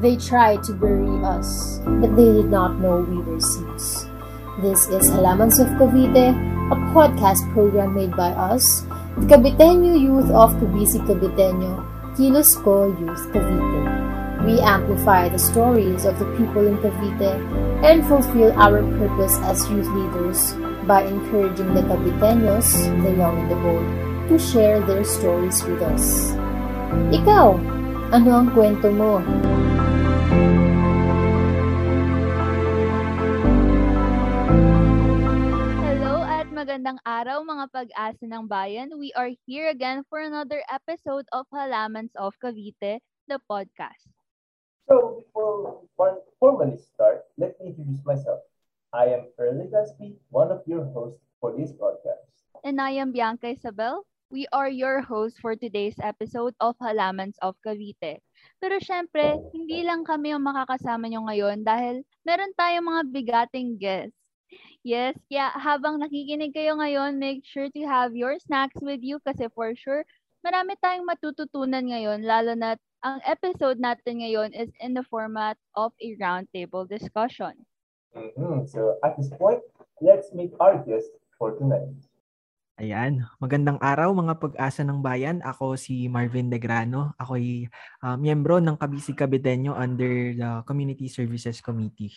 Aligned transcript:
They 0.00 0.16
tried 0.16 0.64
to 0.64 0.72
bury 0.72 1.12
us, 1.28 1.76
but 1.84 2.16
they 2.16 2.40
did 2.40 2.48
not 2.48 2.80
know 2.80 3.04
we 3.04 3.20
were 3.20 3.36
seeds. 3.36 4.08
This 4.64 4.88
is 4.88 5.12
Halamans 5.12 5.60
of 5.60 5.68
Cavite, 5.76 6.32
a 6.72 6.76
podcast 6.96 7.44
program 7.52 7.92
made 7.92 8.16
by 8.16 8.32
us, 8.32 8.80
the 9.20 9.28
Caviteño 9.28 9.92
Youth 9.92 10.32
of 10.32 10.56
Cavite 10.56 11.04
Caviteño, 11.04 11.84
Kilos 12.16 12.56
Ko 12.64 12.88
Youth 12.96 13.28
Cavite. 13.28 14.48
We 14.48 14.56
amplify 14.64 15.28
the 15.28 15.36
stories 15.36 16.08
of 16.08 16.16
the 16.16 16.32
people 16.40 16.64
in 16.64 16.80
Cavite 16.80 17.36
and 17.84 18.00
fulfill 18.08 18.56
our 18.56 18.80
purpose 18.96 19.36
as 19.44 19.68
youth 19.68 19.84
leaders 19.92 20.56
by 20.88 21.04
encouraging 21.04 21.76
the 21.76 21.84
Caviteños, 21.84 22.72
the 23.04 23.20
young 23.20 23.36
and 23.36 23.50
the 23.52 23.60
bold, 23.60 23.84
to 24.32 24.40
share 24.40 24.80
their 24.80 25.04
stories 25.04 25.60
with 25.68 25.84
us. 25.84 26.32
Ikaw, 27.12 27.60
ano 28.16 28.30
ang 28.32 28.48
kwento 28.56 28.88
mo? 28.88 29.20
Magandang 36.70 37.02
araw 37.02 37.42
mga 37.42 37.66
pag-asa 37.74 38.30
ng 38.30 38.46
bayan. 38.46 38.94
We 38.94 39.10
are 39.18 39.34
here 39.42 39.74
again 39.74 40.06
for 40.06 40.22
another 40.22 40.62
episode 40.70 41.26
of 41.34 41.42
Halamans 41.50 42.14
of 42.14 42.30
Cavite, 42.38 43.02
the 43.26 43.42
podcast. 43.50 44.06
So 44.86 45.18
before 45.18 45.82
we 45.82 46.22
formally 46.38 46.78
start, 46.78 47.26
let 47.34 47.58
me 47.58 47.74
introduce 47.74 48.06
myself. 48.06 48.46
I 48.94 49.10
am 49.10 49.34
Early 49.34 49.66
Gaspi, 49.66 50.14
one 50.30 50.54
of 50.54 50.62
your 50.62 50.86
hosts 50.94 51.18
for 51.42 51.50
this 51.58 51.74
podcast. 51.74 52.46
And 52.62 52.78
I 52.78 53.02
am 53.02 53.10
Bianca 53.10 53.50
Isabel. 53.50 54.06
We 54.30 54.46
are 54.54 54.70
your 54.70 55.02
hosts 55.02 55.42
for 55.42 55.58
today's 55.58 55.98
episode 55.98 56.54
of 56.62 56.78
Halamans 56.78 57.34
of 57.42 57.58
Cavite. 57.66 58.22
Pero 58.62 58.78
syempre, 58.78 59.42
hindi 59.50 59.82
lang 59.82 60.06
kami 60.06 60.38
ang 60.38 60.46
makakasama 60.46 61.10
nyo 61.10 61.26
ngayon 61.26 61.66
dahil 61.66 62.06
meron 62.22 62.54
tayong 62.54 62.86
mga 62.86 63.02
bigating 63.10 63.74
guests. 63.74 64.19
Yes, 64.80 65.12
kaya 65.28 65.52
habang 65.60 66.00
nakikinig 66.00 66.56
kayo 66.56 66.72
ngayon, 66.80 67.20
make 67.20 67.44
sure 67.44 67.68
to 67.68 67.82
have 67.84 68.16
your 68.16 68.40
snacks 68.40 68.80
with 68.80 69.04
you 69.04 69.20
kasi 69.20 69.52
for 69.52 69.76
sure, 69.76 70.08
marami 70.40 70.72
tayong 70.80 71.04
matututunan 71.04 71.84
ngayon, 71.84 72.24
lalo 72.24 72.56
na 72.56 72.80
ang 73.04 73.20
episode 73.28 73.76
natin 73.76 74.24
ngayon 74.24 74.56
is 74.56 74.72
in 74.80 74.96
the 74.96 75.04
format 75.08 75.60
of 75.76 75.92
a 76.00 76.16
roundtable 76.16 76.88
discussion. 76.88 77.52
Mhm. 78.16 78.64
So 78.68 78.96
at 79.04 79.20
this 79.20 79.28
point, 79.36 79.60
let's 80.00 80.32
meet 80.32 80.56
our 80.56 80.80
guest 80.80 81.12
for 81.36 81.56
tonight. 81.60 81.92
Ayan, 82.80 83.28
magandang 83.36 83.76
araw 83.84 84.16
mga 84.16 84.40
pag-asa 84.40 84.80
ng 84.80 85.04
bayan. 85.04 85.44
Ako 85.44 85.76
si 85.76 86.08
Marvin 86.08 86.48
Degrano. 86.48 87.12
Ako 87.20 87.36
ay 87.36 87.68
uh, 88.00 88.16
miyembro 88.16 88.56
ng 88.56 88.80
Kabisig 88.80 89.20
Kabiteño 89.20 89.76
under 89.76 90.32
the 90.32 90.50
Community 90.64 91.04
Services 91.04 91.60
Committee. 91.60 92.08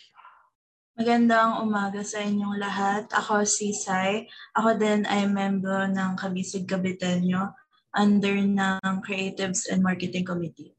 Magandang 0.94 1.58
umaga 1.58 2.06
sa 2.06 2.22
inyong 2.22 2.54
lahat. 2.54 3.10
Ako 3.10 3.42
si 3.42 3.74
Sai. 3.74 4.30
Ako 4.54 4.78
din 4.78 5.02
ay 5.10 5.26
membro 5.26 5.90
ng 5.90 6.14
Kabisig 6.14 6.70
Kabiteño 6.70 7.50
under 7.98 8.38
ng 8.38 9.02
Creatives 9.02 9.66
and 9.66 9.82
Marketing 9.82 10.22
Committee. 10.22 10.70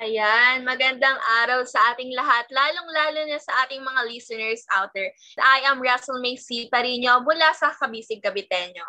Ayan, 0.00 0.64
magandang 0.64 1.20
araw 1.44 1.68
sa 1.68 1.92
ating 1.92 2.16
lahat, 2.16 2.48
lalong-lalo 2.48 3.28
na 3.28 3.36
sa 3.36 3.68
ating 3.68 3.84
mga 3.84 4.08
listeners 4.08 4.64
out 4.72 4.88
there. 4.96 5.12
I 5.36 5.60
am 5.68 5.84
Russell 5.84 6.24
May 6.24 6.40
C. 6.40 6.72
Parino 6.72 7.20
mula 7.20 7.52
sa 7.52 7.68
Kabisig 7.68 8.24
Kabiteño. 8.24 8.88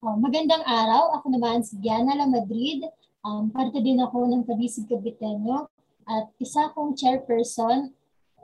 Oh, 0.00 0.16
magandang 0.16 0.64
araw. 0.64 1.12
Ako 1.20 1.28
naman 1.28 1.60
si 1.60 1.76
Diana 1.76 2.16
La 2.16 2.24
Madrid. 2.24 2.88
Um, 3.20 3.52
parte 3.52 3.84
din 3.84 4.00
ako 4.00 4.32
ng 4.32 4.48
Kabisig 4.48 4.88
Kabiteño 4.88 5.68
at 6.08 6.32
isa 6.40 6.72
akong 6.72 6.96
chairperson 6.96 7.92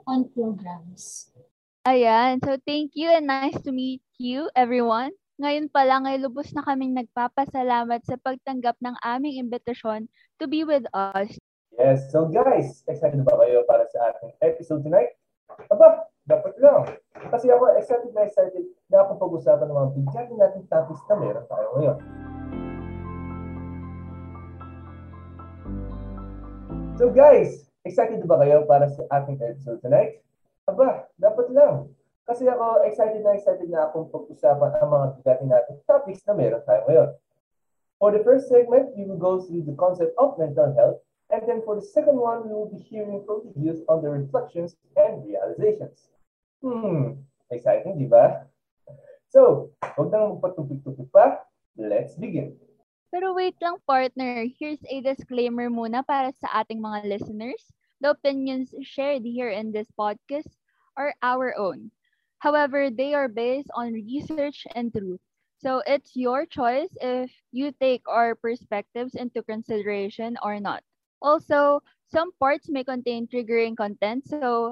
on 0.05 0.29
programs. 0.29 1.33
Ayan, 1.87 2.43
so 2.43 2.59
thank 2.67 2.99
you 2.99 3.07
and 3.07 3.31
nice 3.31 3.55
to 3.63 3.71
meet 3.71 4.03
you 4.19 4.51
everyone. 4.59 5.15
Ngayon 5.39 5.71
pa 5.71 5.87
lang 5.87 6.03
ay 6.03 6.19
lubos 6.19 6.51
na 6.51 6.59
kaming 6.67 6.91
nagpapasalamat 6.91 8.03
sa 8.03 8.19
pagtanggap 8.19 8.75
ng 8.83 8.91
aming 9.07 9.39
imbitasyon 9.39 10.11
to 10.35 10.51
be 10.51 10.67
with 10.67 10.83
us. 10.91 11.31
Yes, 11.79 12.11
so 12.11 12.27
guys, 12.27 12.83
excited 12.91 13.23
ba 13.23 13.39
kayo 13.39 13.63
para 13.63 13.87
sa 13.87 14.11
ating 14.11 14.35
episode 14.43 14.83
tonight? 14.83 15.15
Aba, 15.71 16.11
dapat 16.27 16.59
lang. 16.59 16.91
Kasi 17.31 17.47
ako 17.55 17.79
excited 17.79 18.11
na 18.11 18.27
excited 18.27 18.67
na 18.91 19.07
akong 19.07 19.23
pag-usapan 19.23 19.71
ng 19.71 19.77
mga 19.79 19.89
bigyan 19.95 20.27
natin 20.35 20.67
topics 20.67 21.07
na 21.07 21.15
meron 21.15 21.47
tayo 21.47 21.67
ngayon. 21.79 21.97
So 26.99 27.15
guys, 27.15 27.71
excited 27.87 28.19
ba 28.27 28.43
kayo 28.43 28.67
para 28.67 28.91
sa 28.91 29.07
ating 29.23 29.39
episode 29.39 29.79
tonight? 29.79 30.26
Aba, 30.67 31.07
dapat 31.15 31.47
lang. 31.55 31.89
Kasi 32.27 32.43
ako 32.43 32.83
excited 32.83 33.23
na 33.23 33.39
excited 33.39 33.71
na 33.71 33.87
akong 33.87 34.11
pag-usapan 34.11 34.75
ang 34.83 34.91
mga 34.91 35.07
bigatin 35.19 35.49
natin 35.49 35.75
topics 35.87 36.21
na 36.27 36.35
meron 36.35 36.63
tayo 36.67 36.83
ngayon. 36.91 37.09
For 37.97 38.11
the 38.11 38.21
first 38.21 38.51
segment, 38.51 38.91
we 38.93 39.07
will 39.07 39.17
go 39.17 39.39
through 39.39 39.63
the 39.63 39.73
concept 39.79 40.13
of 40.19 40.35
mental 40.35 40.69
health 40.75 40.99
And 41.29 41.43
then 41.43 41.61
for 41.67 41.75
the 41.75 41.83
second 41.83 42.15
one, 42.15 42.47
we 42.47 42.55
will 42.55 42.71
be 42.71 42.79
hearing 42.79 43.23
from 43.27 43.43
the 43.43 43.51
youth 43.59 43.83
on 43.91 44.01
their 44.01 44.15
reflections 44.15 44.75
and 44.95 45.27
realizations. 45.27 46.07
Hmm, 46.63 47.19
exciting, 47.51 47.99
di 47.99 48.07
ba? 48.07 48.47
So, 49.27 49.75
huwag 49.99 50.07
nang 50.07 50.39
magpatupik-tupik 50.39 51.11
pa. 51.11 51.43
Let's 51.75 52.15
begin. 52.15 52.55
Pero 53.11 53.35
wait 53.35 53.59
lang 53.59 53.83
partner, 53.83 54.47
here's 54.47 54.79
a 54.87 55.03
disclaimer 55.03 55.67
muna 55.67 55.99
para 55.99 56.31
sa 56.31 56.63
ating 56.63 56.79
mga 56.79 57.03
listeners. 57.11 57.75
The 57.99 58.15
opinions 58.15 58.71
shared 58.87 59.27
here 59.27 59.51
in 59.51 59.75
this 59.75 59.91
podcast 59.91 60.47
are 60.97 61.13
our 61.21 61.55
own. 61.57 61.91
However, 62.39 62.89
they 62.89 63.13
are 63.13 63.29
based 63.29 63.69
on 63.75 63.93
research 63.93 64.65
and 64.75 64.91
truth. 64.91 65.21
So 65.57 65.81
it's 65.85 66.15
your 66.15 66.45
choice 66.45 66.89
if 67.01 67.31
you 67.51 67.71
take 67.71 68.03
our 68.09 68.35
perspectives 68.35 69.15
into 69.15 69.43
consideration 69.43 70.37
or 70.43 70.59
not. 70.59 70.83
Also, 71.21 71.81
some 72.07 72.31
parts 72.39 72.69
may 72.69 72.83
contain 72.83 73.27
triggering 73.27 73.77
content, 73.77 74.27
so 74.27 74.69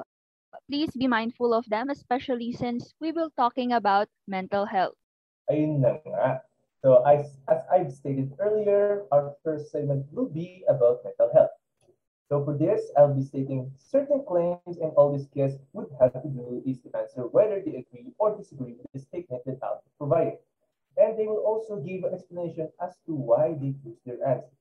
please 0.68 0.92
be 0.92 1.08
mindful 1.08 1.54
of 1.54 1.66
them, 1.70 1.90
especially 1.90 2.52
since 2.52 2.94
we 3.00 3.12
will 3.12 3.32
talking 3.38 3.74
about 3.74 4.10
mental 4.28 4.66
health. 4.66 4.98
Ayun 5.50 5.82
na 5.82 5.98
nga. 6.06 6.42
So 6.82 7.02
I, 7.04 7.26
as 7.50 7.62
I've 7.72 7.92
stated 7.92 8.34
earlier, 8.40 9.06
our 9.12 9.34
first 9.44 9.72
segment 9.72 10.06
will 10.14 10.30
be 10.30 10.64
about 10.70 11.04
mental 11.04 11.30
health. 11.34 11.56
So 12.30 12.44
for 12.44 12.58
this, 12.58 12.90
I'll 12.98 13.14
be 13.14 13.22
stating 13.22 13.70
certain 13.78 14.26
claims 14.26 14.82
and 14.82 14.92
all 14.98 15.14
these 15.14 15.30
guests 15.30 15.62
would 15.74 15.94
have 16.02 16.14
to 16.14 16.28
do 16.30 16.64
is 16.66 16.82
to 16.82 16.90
answer 16.98 17.22
whether 17.30 17.62
they 17.62 17.86
agree 17.86 18.10
or 18.18 18.36
disagree 18.36 18.74
with 18.74 18.90
the 18.94 19.00
statement 19.00 19.46
that 19.46 19.60
I'll 19.62 19.84
provide. 19.98 20.42
And 20.98 21.20
they 21.20 21.28
will 21.28 21.46
also 21.46 21.78
give 21.78 22.04
an 22.04 22.14
explanation 22.16 22.70
as 22.82 22.98
to 23.06 23.14
why 23.14 23.54
they 23.54 23.76
choose 23.84 24.02
their 24.06 24.18
answers. 24.26 24.58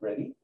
Ready? 0.00 0.36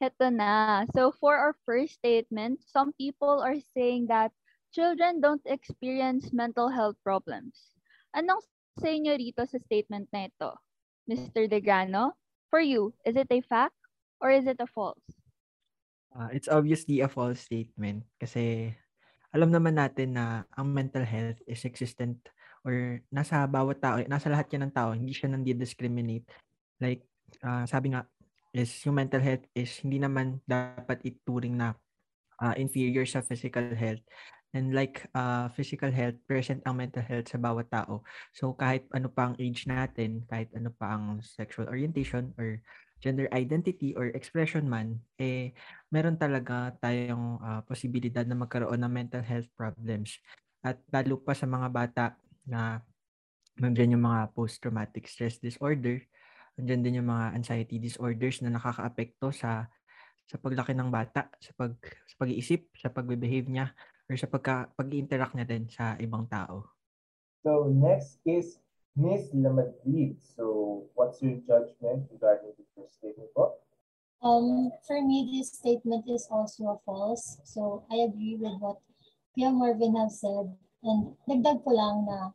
Heto 0.00 0.32
na. 0.32 0.86
So 0.94 1.12
for 1.12 1.36
our 1.36 1.56
first 1.66 1.94
statement, 2.00 2.60
some 2.64 2.92
people 2.96 3.40
are 3.44 3.60
saying 3.74 4.06
that 4.08 4.32
children 4.72 5.20
don't 5.20 5.44
experience 5.44 6.32
mental 6.32 6.68
health 6.68 6.96
problems. 7.04 7.72
Anong 8.16 8.40
sa 8.80 8.92
inyo 8.92 9.16
rito 9.16 9.44
sa 9.44 9.60
statement 9.60 10.08
na 10.12 10.28
ito? 10.28 10.56
Mr. 11.08 11.48
Degrano, 11.48 12.12
for 12.48 12.60
you, 12.60 12.92
is 13.04 13.16
it 13.16 13.28
a 13.28 13.40
fact 13.44 13.76
or 14.20 14.32
is 14.32 14.44
it 14.44 14.60
a 14.60 14.68
false? 14.68 15.15
Uh, 16.14 16.30
it's 16.32 16.48
obviously 16.48 17.00
a 17.00 17.08
false 17.08 17.42
statement 17.44 18.06
kasi 18.16 18.72
alam 19.34 19.52
naman 19.52 19.76
natin 19.76 20.16
na 20.16 20.48
ang 20.56 20.72
mental 20.72 21.04
health 21.04 21.36
is 21.44 21.66
existent 21.68 22.16
or 22.66 22.98
nasa 23.14 23.46
bawat 23.46 23.78
tao, 23.78 24.00
nasa 24.10 24.26
lahat 24.26 24.50
yan 24.50 24.66
ng 24.66 24.74
tao, 24.74 24.90
hindi 24.90 25.14
siya 25.14 25.30
nandi-discriminate. 25.30 26.26
Like, 26.82 27.06
uh, 27.44 27.62
sabi 27.68 27.94
nga, 27.94 28.08
is 28.56 28.72
yung 28.88 28.96
mental 28.96 29.20
health 29.20 29.44
is 29.52 29.68
hindi 29.84 30.00
naman 30.00 30.40
dapat 30.48 31.04
ituring 31.04 31.60
na 31.60 31.76
uh, 32.40 32.56
inferior 32.56 33.04
sa 33.04 33.20
physical 33.20 33.68
health. 33.76 34.00
And 34.56 34.72
like 34.72 35.04
uh, 35.12 35.52
physical 35.52 35.92
health, 35.92 36.16
present 36.24 36.64
ang 36.64 36.80
mental 36.80 37.04
health 37.04 37.28
sa 37.28 37.36
bawat 37.36 37.68
tao. 37.68 38.00
So 38.32 38.56
kahit 38.56 38.88
ano 38.96 39.12
pa 39.12 39.28
ang 39.28 39.36
age 39.36 39.68
natin, 39.68 40.24
kahit 40.24 40.48
ano 40.56 40.72
pa 40.72 40.96
ang 40.96 41.20
sexual 41.20 41.68
orientation 41.68 42.32
or 42.40 42.64
gender 43.00 43.28
identity 43.30 43.92
or 43.94 44.08
expression 44.16 44.66
man, 44.66 45.00
eh 45.20 45.52
meron 45.92 46.16
talaga 46.16 46.72
tayong 46.80 47.38
uh, 47.40 47.60
posibilidad 47.68 48.24
na 48.24 48.38
magkaroon 48.38 48.80
ng 48.80 48.92
mental 48.92 49.22
health 49.22 49.48
problems. 49.54 50.16
At 50.64 50.80
lalo 50.90 51.20
pa 51.20 51.36
sa 51.36 51.44
mga 51.44 51.68
bata 51.70 52.04
na 52.48 52.80
nandiyan 53.60 53.96
yung 53.96 54.04
mga 54.04 54.32
post-traumatic 54.32 55.08
stress 55.08 55.40
disorder, 55.40 56.00
Andiyan 56.56 56.80
din 56.80 56.98
yung 57.00 57.08
mga 57.12 57.36
anxiety 57.36 57.76
disorders 57.76 58.40
na 58.40 58.48
nakakaapekto 58.48 59.28
sa 59.28 59.68
sa 60.26 60.36
paglaki 60.40 60.74
ng 60.74 60.90
bata, 60.90 61.28
sa 61.38 61.52
pag 61.52 61.76
sa 62.08 62.14
pag-iisip, 62.18 62.72
sa 62.74 62.88
pagbe-behave 62.88 63.46
niya 63.46 63.70
or 64.08 64.16
sa 64.16 64.26
pagka 64.26 64.72
pag-interact 64.74 65.36
niya 65.36 65.46
din 65.46 65.68
sa 65.68 65.94
ibang 66.00 66.24
tao. 66.26 66.64
So 67.44 67.68
next 67.68 68.18
is 68.26 68.58
Miss 68.96 69.28
Lamadrid. 69.36 70.16
So 70.24 70.88
what's 70.96 71.20
your 71.20 71.36
judgment 71.44 72.08
regarding 72.10 72.56
the 72.56 72.64
first 72.72 72.96
statement 72.96 73.28
po? 73.36 73.60
Um, 74.24 74.72
for 74.88 75.04
me, 75.04 75.28
this 75.36 75.52
statement 75.52 76.08
is 76.08 76.26
also 76.32 76.80
false. 76.88 77.36
So 77.44 77.84
I 77.92 78.08
agree 78.08 78.40
with 78.40 78.56
what 78.58 78.80
Pia 79.36 79.52
Marvin 79.52 79.94
has 80.00 80.20
said. 80.20 80.56
And 80.82 81.12
nagdag 81.28 81.60
ko 81.60 81.70
lang 81.76 82.08
na, 82.08 82.32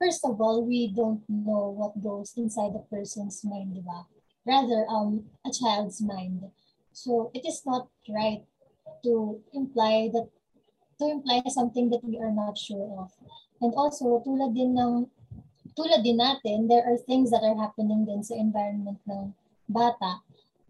first 0.00 0.24
of 0.24 0.40
all, 0.40 0.64
we 0.64 0.88
don't 0.88 1.20
know 1.28 1.68
what 1.68 2.00
goes 2.00 2.32
inside 2.40 2.72
a 2.72 2.82
person's 2.88 3.44
mind, 3.44 3.76
di 3.76 3.84
ba? 3.84 4.08
Rather, 4.48 4.88
um, 4.88 5.28
a 5.44 5.52
child's 5.52 6.00
mind. 6.00 6.48
So 6.96 7.30
it 7.36 7.44
is 7.44 7.60
not 7.68 7.92
right 8.08 8.44
to 9.04 9.40
imply 9.52 10.08
that 10.16 10.32
to 10.98 11.04
imply 11.10 11.42
something 11.48 11.90
that 11.90 12.04
we 12.04 12.16
are 12.16 12.32
not 12.32 12.56
sure 12.56 12.88
of. 12.96 13.12
And 13.60 13.74
also, 13.74 14.22
tulad 14.22 14.54
din 14.54 14.78
ng 14.78 15.10
tulad 15.74 16.00
din 16.06 16.22
natin, 16.22 16.70
there 16.70 16.86
are 16.86 16.96
things 17.04 17.30
that 17.34 17.42
are 17.42 17.58
happening 17.58 18.06
din 18.06 18.22
sa 18.22 18.38
environment 18.38 18.98
ng 19.04 19.34
bata 19.68 20.22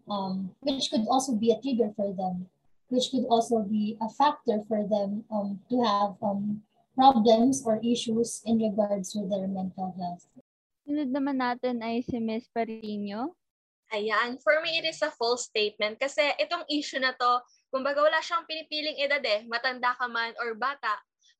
um, 0.09 0.51
which 0.61 0.89
could 0.89 1.05
also 1.09 1.33
be 1.33 1.51
a 1.51 1.61
trigger 1.61 1.91
for 1.95 2.13
them, 2.13 2.47
which 2.89 3.09
could 3.11 3.25
also 3.29 3.61
be 3.65 3.97
a 4.01 4.09
factor 4.09 4.61
for 4.67 4.85
them 4.87 5.23
um, 5.31 5.59
to 5.69 5.81
have 5.81 6.13
um, 6.21 6.61
problems 6.95 7.63
or 7.65 7.81
issues 7.83 8.41
in 8.45 8.57
regards 8.57 9.13
with 9.15 9.29
their 9.29 9.47
mental 9.47 9.93
health. 9.99 10.25
Sunod 10.85 11.09
naman 11.09 11.41
natin 11.41 11.81
ay 11.81 12.05
si 12.05 12.21
Miss 12.21 12.45
Parino. 12.53 13.33
Ayan, 13.93 14.41
for 14.41 14.61
me 14.65 14.81
it 14.81 14.85
is 14.85 15.01
a 15.01 15.13
false 15.13 15.45
statement 15.49 15.97
kasi 16.01 16.21
itong 16.41 16.65
issue 16.69 17.01
na 17.01 17.13
to, 17.13 17.41
kumbaga 17.69 18.01
wala 18.01 18.21
siyang 18.21 18.45
pinipiling 18.45 18.97
edad 18.97 19.21
eh, 19.25 19.45
matanda 19.45 19.93
ka 19.97 20.09
man 20.09 20.33
or 20.41 20.57
bata, 20.57 20.93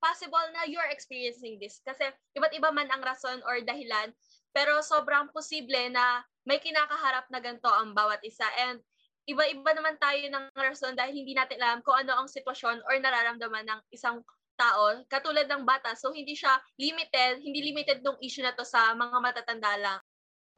possible 0.06 0.46
na 0.54 0.70
you're 0.70 0.94
experiencing 0.94 1.58
this 1.58 1.82
kasi 1.82 2.06
iba't 2.38 2.54
iba 2.54 2.70
man 2.70 2.86
ang 2.94 3.02
rason 3.02 3.42
or 3.50 3.58
dahilan, 3.66 4.14
pero 4.54 4.78
sobrang 4.86 5.34
posible 5.34 5.90
na 5.90 6.22
may 6.46 6.62
kinakaharap 6.62 7.26
na 7.34 7.42
ganito 7.42 7.66
ang 7.74 7.98
bawat 7.98 8.22
isa 8.22 8.46
and 8.70 8.78
iba-iba 9.26 9.74
naman 9.74 9.98
tayo 9.98 10.22
ng 10.30 10.46
rason 10.54 10.94
dahil 10.94 11.18
hindi 11.18 11.34
natin 11.34 11.58
alam 11.58 11.82
kung 11.82 11.98
ano 11.98 12.14
ang 12.14 12.30
sitwasyon 12.30 12.86
or 12.86 12.94
nararamdaman 13.02 13.66
ng 13.66 13.82
isang 13.90 14.22
tao, 14.56 15.02
katulad 15.10 15.50
ng 15.50 15.66
bata. 15.66 15.98
So, 15.98 16.14
hindi 16.14 16.38
siya 16.38 16.62
limited, 16.80 17.44
hindi 17.44 17.74
limited 17.74 18.06
nung 18.06 18.22
issue 18.22 18.46
na 18.46 18.56
to 18.56 18.64
sa 18.64 18.94
mga 18.94 19.18
matatanda 19.20 19.74
lang. 19.82 20.00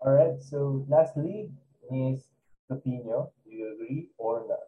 Alright, 0.03 0.43
so 0.43 0.85
lastly, 0.91 1.49
is 1.89 2.29
Pepino. 2.69 3.33
Do 3.41 3.49
you 3.49 3.73
agree 3.73 4.11
or 4.19 4.45
not? 4.45 4.66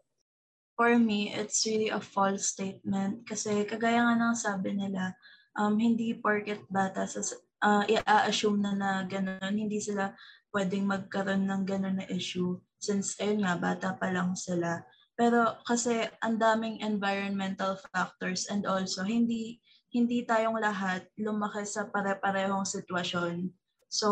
For 0.79 0.95
me, 0.95 1.35
it's 1.35 1.67
really 1.67 1.91
a 1.91 1.99
false 1.99 2.55
statement 2.55 3.27
kasi 3.27 3.67
kagaya 3.67 3.99
nga 3.99 4.15
ng 4.15 4.31
sabi 4.31 4.79
nila, 4.79 5.11
um, 5.59 5.75
hindi 5.75 6.15
porket 6.15 6.63
bata 6.71 7.03
sa 7.03 7.19
uh, 7.59 7.83
i-assume 7.83 8.63
na 8.63 8.71
na 8.71 8.91
gano'n, 9.03 9.59
hindi 9.59 9.83
sila 9.83 10.15
pwedeng 10.55 10.87
magkaroon 10.87 11.43
ng 11.43 11.63
gano'n 11.67 11.99
na 11.99 12.07
issue 12.07 12.55
since 12.79 13.19
ayun 13.19 13.43
nga, 13.43 13.59
bata 13.59 13.99
pa 13.99 14.07
lang 14.07 14.39
sila. 14.39 14.79
Pero 15.19 15.59
kasi 15.67 16.07
ang 16.23 16.39
daming 16.39 16.79
environmental 16.79 17.75
factors 17.91 18.47
and 18.47 18.63
also 18.63 19.03
hindi 19.03 19.59
hindi 19.91 20.23
tayong 20.23 20.63
lahat 20.63 21.11
lumaki 21.19 21.67
sa 21.67 21.91
pare-parehong 21.91 22.63
sitwasyon. 22.63 23.51
So, 23.91 24.07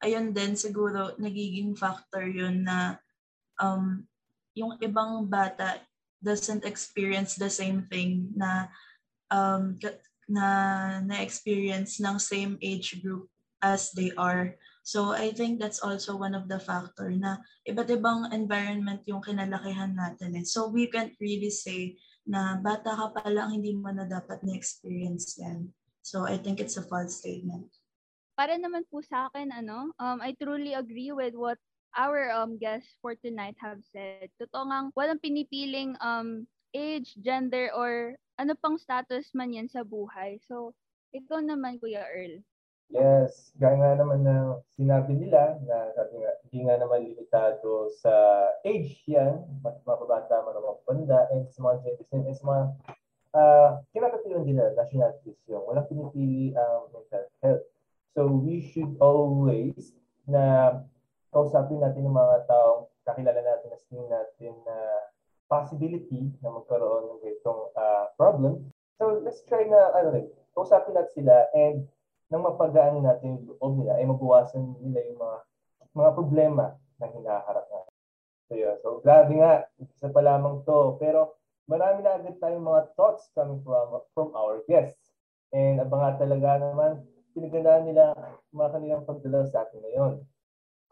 ayun 0.00 0.32
din 0.32 0.56
siguro 0.56 1.12
nagiging 1.20 1.76
factor 1.76 2.24
yun 2.24 2.64
na 2.64 2.96
um, 3.60 4.00
yung 4.56 4.80
ibang 4.80 5.28
bata 5.28 5.82
doesn't 6.26 6.66
experience 6.66 7.38
the 7.38 7.46
same 7.46 7.86
thing 7.86 8.34
na 8.34 8.66
um, 9.30 9.78
na 10.26 10.46
na-experience 11.06 12.02
ng 12.02 12.18
same 12.18 12.58
age 12.58 12.98
group 12.98 13.30
as 13.62 13.94
they 13.94 14.10
are. 14.18 14.58
So 14.82 15.14
I 15.14 15.30
think 15.30 15.62
that's 15.62 15.78
also 15.78 16.18
one 16.18 16.34
of 16.34 16.50
the 16.50 16.58
factor 16.58 17.14
na 17.14 17.38
iba't 17.62 17.94
ibang 17.94 18.34
environment 18.34 19.06
yung 19.06 19.22
kinalakihan 19.22 19.94
natin 19.94 20.42
eh. 20.42 20.46
So 20.46 20.66
we 20.66 20.90
can't 20.90 21.14
really 21.22 21.54
say 21.54 21.94
na 22.26 22.58
bata 22.58 22.90
ka 22.90 23.14
pa 23.14 23.30
lang 23.30 23.54
hindi 23.54 23.78
mo 23.78 23.94
na 23.94 24.06
dapat 24.06 24.42
na-experience 24.42 25.38
yan. 25.38 25.70
So 26.02 26.26
I 26.26 26.42
think 26.42 26.58
it's 26.58 26.78
a 26.78 26.86
false 26.86 27.22
statement 27.22 27.70
para 28.36 28.60
naman 28.60 28.84
po 28.92 29.00
sa 29.00 29.32
akin, 29.32 29.48
ano, 29.48 29.96
um, 29.96 30.18
I 30.20 30.36
truly 30.36 30.76
agree 30.76 31.10
with 31.10 31.32
what 31.34 31.56
our 31.96 32.30
um, 32.30 32.60
guests 32.60 32.94
for 33.00 33.16
tonight 33.16 33.56
have 33.58 33.80
said. 33.90 34.28
Totoo 34.36 34.68
nga, 34.68 34.92
walang 34.92 35.20
pinipiling 35.20 35.96
um, 36.04 36.44
age, 36.76 37.16
gender, 37.24 37.72
or 37.72 38.14
ano 38.36 38.52
pang 38.60 38.76
status 38.76 39.32
man 39.32 39.56
yan 39.56 39.66
sa 39.66 39.80
buhay. 39.82 40.36
So, 40.44 40.76
ikaw 41.16 41.40
naman, 41.40 41.80
Kuya 41.80 42.04
Earl. 42.04 42.44
Yes, 42.86 43.50
gaya 43.58 43.82
nga 43.82 43.98
naman 43.98 44.22
na 44.22 44.62
sinabi 44.78 45.18
nila 45.18 45.58
na 45.66 45.90
sabi 45.98 46.22
nga, 46.22 46.30
hindi 46.46 46.58
nga 46.62 46.76
naman 46.78 47.02
limitado 47.02 47.90
sa 47.98 48.14
age 48.62 49.02
yan, 49.10 49.42
mas 49.58 49.74
mababata 49.82 50.38
man 50.46 50.54
ang 50.54 50.78
panda, 50.86 51.26
and 51.34 51.50
sa 51.50 51.66
mga 51.66 51.82
genders, 51.82 52.12
and 52.14 52.30
sa 52.30 52.46
mga 52.46 52.62
uh, 53.34 53.68
kinakatilan 53.90 54.46
nila, 54.46 54.70
nationalities 54.78 55.34
yung 55.50 55.66
walang 55.66 55.90
pinipili 55.90 56.54
ang 56.54 56.86
um, 56.86 56.94
mental 56.94 57.26
health. 57.42 57.66
So 58.14 58.30
we 58.30 58.62
should 58.70 58.94
always 59.02 59.92
na 60.30 60.78
kausapin 61.36 61.84
natin 61.84 62.08
ng 62.08 62.16
mga 62.16 62.48
taong 62.48 62.88
kakilala 63.04 63.44
natin 63.44 63.68
na 63.68 63.78
tingin 63.84 64.08
natin 64.08 64.52
na 64.64 64.76
possibility 65.52 66.32
na 66.40 66.48
magkaroon 66.48 67.12
ng 67.12 67.20
ganitong 67.20 67.68
uh, 67.76 68.08
problem. 68.16 68.64
So 68.96 69.20
let's 69.20 69.44
try 69.44 69.68
na 69.68 69.92
ano 69.92 70.16
rin, 70.16 70.26
kausapin 70.56 70.96
natin 70.96 71.12
sila 71.12 71.44
and 71.52 71.84
nang 72.32 72.40
mapagaan 72.40 73.04
natin 73.04 73.36
yung 73.36 73.44
loob 73.52 73.72
nila 73.84 74.00
ay 74.00 74.08
mabawasan 74.08 74.80
nila 74.80 75.04
yung 75.12 75.20
mga 75.20 75.38
mga 75.92 76.10
problema 76.16 76.64
na 76.96 77.06
hinaharap 77.12 77.68
natin. 77.68 77.94
So 78.48 78.52
yun. 78.56 78.76
So 78.80 78.88
grabe 79.04 79.36
nga, 79.36 79.68
isa 79.76 80.08
pa 80.08 80.24
lamang 80.24 80.64
to. 80.64 80.96
Pero 80.96 81.36
marami 81.68 82.00
na 82.00 82.16
agad 82.16 82.40
tayong 82.40 82.64
mga 82.64 82.96
thoughts 82.96 83.28
coming 83.36 83.60
from, 83.60 84.00
from 84.16 84.32
our 84.32 84.64
guests. 84.64 85.12
And 85.52 85.84
abangan 85.84 86.16
talaga 86.16 86.64
naman 86.64 87.04
pinagandaan 87.36 87.84
nila 87.84 88.16
mga 88.50 88.72
kanilang 88.72 89.04
pagdala 89.04 89.44
sa 89.46 89.68
atin 89.68 89.84
ngayon. 89.84 90.14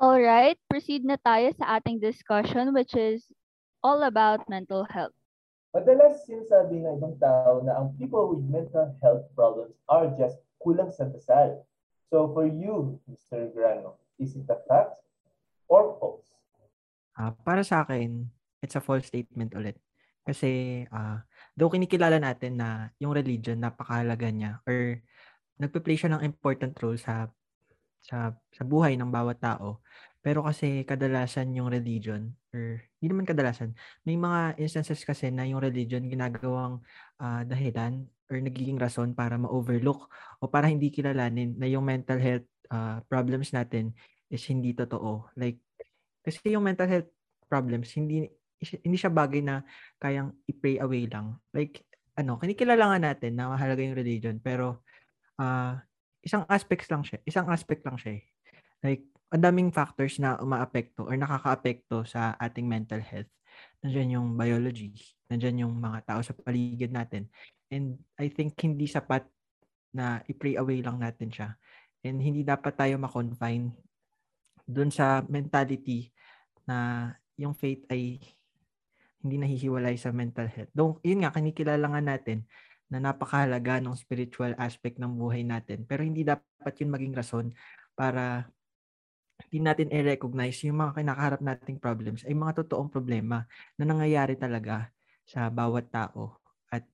Alright, 0.02 0.58
proceed 0.66 1.06
na 1.06 1.14
tayo 1.22 1.54
sa 1.54 1.78
ating 1.78 2.02
discussion 2.02 2.74
which 2.74 2.98
is 2.98 3.30
all 3.78 4.02
about 4.02 4.42
mental 4.50 4.82
health. 4.90 5.14
Madalas 5.70 6.26
sinasabi 6.26 6.82
ng 6.82 6.98
ibang 6.98 7.14
tao 7.22 7.62
na 7.62 7.78
ang 7.78 7.94
people 7.94 8.34
with 8.34 8.42
mental 8.46 8.90
health 9.02 9.26
problems 9.38 9.74
are 9.86 10.10
just 10.18 10.42
kulang 10.58 10.90
sa 10.90 11.06
dasal. 11.06 11.62
So 12.10 12.30
for 12.34 12.46
you, 12.46 12.98
Mr. 13.06 13.50
Grano, 13.54 13.98
is 14.18 14.34
it 14.34 14.50
a 14.50 14.58
fact 14.66 14.98
or 15.70 15.94
false? 16.02 16.26
Uh, 17.14 17.30
para 17.46 17.62
sa 17.62 17.86
akin, 17.86 18.26
it's 18.62 18.74
a 18.74 18.82
false 18.82 19.06
statement 19.06 19.54
ulit. 19.54 19.78
Kasi 20.26 20.82
uh, 20.90 21.22
though 21.54 21.70
kinikilala 21.70 22.18
natin 22.18 22.58
na 22.58 22.90
yung 22.98 23.14
religion 23.14 23.62
napakahalaga 23.62 24.26
niya 24.30 24.58
or 24.66 24.98
nagpe-play 25.62 25.94
siya 25.94 26.18
ng 26.18 26.26
important 26.26 26.74
role 26.82 26.98
sa 26.98 27.30
sa 28.04 28.36
sa 28.52 28.62
buhay 28.62 29.00
ng 29.00 29.08
bawat 29.08 29.40
tao. 29.40 29.80
Pero 30.24 30.40
kasi 30.44 30.84
kadalasan 30.88 31.52
yung 31.52 31.68
religion 31.68 32.32
or 32.52 32.80
hindi 33.00 33.06
naman 33.12 33.28
kadalasan, 33.28 33.76
may 34.08 34.16
mga 34.16 34.56
instances 34.56 35.04
kasi 35.04 35.28
na 35.28 35.44
yung 35.44 35.60
religion 35.60 36.04
ginagawang 36.08 36.80
uh, 37.20 37.44
dahilan 37.44 38.08
or 38.32 38.40
nagiging 38.40 38.80
rason 38.80 39.12
para 39.12 39.36
ma-overlook 39.36 40.08
o 40.40 40.48
para 40.48 40.68
hindi 40.72 40.88
kilalanin 40.88 41.60
na 41.60 41.68
yung 41.68 41.84
mental 41.84 42.16
health 42.20 42.48
uh, 42.72 43.04
problems 43.04 43.52
natin 43.52 43.92
is 44.32 44.44
hindi 44.48 44.72
totoo. 44.72 45.28
Like 45.36 45.60
kasi 46.24 46.56
yung 46.56 46.64
mental 46.64 46.88
health 46.88 47.10
problems 47.48 47.92
hindi 47.92 48.24
hindi 48.80 48.96
siya 48.96 49.12
bagay 49.12 49.44
na 49.44 49.60
kayang 50.00 50.32
i-pray 50.48 50.80
away 50.80 51.04
lang. 51.04 51.36
Like 51.52 51.84
ano, 52.16 52.40
kinikilala 52.40 52.96
nga 52.96 52.98
natin 53.12 53.36
na 53.36 53.52
mahalaga 53.52 53.84
yung 53.84 53.98
religion 53.98 54.40
pero 54.40 54.88
uh, 55.36 55.76
isang 56.24 56.48
aspects 56.48 56.88
lang 56.88 57.04
siya. 57.04 57.20
Isang 57.28 57.46
aspect 57.52 57.84
lang 57.84 58.00
siya. 58.00 58.18
Eh. 58.18 58.22
Like, 58.80 59.04
ang 59.30 59.42
daming 59.44 59.70
factors 59.70 60.16
na 60.16 60.40
umaapekto 60.40 61.04
or 61.04 61.14
nakakaapekto 61.14 62.08
sa 62.08 62.32
ating 62.40 62.64
mental 62.64 63.04
health. 63.04 63.28
Nandiyan 63.84 64.18
yung 64.18 64.28
biology, 64.34 64.96
nandiyan 65.28 65.68
yung 65.68 65.74
mga 65.78 66.08
tao 66.08 66.20
sa 66.24 66.32
paligid 66.32 66.90
natin. 66.90 67.28
And 67.68 68.00
I 68.16 68.32
think 68.32 68.56
hindi 68.64 68.88
sapat 68.88 69.26
na 69.94 70.24
i-pray 70.26 70.56
away 70.58 70.80
lang 70.80 70.98
natin 70.98 71.30
siya. 71.30 71.54
And 72.02 72.18
hindi 72.18 72.42
dapat 72.42 72.74
tayo 72.74 72.98
ma-confine 72.98 73.70
dun 74.64 74.88
sa 74.88 75.22
mentality 75.28 76.08
na 76.64 77.08
yung 77.36 77.52
faith 77.52 77.84
ay 77.92 78.18
hindi 79.24 79.36
nahihiwalay 79.40 79.96
sa 79.96 80.12
mental 80.12 80.48
health. 80.52 80.72
Though, 80.76 81.00
yun 81.00 81.24
nga, 81.24 81.32
kinikilala 81.32 81.84
nga 81.88 82.02
natin 82.04 82.44
na 82.88 83.00
napakahalaga 83.00 83.80
ng 83.80 83.96
spiritual 83.96 84.52
aspect 84.60 85.00
ng 85.00 85.12
buhay 85.16 85.42
natin. 85.42 85.84
Pero 85.88 86.04
hindi 86.04 86.22
dapat 86.22 86.74
yun 86.80 86.92
maging 86.92 87.14
rason 87.16 87.46
para 87.96 88.48
hindi 89.48 89.58
natin 89.66 89.90
i-recognize 89.90 90.62
yung 90.66 90.78
mga 90.78 91.02
kinakaharap 91.02 91.40
nating 91.42 91.78
problems 91.82 92.22
ay 92.22 92.34
mga 92.34 92.62
totoong 92.62 92.90
problema 92.90 93.42
na 93.74 93.84
nangyayari 93.84 94.38
talaga 94.38 94.94
sa 95.26 95.50
bawat 95.50 95.90
tao. 95.90 96.38
At 96.70 96.86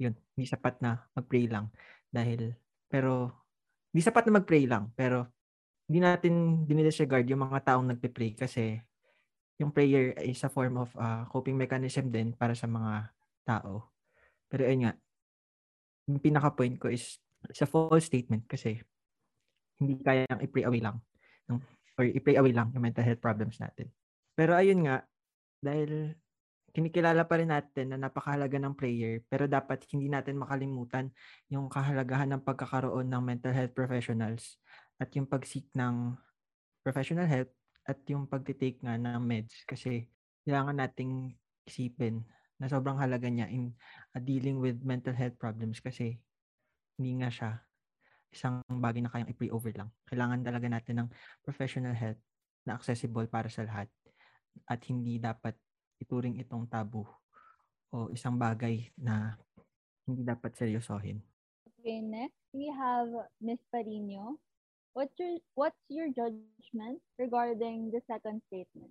yun, 0.00 0.16
hindi 0.34 0.46
sapat 0.48 0.80
na 0.80 1.04
mag-pray 1.12 1.50
lang. 1.50 1.68
Dahil, 2.08 2.56
pero, 2.88 3.30
hindi 3.92 4.00
sapat 4.00 4.30
na 4.30 4.40
mag-pray 4.40 4.64
lang. 4.64 4.88
Pero, 4.96 5.28
hindi 5.90 6.00
natin 6.00 6.64
dinidisregard 6.64 7.26
yung 7.28 7.50
mga 7.50 7.74
taong 7.74 7.90
nagpe-pray 7.90 8.38
kasi 8.38 8.78
yung 9.60 9.74
prayer 9.74 10.16
is 10.24 10.40
a 10.46 10.48
form 10.48 10.80
of 10.80 10.88
uh, 10.96 11.26
coping 11.28 11.58
mechanism 11.58 12.08
din 12.08 12.32
para 12.32 12.56
sa 12.56 12.64
mga 12.64 13.12
tao. 13.44 13.90
Pero 14.50 14.66
ayun 14.66 14.90
nga, 14.90 14.92
yung 16.10 16.18
pinaka-point 16.18 16.76
ko 16.76 16.90
is 16.90 17.22
sa 17.54 17.64
false 17.64 18.10
statement 18.10 18.44
kasi 18.50 18.82
hindi 19.80 19.96
kayang 20.02 20.42
i-pray 20.44 20.68
away 20.68 20.82
lang 20.84 21.00
or 21.96 22.04
i-pray 22.04 22.36
away 22.36 22.52
lang 22.52 22.68
yung 22.74 22.84
mental 22.84 23.04
health 23.06 23.22
problems 23.22 23.56
natin. 23.62 23.88
Pero 24.36 24.56
ayun 24.56 24.84
nga, 24.84 25.04
dahil 25.60 26.16
kinikilala 26.72 27.28
pa 27.28 27.36
rin 27.36 27.50
natin 27.50 27.92
na 27.92 27.98
napakahalaga 28.08 28.56
ng 28.56 28.74
prayer, 28.78 29.20
pero 29.26 29.44
dapat 29.44 29.84
hindi 29.92 30.08
natin 30.08 30.40
makalimutan 30.40 31.12
yung 31.52 31.68
kahalagahan 31.68 32.30
ng 32.32 32.42
pagkakaroon 32.46 33.10
ng 33.10 33.22
mental 33.22 33.52
health 33.52 33.74
professionals 33.74 34.56
at 34.96 35.12
yung 35.12 35.28
pag-seek 35.28 35.68
ng 35.76 36.14
professional 36.80 37.28
help 37.28 37.50
at 37.84 37.98
yung 38.08 38.24
pag-take 38.24 38.80
nga 38.80 38.96
ng 38.96 39.20
meds 39.20 39.66
kasi 39.68 40.06
kailangan 40.46 40.78
nating 40.78 41.36
isipin 41.68 42.24
na 42.60 42.68
sobrang 42.68 43.00
halaga 43.00 43.26
niya 43.26 43.48
in 43.48 43.72
uh, 44.12 44.20
dealing 44.20 44.60
with 44.60 44.76
mental 44.84 45.16
health 45.16 45.34
problems 45.40 45.80
kasi 45.80 46.20
hindi 47.00 47.24
nga 47.24 47.32
siya 47.32 47.50
isang 48.30 48.62
bagay 48.68 49.02
na 49.02 49.10
kayang 49.10 49.32
i-pray 49.32 49.50
over 49.50 49.72
lang. 49.74 49.90
Kailangan 50.06 50.46
talaga 50.46 50.66
natin 50.70 50.94
ng 51.02 51.08
professional 51.42 51.96
help 51.96 52.20
na 52.68 52.76
accessible 52.76 53.26
para 53.26 53.50
sa 53.50 53.66
lahat 53.66 53.88
at 54.68 54.80
hindi 54.86 55.18
dapat 55.18 55.56
ituring 55.98 56.38
itong 56.38 56.70
tabu 56.70 57.02
o 57.90 58.12
isang 58.14 58.38
bagay 58.38 58.86
na 58.94 59.34
hindi 60.06 60.22
dapat 60.22 60.54
seryosohin. 60.54 61.18
Okay, 61.80 62.04
next 62.04 62.38
we 62.52 62.70
have 62.70 63.08
Miss 63.40 63.58
Parino. 63.72 64.38
What's 64.94 65.14
your 65.18 65.38
what's 65.54 65.82
your 65.88 66.10
judgment 66.12 67.00
regarding 67.18 67.90
the 67.94 68.02
second 68.06 68.42
statement? 68.50 68.90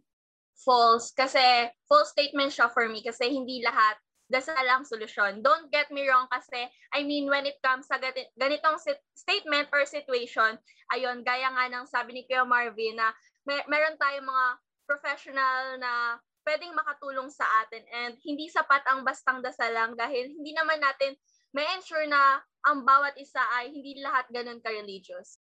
False 0.59 1.15
kasi 1.15 1.39
false 1.87 2.11
statement 2.11 2.51
siya 2.51 2.67
for 2.67 2.87
me 2.91 2.99
kasi 2.99 3.31
hindi 3.31 3.63
lahat 3.63 3.95
dasal 4.29 4.61
lang 4.61 4.85
solusyon. 4.85 5.41
Don't 5.41 5.73
get 5.73 5.89
me 5.89 6.05
wrong 6.05 6.29
kasi 6.29 6.69
I 6.93 7.01
mean 7.01 7.25
when 7.25 7.49
it 7.49 7.57
comes 7.65 7.89
sa 7.89 7.97
ganitong 8.37 8.77
statement 9.17 9.73
or 9.73 9.87
situation, 9.89 10.59
ayun 10.93 11.25
gaya 11.25 11.49
nga 11.49 11.65
ng 11.71 11.85
sabi 11.89 12.13
ni 12.13 12.21
Kuya 12.29 12.45
Marvin 12.45 12.99
na 12.99 13.09
mer- 13.47 13.65
meron 13.65 13.97
tayong 13.97 14.29
mga 14.29 14.45
professional 14.85 15.81
na 15.81 16.21
pwedeng 16.45 16.77
makatulong 16.77 17.29
sa 17.33 17.45
atin 17.65 17.83
and 17.89 18.13
hindi 18.21 18.49
sapat 18.49 18.85
ang 18.89 19.01
bastang 19.05 19.41
dasal 19.41 19.69
lang 19.73 19.97
dahil 19.97 20.29
hindi 20.29 20.53
naman 20.53 20.81
natin 20.81 21.17
may 21.53 21.65
ensure 21.77 22.05
na 22.05 22.41
ang 22.69 22.85
bawat 22.85 23.17
isa 23.17 23.41
ay 23.57 23.73
hindi 23.73 23.97
lahat 24.01 24.29
ganun 24.29 24.61
ka-religious. 24.61 25.41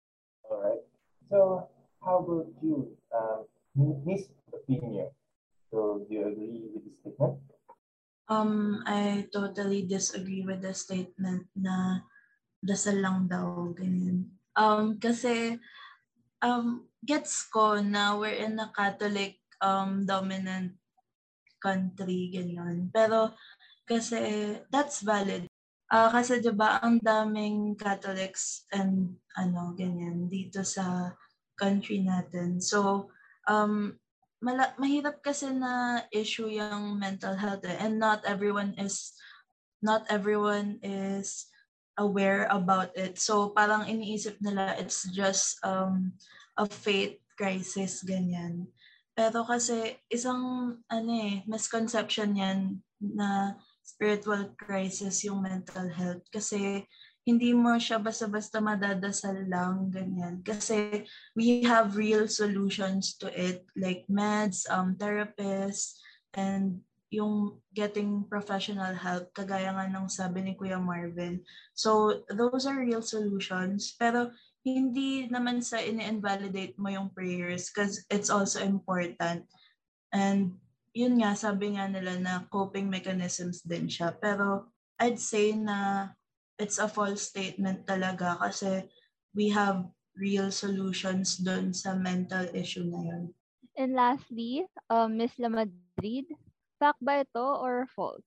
Alright. 0.46 0.86
So, 1.28 1.66
how 2.00 2.22
about 2.22 2.48
you, 2.62 2.94
um, 3.10 3.44
Miss 3.78 4.26
Opinion? 4.50 5.14
So, 5.70 6.02
do 6.02 6.10
you 6.10 6.26
agree 6.26 6.66
with 6.74 6.82
the 6.82 6.92
statement? 6.98 7.38
Um, 8.28 8.82
I 8.84 9.30
totally 9.30 9.86
disagree 9.86 10.42
with 10.42 10.60
the 10.66 10.74
statement 10.74 11.46
na 11.54 12.02
dasal 12.58 12.98
lang 12.98 13.30
daw, 13.30 13.70
ganyan. 13.72 14.34
Um, 14.58 14.98
kasi, 14.98 15.62
um, 16.42 16.90
gets 17.06 17.46
ko 17.46 17.78
na 17.78 18.18
we're 18.18 18.34
in 18.34 18.58
a 18.58 18.68
Catholic 18.74 19.38
um, 19.62 20.02
dominant 20.02 20.74
country, 21.62 22.34
ganyan. 22.34 22.90
Pero 22.90 23.38
kasi 23.86 24.52
that's 24.68 25.06
valid. 25.06 25.46
Uh, 25.88 26.12
kasi 26.12 26.42
'di 26.42 26.52
ba 26.52 26.82
ang 26.84 27.00
daming 27.00 27.72
Catholics 27.78 28.68
and 28.74 29.16
ano 29.38 29.72
ganyan 29.72 30.28
dito 30.28 30.60
sa 30.60 31.16
country 31.56 32.04
natin. 32.04 32.60
So 32.60 33.08
um 33.48 33.96
mala- 34.38 34.76
mahirap 34.78 35.18
kasi 35.24 35.50
na 35.50 36.04
issue 36.14 36.46
yung 36.46 37.00
mental 37.00 37.34
health 37.34 37.64
eh. 37.66 37.74
and 37.80 37.98
not 37.98 38.22
everyone 38.22 38.76
is 38.78 39.16
not 39.82 40.06
everyone 40.12 40.78
is 40.82 41.48
aware 41.98 42.46
about 42.54 42.94
it. 42.94 43.18
So 43.18 43.50
parang 43.50 43.90
iniisip 43.90 44.38
nila 44.38 44.78
it's 44.78 45.10
just 45.10 45.58
um 45.66 46.14
a 46.54 46.66
faith 46.66 47.18
crisis 47.34 48.06
ganyan. 48.06 48.70
Pero 49.18 49.42
kasi 49.42 49.98
isang 50.06 50.42
ano 50.86 51.10
eh, 51.10 51.42
misconception 51.50 52.38
yan 52.38 52.78
na 53.02 53.58
spiritual 53.82 54.54
crisis 54.54 55.26
yung 55.26 55.42
mental 55.42 55.90
health. 55.90 56.22
Kasi 56.30 56.86
hindi 57.28 57.52
mo 57.52 57.76
siya 57.76 58.00
basta-basta 58.00 58.56
madadasal 58.56 59.44
lang, 59.52 59.92
ganyan. 59.92 60.40
Kasi 60.40 61.04
we 61.36 61.60
have 61.60 61.92
real 62.00 62.24
solutions 62.24 63.20
to 63.20 63.28
it, 63.28 63.68
like 63.76 64.08
meds, 64.08 64.64
um, 64.72 64.96
therapists, 64.96 66.00
and 66.32 66.80
yung 67.12 67.60
getting 67.76 68.24
professional 68.32 68.96
help, 68.96 69.28
kagaya 69.36 69.76
nga 69.76 69.92
ng 69.92 70.08
sabi 70.08 70.40
ni 70.40 70.52
Kuya 70.56 70.80
Marvin. 70.80 71.44
So, 71.76 72.24
those 72.32 72.64
are 72.64 72.80
real 72.80 73.04
solutions. 73.04 73.92
Pero 74.00 74.32
hindi 74.64 75.28
naman 75.28 75.60
sa 75.60 75.84
ini-invalidate 75.84 76.80
mo 76.80 76.88
yung 76.88 77.12
prayers 77.12 77.68
because 77.68 78.08
it's 78.08 78.32
also 78.32 78.64
important. 78.64 79.44
And 80.16 80.56
yun 80.96 81.20
nga, 81.20 81.36
sabi 81.36 81.76
nga 81.76 81.92
nila 81.92 82.16
na 82.20 82.34
coping 82.48 82.88
mechanisms 82.88 83.60
din 83.64 83.88
siya. 83.88 84.16
Pero 84.16 84.72
I'd 84.96 85.20
say 85.20 85.52
na 85.56 86.08
it's 86.58 86.82
a 86.82 86.90
false 86.90 87.22
statement 87.22 87.86
talaga 87.86 88.36
kasi 88.42 88.84
we 89.32 89.48
have 89.48 89.86
real 90.18 90.50
solutions 90.50 91.38
dun 91.38 91.70
sa 91.70 91.94
mental 91.94 92.50
issue 92.50 92.84
na 92.84 92.98
yun. 92.98 93.24
And 93.78 93.94
lastly, 93.94 94.66
um, 94.90 95.14
Miss 95.14 95.38
La 95.38 95.46
Madrid, 95.46 96.26
fact 96.82 96.98
ba 96.98 97.22
ito 97.22 97.46
or 97.62 97.86
false? 97.94 98.26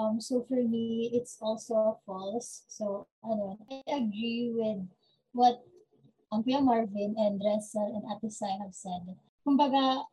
Um, 0.00 0.16
so 0.16 0.40
for 0.48 0.64
me, 0.64 1.12
it's 1.12 1.36
also 1.42 2.00
false. 2.08 2.64
So, 2.72 3.04
ano, 3.20 3.60
I 3.68 3.84
agree 4.00 4.54
with 4.54 4.88
what 5.36 5.60
um, 6.32 6.40
Kuya 6.40 6.64
Marvin 6.64 7.18
and 7.18 7.36
Ressel 7.42 7.98
and 7.98 8.06
Ate 8.08 8.32
Sai 8.32 8.56
have 8.62 8.72
said. 8.72 9.04
Kumbaga, 9.44 10.06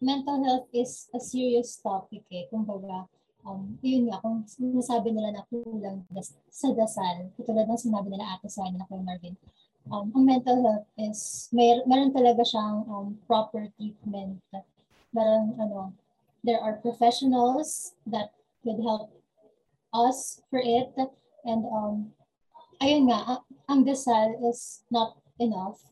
mental 0.00 0.40
health 0.46 0.68
is 0.72 1.10
a 1.12 1.20
serious 1.20 1.76
topic 1.76 2.24
eh. 2.32 2.48
Kumbaga, 2.48 3.04
um, 3.46 3.78
yun 3.82 4.08
nga, 4.10 4.22
kung 4.22 4.46
sinasabi 4.46 5.14
nila 5.14 5.34
na 5.34 5.46
kulang 5.50 6.06
sa 6.50 6.70
dasal, 6.74 7.30
katulad 7.38 7.66
ng 7.66 7.80
sinabi 7.80 8.08
nila 8.10 8.38
Ate 8.38 8.48
Sai 8.50 8.70
na 8.74 8.86
Kuya 8.86 9.02
Marvin, 9.02 9.34
um, 9.90 10.10
ang 10.14 10.24
mental 10.24 10.58
health 10.62 10.86
is, 10.98 11.50
may, 11.50 11.82
meron 11.86 12.14
talaga 12.14 12.42
siyang 12.46 12.86
um, 12.86 13.18
proper 13.26 13.66
treatment. 13.78 14.38
Meron, 15.12 15.58
ano, 15.58 15.92
there 16.42 16.58
are 16.58 16.78
professionals 16.82 17.94
that 18.06 18.34
could 18.62 18.78
help 18.82 19.10
us 19.94 20.40
for 20.50 20.62
it. 20.62 20.94
And 21.42 21.66
um, 21.66 22.14
ayun 22.78 23.10
nga, 23.10 23.42
ang 23.66 23.82
dasal 23.82 24.38
is 24.46 24.86
not 24.90 25.18
enough 25.38 25.82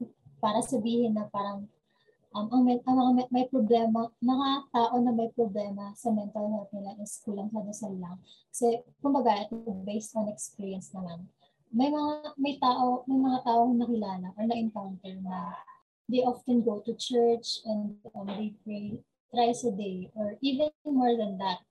para 0.41 0.63
sabihin 0.65 1.19
na 1.19 1.29
parang 1.29 1.69
um, 2.35 2.47
ang, 2.51 2.63
may, 2.63 2.79
ang 2.87 2.97
mga 2.97 3.31
may, 3.31 3.47
problema, 3.51 4.11
mga 4.23 4.49
tao 4.71 4.95
na 5.03 5.13
may 5.13 5.31
problema 5.35 5.91
sa 5.99 6.15
mental 6.15 6.47
health 6.51 6.71
nila 6.71 6.95
is 7.03 7.19
kulang 7.27 7.51
sa 7.51 7.61
dasal 7.63 7.95
lang. 7.99 8.17
Kasi, 8.51 8.83
kumbaga, 9.03 9.47
ito 9.47 9.57
based 9.83 10.15
on 10.15 10.31
experience 10.31 10.95
naman. 10.95 11.27
May 11.71 11.91
mga, 11.91 12.35
may 12.39 12.59
tao, 12.59 13.07
may 13.07 13.19
mga 13.19 13.41
tao 13.47 13.63
nakilala 13.71 14.35
or 14.35 14.45
na-encounter 14.47 15.15
na 15.23 15.55
they 16.11 16.27
often 16.27 16.63
go 16.67 16.83
to 16.83 16.93
church 16.99 17.63
and 17.67 17.95
um, 18.19 18.27
they 18.27 18.51
pray 18.67 18.99
thrice 19.31 19.63
a 19.63 19.71
day 19.71 20.11
or 20.19 20.35
even 20.43 20.71
more 20.83 21.15
than 21.15 21.39
that. 21.39 21.63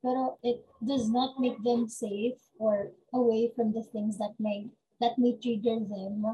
Pero 0.00 0.38
it 0.46 0.64
does 0.80 1.10
not 1.10 1.42
make 1.42 1.58
them 1.66 1.90
safe 1.90 2.38
or 2.62 2.94
away 3.12 3.50
from 3.52 3.74
the 3.74 3.82
things 3.90 4.16
that 4.22 4.32
may 4.38 4.70
that 5.02 5.18
may 5.18 5.34
trigger 5.36 5.82
them 5.82 6.24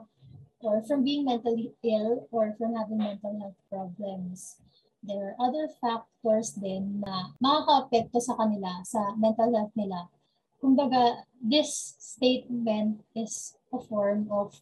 or 0.67 0.83
from 0.83 1.07
being 1.07 1.25
mentally 1.25 1.71
ill 1.87 2.27
or 2.35 2.55
from 2.59 2.75
having 2.75 2.99
mental 2.99 3.39
health 3.39 3.61
problems. 3.71 4.59
There 5.07 5.31
are 5.31 5.37
other 5.39 5.71
factors 5.79 6.59
din 6.59 7.07
na 7.07 7.31
makaka-apekto 7.39 8.19
sa 8.19 8.35
kanila, 8.35 8.83
sa 8.83 9.15
mental 9.15 9.55
health 9.55 9.71
nila. 9.79 10.11
Kumbaga, 10.59 11.23
this 11.39 11.95
statement 12.03 13.07
is 13.15 13.55
a 13.71 13.79
form 13.79 14.27
of 14.35 14.59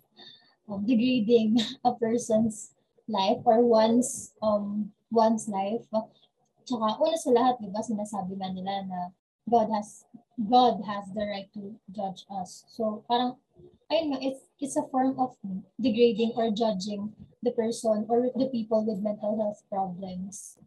um, 0.69 0.85
degrading 0.85 1.57
a 1.89 1.97
person's 1.97 2.77
life 3.09 3.41
or 3.49 3.65
one's 3.65 4.37
um 4.45 4.93
one's 5.09 5.49
life. 5.49 5.89
Tsaka 6.69 7.01
una 7.01 7.17
sa 7.17 7.33
lahat, 7.33 7.61
'di 7.61 7.73
ba, 7.73 7.81
sinasabi 7.81 8.37
nga 8.37 8.53
nila 8.53 8.85
na 8.85 9.01
God 9.49 9.73
has 9.73 10.05
God 10.37 10.81
has 10.85 11.09
the 11.13 11.25
right 11.25 11.49
to 11.57 11.77
judge 11.93 12.25
us. 12.33 12.65
So 12.69 13.05
parang 13.09 13.41
ayun 13.95 14.11
nga, 14.11 14.21
it's, 14.27 14.43
it's 14.59 14.77
a 14.77 14.87
form 14.91 15.15
of 15.23 15.39
degrading 15.79 16.35
or 16.35 16.51
judging 16.51 17.15
the 17.47 17.55
person 17.55 18.07
or 18.11 18.27
the 18.35 18.51
people 18.51 18.83
with 18.83 18.99
mental 18.99 19.39
health 19.39 19.63
problems. 19.71 20.59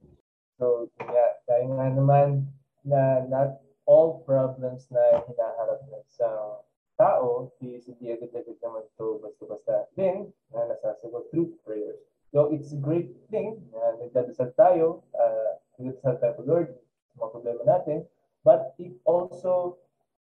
So, 0.56 0.88
yeah, 0.96 1.36
dahil 1.44 1.76
nga 1.76 1.88
naman 1.92 2.48
na 2.88 3.28
not 3.28 3.60
all 3.84 4.24
problems 4.24 4.88
na 4.88 5.22
hinaharap 5.28 5.84
ng 5.92 6.04
isang 6.08 6.64
tao 6.98 7.52
is 7.62 7.86
hindi 7.86 8.16
agad-agad 8.16 8.58
naman 8.64 8.88
to 8.98 9.22
basta-basta 9.22 9.92
din 9.94 10.32
na 10.50 10.72
nasasagot 10.72 11.30
through 11.30 11.52
prayers. 11.68 12.00
So, 12.32 12.50
it's 12.56 12.72
a 12.72 12.80
great 12.80 13.12
thing 13.28 13.60
na 13.76 14.00
nagdadasal 14.02 14.56
tayo 14.56 15.04
uh, 15.14 15.60
help 15.78 16.20
tayo 16.24 16.42
Lord 16.42 16.74
sa 17.14 17.14
mga 17.22 17.32
problema 17.32 17.62
natin. 17.68 18.00
But 18.42 18.74
it 18.80 18.96
also 19.04 19.78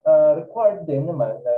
uh, 0.09 0.41
required 0.41 0.89
din 0.89 1.07
naman 1.07 1.45
na 1.45 1.57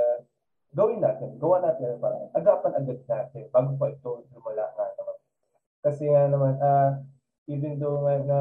gawin 0.75 0.99
natin, 0.99 1.39
gawa 1.39 1.63
natin 1.63 1.99
para 1.99 2.27
agapan 2.35 2.73
agad 2.75 2.99
natin 3.07 3.43
bago 3.51 3.75
pa 3.79 3.91
ito 3.91 4.27
lumala 4.31 4.65
nga 4.75 4.85
naman. 4.99 5.17
Kasi 5.83 6.03
nga 6.11 6.23
naman, 6.27 6.53
uh, 6.59 6.91
even 7.47 7.79
though 7.79 8.03
nga 8.03 8.15
na 8.23 8.39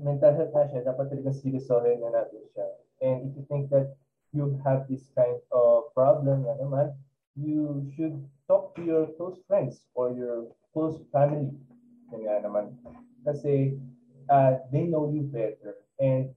mental 0.00 0.32
health 0.34 0.54
na 0.56 0.68
siya, 0.70 0.86
dapat 0.86 1.12
talaga 1.12 1.30
seryosohin 1.36 2.00
na 2.00 2.10
natin 2.10 2.42
siya. 2.50 2.66
And 3.04 3.16
if 3.28 3.32
you 3.36 3.44
think 3.46 3.68
that 3.70 3.94
you 4.34 4.58
have 4.66 4.88
this 4.90 5.06
kind 5.14 5.38
of 5.54 5.92
problem 5.94 6.48
nga 6.48 6.58
naman, 6.58 6.96
you 7.38 7.86
should 7.94 8.18
talk 8.48 8.74
to 8.74 8.82
your 8.82 9.10
close 9.14 9.38
friends 9.46 9.86
or 9.94 10.10
your 10.14 10.50
close 10.74 10.98
family. 11.14 11.54
Yan 12.10 12.26
nga 12.26 12.36
naman. 12.42 12.74
Kasi 13.22 13.78
uh, 14.30 14.58
they 14.72 14.88
know 14.90 15.10
you 15.10 15.26
better 15.28 15.78
and 16.00 16.34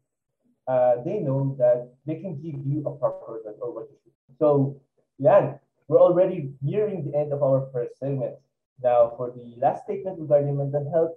uh, 0.67 0.99
they 1.01 1.19
know 1.23 1.55
that 1.57 1.89
they 2.05 2.19
can 2.19 2.35
give 2.41 2.59
you 2.61 2.83
a 2.85 2.93
proper 2.99 3.39
advice 3.39 3.57
or 3.61 3.73
what 3.73 3.87
you 3.89 3.97
should. 4.03 4.15
So, 4.37 4.77
yan. 5.17 5.59
We're 5.87 6.01
already 6.01 6.51
nearing 6.61 7.05
the 7.05 7.17
end 7.17 7.31
of 7.31 7.41
our 7.41 7.69
first 7.71 7.99
segment. 7.99 8.35
Now, 8.83 9.13
for 9.15 9.31
the 9.31 9.55
last 9.57 9.83
statement 9.85 10.19
regarding 10.19 10.57
mental 10.57 10.83
health, 10.91 11.15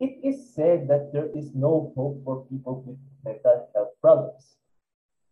it 0.00 0.18
is 0.22 0.54
said 0.54 0.88
that 0.88 1.12
there 1.12 1.28
is 1.34 1.54
no 1.54 1.92
hope 1.94 2.22
for 2.24 2.46
people 2.46 2.82
with 2.86 2.98
mental 3.24 3.68
health 3.74 3.94
problems. 4.00 4.56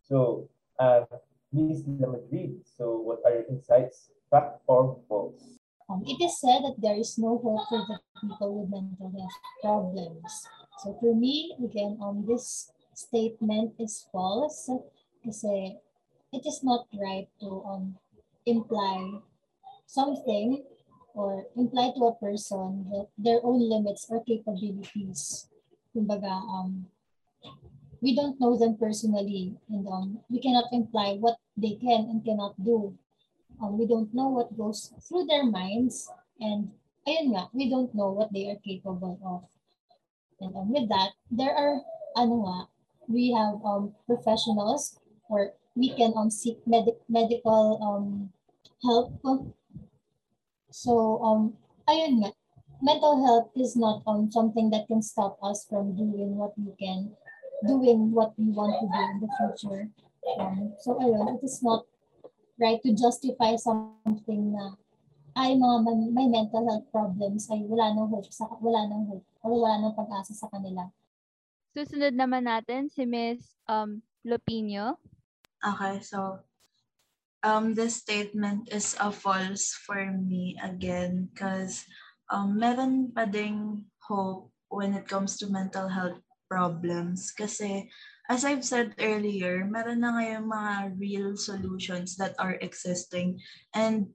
So, 0.03 0.49
uh, 0.79 1.05
Ms. 1.51 1.83
Lamadrid, 1.87 2.59
so 2.67 2.99
what 2.99 3.19
are 3.25 3.31
your 3.31 3.47
insights, 3.49 4.11
fact 4.29 4.59
or 4.67 4.99
false? 5.07 5.57
Um, 5.89 6.03
it 6.05 6.19
is 6.21 6.39
said 6.39 6.63
that 6.67 6.75
there 6.77 6.99
is 6.99 7.17
no 7.17 7.39
hope 7.39 7.63
for 7.69 7.79
the 7.87 7.99
people 8.19 8.59
with 8.59 8.69
mental 8.69 9.11
health 9.15 9.39
problems. 9.63 10.47
So 10.83 10.97
for 10.99 11.15
me, 11.15 11.55
again, 11.63 11.97
um, 12.03 12.25
this 12.27 12.71
statement 12.93 13.73
is 13.79 14.05
false 14.11 14.69
kasi 15.23 15.79
it 16.33 16.43
is 16.45 16.63
not 16.63 16.87
right 16.93 17.27
to 17.39 17.63
um, 17.63 17.95
imply 18.45 19.21
something 19.85 20.63
or 21.13 21.45
imply 21.55 21.91
to 21.95 22.05
a 22.05 22.15
person 22.15 22.85
that 22.91 23.07
their 23.17 23.39
own 23.43 23.59
limits 23.63 24.05
or 24.09 24.23
capabilities. 24.23 25.47
Kumbaga, 25.95 26.29
um, 26.29 26.85
we 28.01 28.13
don't 28.15 28.39
know 28.39 28.57
them 28.57 28.77
personally 28.77 29.55
and 29.69 29.87
um, 29.87 30.19
we 30.29 30.39
cannot 30.39 30.69
imply 30.71 31.17
what 31.19 31.37
they 31.55 31.75
can 31.75 32.05
and 32.11 32.23
cannot 32.23 32.53
do. 32.63 32.93
Um, 33.61 33.79
we 33.79 33.87
don't 33.87 34.13
know 34.13 34.29
what 34.29 34.55
goes 34.57 34.93
through 35.07 35.25
their 35.25 35.45
minds 35.45 36.09
and 36.39 36.69
ayun 37.07 37.33
nga, 37.33 37.49
we 37.55 37.71
don't 37.71 37.95
know 37.95 38.11
what 38.11 38.29
they 38.33 38.51
are 38.51 38.59
capable 38.61 39.17
of. 39.23 39.47
And 40.39 40.53
um, 40.53 40.69
with 40.69 40.89
that, 40.89 41.17
there 41.31 41.55
are, 41.55 41.81
ano 42.13 42.45
nga, 42.45 42.57
we 43.07 43.31
have 43.33 43.57
um, 43.65 43.95
professionals 44.05 44.99
or 45.31 45.57
we 45.77 45.93
can 45.93 46.11
um, 46.17 46.33
seek 46.33 46.57
med- 46.65 46.97
medical 47.05 47.77
um, 47.85 48.33
help. 48.81 49.13
So, 50.73 51.21
um, 51.21 51.53
ayun 51.85 52.25
nga, 52.25 52.33
mental 52.81 53.21
health 53.21 53.53
is 53.53 53.77
not 53.77 54.01
um, 54.09 54.33
something 54.33 54.73
that 54.73 54.89
can 54.89 55.05
stop 55.05 55.37
us 55.45 55.69
from 55.69 55.93
doing 55.93 56.33
what 56.33 56.57
we 56.57 56.73
can, 56.81 57.13
doing 57.61 58.09
what 58.09 58.33
we 58.41 58.49
want 58.49 58.73
to 58.81 58.85
do 58.89 59.01
in 59.13 59.17
the 59.21 59.29
future. 59.37 59.81
Um, 60.41 60.73
so, 60.81 60.97
ayun, 60.97 61.37
it 61.37 61.45
is 61.45 61.61
not 61.61 61.85
right 62.57 62.81
to 62.81 62.91
justify 62.97 63.53
something 63.53 64.57
na 64.57 64.73
ay 65.37 65.53
mga 65.53 65.77
may 66.17 66.25
mental 66.25 66.65
health 66.65 66.89
problems 66.89 67.45
ay 67.53 67.61
wala 67.69 67.93
nang 67.93 68.09
hope 68.09 68.25
sa 68.33 68.49
wala 68.57 68.89
nang 68.89 69.05
hope 69.05 69.25
or 69.45 69.53
wala 69.53 69.77
nang 69.77 69.93
pag-asa 69.93 70.33
sa 70.33 70.49
kanila. 70.49 70.89
Susunod 71.77 72.17
naman 72.17 72.49
natin 72.49 72.89
si 72.89 73.05
Miss 73.05 73.53
um, 73.69 74.01
Lupino. 74.25 74.97
Okay, 75.65 76.01
so 76.05 76.45
um, 77.43 77.73
this 77.73 77.97
statement 77.97 78.69
is 78.71 78.95
a 78.99 79.11
false 79.11 79.73
for 79.73 80.11
me 80.11 80.57
again 80.61 81.29
because 81.33 81.85
um, 82.29 82.59
meron 82.59 83.11
pa 83.15 83.25
ding 83.25 83.85
hope 84.05 84.51
when 84.69 84.93
it 84.93 85.07
comes 85.07 85.37
to 85.37 85.49
mental 85.49 85.87
health 85.89 86.19
problems. 86.49 87.31
Kasi 87.31 87.89
as 88.29 88.43
I've 88.43 88.65
said 88.65 88.95
earlier, 88.99 89.63
meron 89.65 90.03
na 90.03 90.19
ngayon 90.19 90.45
mga 90.45 90.73
real 90.99 91.31
solutions 91.39 92.19
that 92.19 92.35
are 92.37 92.59
existing. 92.59 93.39
And 93.73 94.11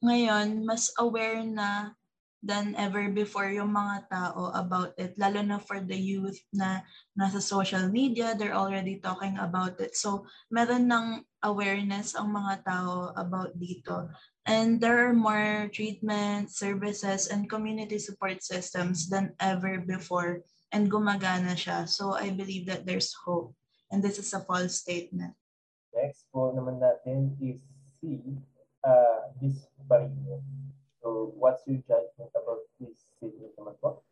ngayon 0.00 0.64
mas 0.64 0.94
aware 0.98 1.42
na 1.42 1.92
than 2.42 2.76
ever 2.76 3.08
before 3.10 3.48
yung 3.48 3.72
mga 3.72 4.08
tao 4.12 4.52
about 4.54 4.92
it, 5.00 5.16
lalo 5.16 5.40
na 5.42 5.58
for 5.58 5.80
the 5.80 5.96
youth 5.96 6.36
na 6.52 6.84
nasa 7.16 7.40
social 7.40 7.88
media, 7.88 8.36
they're 8.36 8.56
already 8.56 9.00
talking 9.00 9.36
about 9.40 9.80
it. 9.80 9.96
So, 9.96 10.28
meron 10.52 10.86
ng 10.86 11.24
awareness 11.42 12.14
ang 12.14 12.32
mga 12.32 12.64
tao 12.64 13.12
about 13.16 13.56
dito. 13.56 14.12
And 14.46 14.78
there 14.78 15.08
are 15.08 15.16
more 15.16 15.66
treatment, 15.74 16.54
services, 16.54 17.26
and 17.26 17.50
community 17.50 17.98
support 17.98 18.46
systems 18.46 19.10
than 19.10 19.34
ever 19.42 19.82
before. 19.82 20.46
And 20.70 20.90
gumagana 20.90 21.58
siya. 21.58 21.88
So, 21.88 22.14
I 22.14 22.30
believe 22.30 22.66
that 22.70 22.86
there's 22.86 23.10
hope. 23.26 23.54
And 23.90 24.02
this 24.02 24.18
is 24.18 24.30
a 24.34 24.42
false 24.42 24.82
statement. 24.82 25.34
Next 25.94 26.28
po 26.28 26.52
naman 26.52 26.82
natin 26.82 27.32
is 27.40 27.62
C, 27.98 28.20
uh, 28.84 29.32
this 29.40 29.66
Barino. 29.86 30.42
So, 31.06 31.30
what's 31.38 31.62
your 31.70 31.78
judgment 31.86 32.34
about 32.34 32.66
this 32.82 32.98
statement 33.14 33.54
naman 33.54 33.78
po? 33.78 34.02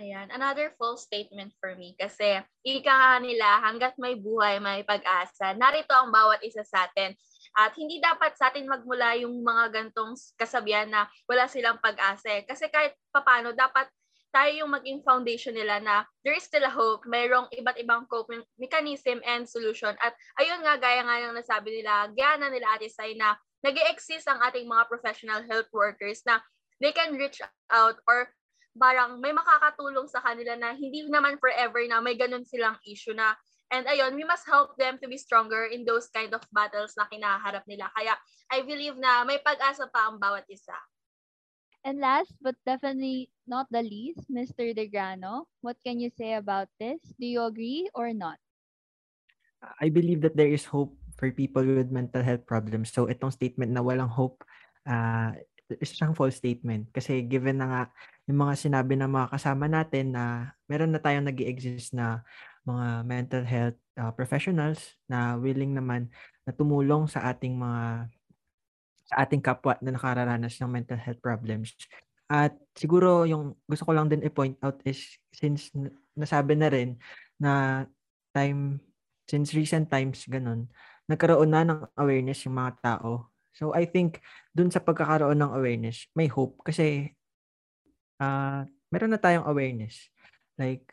Ayan, 0.00 0.32
another 0.32 0.72
false 0.80 1.04
statement 1.04 1.52
for 1.60 1.76
me 1.76 1.92
kasi 2.00 2.40
ika 2.64 3.20
nila 3.20 3.60
hanggat 3.60 4.00
may 4.00 4.16
buhay, 4.16 4.56
may 4.56 4.88
pag-asa. 4.88 5.52
Narito 5.52 5.92
ang 5.92 6.08
bawat 6.08 6.40
isa 6.40 6.64
sa 6.64 6.88
atin. 6.88 7.12
At 7.52 7.76
hindi 7.76 8.00
dapat 8.00 8.32
sa 8.40 8.48
atin 8.48 8.72
magmula 8.72 9.20
yung 9.20 9.44
mga 9.44 9.68
gantong 9.68 10.16
kasabihan 10.40 10.88
na 10.88 11.04
wala 11.28 11.44
silang 11.44 11.76
pag-asa. 11.76 12.40
Eh. 12.40 12.48
Kasi 12.48 12.72
kahit 12.72 12.96
papano, 13.12 13.52
dapat 13.52 13.84
tayo 14.32 14.64
yung 14.64 14.72
maging 14.72 15.04
foundation 15.04 15.52
nila 15.52 15.76
na 15.76 16.08
there 16.24 16.32
is 16.32 16.48
still 16.48 16.64
a 16.64 16.72
hope, 16.72 17.04
mayroong 17.04 17.52
iba't 17.52 17.76
ibang 17.76 18.08
coping 18.08 18.40
mechanism 18.56 19.20
and 19.28 19.44
solution. 19.44 19.92
At 20.00 20.16
ayun 20.40 20.64
nga, 20.64 20.80
gaya 20.80 21.04
nga 21.04 21.20
ng 21.20 21.36
nasabi 21.36 21.84
nila, 21.84 22.08
gaya 22.16 22.40
na 22.40 22.48
nila 22.48 22.80
Ate 22.80 22.88
Sai 22.88 23.12
na 23.12 23.36
nag 23.62 23.78
exist 23.90 24.26
ang 24.26 24.42
ating 24.42 24.66
mga 24.66 24.90
professional 24.90 25.42
health 25.46 25.70
workers 25.70 26.22
na 26.26 26.42
they 26.82 26.90
can 26.90 27.14
reach 27.14 27.38
out 27.70 27.96
or 28.10 28.30
parang 28.74 29.22
may 29.22 29.30
makakatulong 29.30 30.08
sa 30.10 30.22
kanila 30.22 30.58
na 30.58 30.74
hindi 30.74 31.06
naman 31.06 31.38
forever 31.38 31.82
na 31.86 32.02
may 32.02 32.18
ganun 32.18 32.42
silang 32.42 32.76
issue 32.84 33.14
na 33.14 33.38
And 33.72 33.88
ayun, 33.88 34.12
we 34.20 34.28
must 34.28 34.44
help 34.44 34.76
them 34.76 35.00
to 35.00 35.08
be 35.08 35.16
stronger 35.16 35.64
in 35.64 35.88
those 35.88 36.12
kind 36.12 36.28
of 36.36 36.44
battles 36.52 36.92
na 36.92 37.08
kinaharap 37.08 37.64
nila. 37.64 37.88
Kaya 37.96 38.12
I 38.52 38.60
believe 38.68 39.00
na 39.00 39.24
may 39.24 39.40
pag-asa 39.40 39.88
pa 39.88 40.12
ang 40.12 40.20
bawat 40.20 40.44
isa. 40.52 40.76
And 41.80 41.96
last 41.96 42.36
but 42.44 42.54
definitely 42.68 43.32
not 43.48 43.66
the 43.72 43.80
least, 43.80 44.28
Mr. 44.28 44.76
Degrano, 44.76 45.48
what 45.64 45.80
can 45.80 45.96
you 45.96 46.12
say 46.12 46.36
about 46.36 46.68
this? 46.76 47.00
Do 47.16 47.24
you 47.24 47.48
agree 47.48 47.88
or 47.96 48.12
not? 48.12 48.36
I 49.80 49.88
believe 49.88 50.20
that 50.20 50.36
there 50.36 50.52
is 50.52 50.68
hope 50.68 50.92
for 51.16 51.30
people 51.32 51.64
with 51.64 51.92
mental 51.92 52.22
health 52.24 52.44
problems. 52.44 52.92
So 52.92 53.06
itong 53.06 53.32
statement 53.32 53.72
na 53.72 53.84
walang 53.84 54.10
hope, 54.10 54.44
uh, 54.88 55.36
is 55.80 55.94
siyang 55.96 56.12
false 56.12 56.36
statement. 56.36 56.92
Kasi 56.92 57.24
given 57.24 57.62
na 57.62 57.66
nga 57.68 57.82
yung 58.28 58.44
mga 58.44 58.54
sinabi 58.58 58.98
ng 58.98 59.08
mga 59.08 59.28
kasama 59.32 59.70
natin 59.70 60.12
na 60.12 60.52
meron 60.68 60.92
na 60.92 61.00
tayong 61.00 61.24
nag 61.24 61.40
exist 61.40 61.96
na 61.96 62.20
mga 62.62 62.86
mental 63.06 63.44
health 63.46 63.78
uh, 63.98 64.12
professionals 64.14 64.98
na 65.10 65.34
willing 65.38 65.74
naman 65.74 66.12
na 66.44 66.52
tumulong 66.54 67.08
sa 67.10 67.30
ating 67.30 67.56
mga 67.56 68.10
sa 69.08 69.14
ating 69.26 69.42
kapwa 69.42 69.74
na 69.82 69.94
nakararanas 69.94 70.56
ng 70.60 70.70
mental 70.70 70.98
health 71.00 71.20
problems. 71.20 71.74
At 72.30 72.56
siguro 72.78 73.28
yung 73.28 73.58
gusto 73.68 73.84
ko 73.84 73.92
lang 73.92 74.08
din 74.08 74.24
i-point 74.24 74.56
out 74.64 74.80
is 74.86 75.20
since 75.34 75.68
nasabi 76.16 76.56
na 76.56 76.70
rin 76.72 76.96
na 77.36 77.84
time 78.32 78.80
since 79.28 79.52
recent 79.52 79.90
times 79.90 80.24
ganun, 80.30 80.70
nagkaroon 81.10 81.50
na 81.50 81.62
ng 81.66 81.80
awareness 81.98 82.44
yung 82.46 82.58
mga 82.58 82.72
tao. 82.82 83.32
So 83.52 83.76
I 83.76 83.84
think 83.84 84.22
dun 84.54 84.72
sa 84.72 84.80
pagkakaroon 84.80 85.38
ng 85.38 85.52
awareness, 85.52 86.08
may 86.16 86.26
hope 86.28 86.62
kasi 86.64 87.12
uh, 88.22 88.64
meron 88.88 89.12
na 89.12 89.20
tayong 89.20 89.44
awareness. 89.44 90.08
Like 90.56 90.88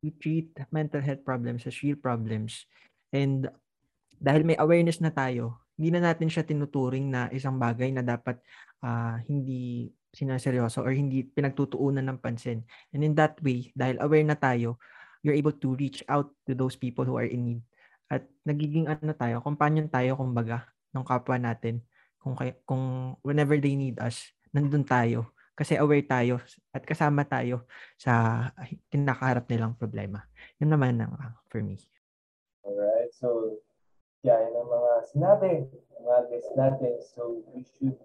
we 0.00 0.14
treat 0.16 0.52
mental 0.72 1.02
health 1.02 1.24
problems 1.26 1.66
as 1.68 1.80
real 1.82 1.98
problems. 1.98 2.64
And 3.12 3.48
dahil 4.16 4.44
may 4.44 4.56
awareness 4.56 5.02
na 5.02 5.12
tayo, 5.12 5.66
hindi 5.76 5.92
na 5.92 6.12
natin 6.12 6.32
siya 6.32 6.46
tinuturing 6.46 7.12
na 7.12 7.28
isang 7.28 7.60
bagay 7.60 7.92
na 7.92 8.00
dapat 8.00 8.40
uh, 8.80 9.20
hindi 9.28 9.92
sinaseryoso 10.16 10.80
or 10.80 10.96
hindi 10.96 11.28
pinagtutuunan 11.28 12.00
ng 12.00 12.18
pansin. 12.24 12.64
And 12.96 13.04
in 13.04 13.12
that 13.20 13.36
way, 13.44 13.68
dahil 13.76 14.00
aware 14.00 14.24
na 14.24 14.40
tayo, 14.40 14.80
you're 15.20 15.36
able 15.36 15.52
to 15.60 15.76
reach 15.76 16.00
out 16.08 16.32
to 16.48 16.56
those 16.56 16.80
people 16.80 17.04
who 17.04 17.20
are 17.20 17.28
in 17.28 17.44
need. 17.44 17.62
At 18.06 18.26
nagiging 18.46 18.86
ano 18.86 19.12
tayo, 19.14 19.42
companion 19.42 19.90
tayo 19.90 20.14
kumbaga 20.14 20.68
ng 20.94 21.06
kapwa 21.06 21.36
natin. 21.38 21.82
Kung, 22.22 22.34
kung 22.66 23.14
whenever 23.22 23.54
they 23.58 23.78
need 23.78 23.98
us, 24.02 24.30
nandun 24.50 24.86
tayo 24.86 25.36
Kasi 25.56 25.72
aware 25.80 26.04
tayo 26.04 26.36
at 26.68 26.84
kasama 26.84 27.24
tayo 27.24 27.64
sa 27.96 28.44
kinakaharap 28.92 29.48
nilang 29.48 29.72
problema. 29.72 30.28
Yun 30.60 30.68
naman 30.68 31.00
ang 31.00 31.16
uh, 31.16 31.32
for 31.48 31.64
me. 31.64 31.80
Alright, 32.60 33.08
so 33.16 33.56
gaya 34.20 34.52
ng 34.52 34.68
mga 34.68 34.92
sinabi, 35.16 35.64
mga 35.96 36.20
guests 36.28 36.52
natin, 36.60 36.94
so 37.00 37.40
we 37.56 37.64
should, 37.64 37.96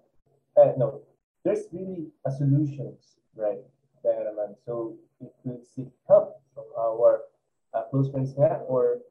uh, 0.56 0.72
no, 0.80 1.04
there's 1.44 1.68
really 1.76 2.08
a 2.24 2.32
solutions, 2.32 3.20
right? 3.36 3.60
Kaya 4.00 4.32
naman, 4.32 4.56
so 4.64 4.96
we 5.20 5.28
could 5.44 5.60
seek 5.68 5.92
help 6.08 6.40
from 6.56 6.64
our 6.72 7.28
uh, 7.76 7.84
close 7.92 8.08
friends 8.08 8.32
nga 8.32 8.64
or 8.64 9.04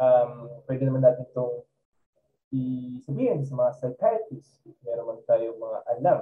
um, 0.00 0.48
pwede 0.64 0.88
naman 0.88 1.04
natin 1.04 1.28
itong 1.28 1.62
i-sabihin 2.50 3.44
sa 3.46 3.54
mga 3.54 3.70
psychiatrists 3.78 4.58
if 4.66 4.74
meron 4.82 5.06
man 5.06 5.20
tayo 5.28 5.54
mga 5.54 5.80
alam 5.86 6.18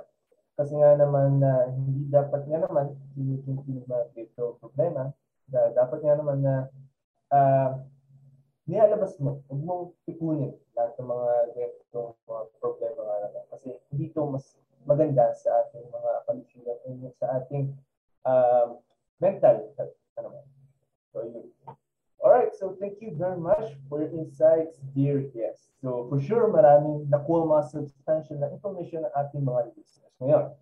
kasi 0.59 0.75
nga 0.75 0.99
naman 0.99 1.39
na 1.39 1.71
uh, 1.71 1.71
hindi 1.71 2.11
dapat 2.11 2.43
nga 2.51 2.59
naman 2.67 2.91
tinitintin 3.15 3.87
na 3.87 4.11
ito 4.19 4.59
problema. 4.59 5.15
Na 5.55 5.71
dapat 5.71 6.03
nga 6.03 6.19
naman 6.19 6.43
na 6.43 6.67
uh, 7.31 7.79
nilalabas 8.67 9.15
mo, 9.23 9.39
huwag 9.47 9.63
mong 9.63 9.85
ipunin 10.11 10.51
lahat 10.75 10.99
ng 10.99 11.07
mga 11.07 11.31
ganitong 11.55 12.11
mga 12.27 12.43
problema 12.59 13.01
nga 13.07 13.19
naman. 13.31 13.45
Kasi 13.55 13.71
hindi 13.95 14.11
ito 14.11 14.27
mas 14.27 14.59
maganda 14.83 15.31
sa 15.39 15.63
ating 15.63 15.87
mga 15.95 16.13
kalusugan 16.27 16.79
sa 17.15 17.27
ating 17.39 17.71
uh, 18.27 18.75
mental 19.23 19.63
health. 19.79 19.95
Ano 20.19 20.43
so, 21.15 21.23
yun. 21.23 21.47
Alright, 22.29 22.53
so 22.53 22.77
thank 22.79 23.01
you 23.01 23.17
very 23.17 23.41
much 23.41 23.73
for 23.89 24.05
your 24.05 24.13
insights, 24.13 24.77
dear 24.95 25.25
guests. 25.33 25.73
So 25.81 26.13
for 26.13 26.21
sure, 26.21 26.53
maraming 26.53 27.09
nakuha 27.09 27.49
mga 27.49 27.65
substantial 27.73 28.37
na 28.37 28.53
information 28.53 29.01
ng 29.09 29.13
ating 29.17 29.49
mga 29.49 29.73
listeners 29.73 30.13
ngayon. 30.21 30.53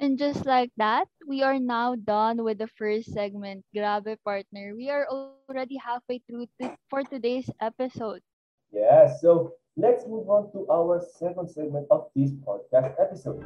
And 0.00 0.16
just 0.16 0.48
like 0.48 0.72
that, 0.80 1.04
we 1.28 1.44
are 1.44 1.60
now 1.60 2.00
done 2.00 2.40
with 2.40 2.56
the 2.56 2.72
first 2.80 3.12
segment. 3.12 3.60
Grabe, 3.76 4.16
partner. 4.24 4.72
We 4.72 4.88
are 4.88 5.04
already 5.04 5.76
halfway 5.76 6.24
through 6.24 6.48
to, 6.64 6.72
for 6.88 7.04
today's 7.04 7.52
episode. 7.60 8.24
Yeah, 8.72 9.12
so 9.20 9.60
let's 9.76 10.08
move 10.08 10.32
on 10.32 10.48
to 10.56 10.64
our 10.72 11.04
second 11.20 11.52
segment 11.52 11.92
of 11.92 12.08
this 12.16 12.32
podcast 12.40 12.96
episode. 12.96 13.44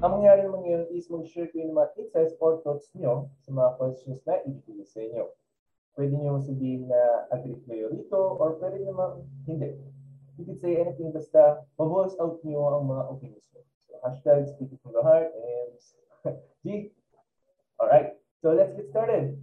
Ang 0.00 0.16
mangyari 0.16 0.40
naman 0.48 0.64
ngayon 0.64 0.88
is 0.96 1.12
mag-share 1.12 1.52
kayo 1.52 1.68
ng 1.68 1.76
mga 1.76 1.92
insights 2.00 2.32
or 2.40 2.56
thoughts 2.64 2.88
nyo 2.96 3.28
sa 3.44 3.52
mga 3.52 3.76
questions 3.76 4.24
na 4.24 4.40
ibigay 4.48 4.80
sa 4.88 5.04
inyo. 5.04 5.28
Pwede 5.92 6.16
nyo 6.16 6.40
sabihin 6.40 6.88
na 6.88 7.28
agree 7.28 7.60
kayo 7.68 7.92
rito 7.92 8.16
or 8.16 8.56
pwede 8.64 8.80
naman 8.80 9.20
hindi. 9.44 9.76
You 10.40 10.48
can 10.48 10.56
say 10.56 10.80
anything 10.80 11.12
basta 11.12 11.60
ma-voice 11.76 12.16
out 12.16 12.40
nyo 12.48 12.80
ang 12.80 12.88
mga 12.88 13.12
opinions 13.12 13.44
nyo. 13.52 13.60
So 13.60 13.92
hashtag 14.00 14.48
speaking 14.48 14.80
from 14.80 14.96
the 14.96 15.04
heart 15.04 15.36
and 15.36 15.76
G. 16.64 16.96
Alright, 17.76 18.16
so 18.40 18.56
let's 18.56 18.72
get 18.72 18.88
started. 18.88 19.36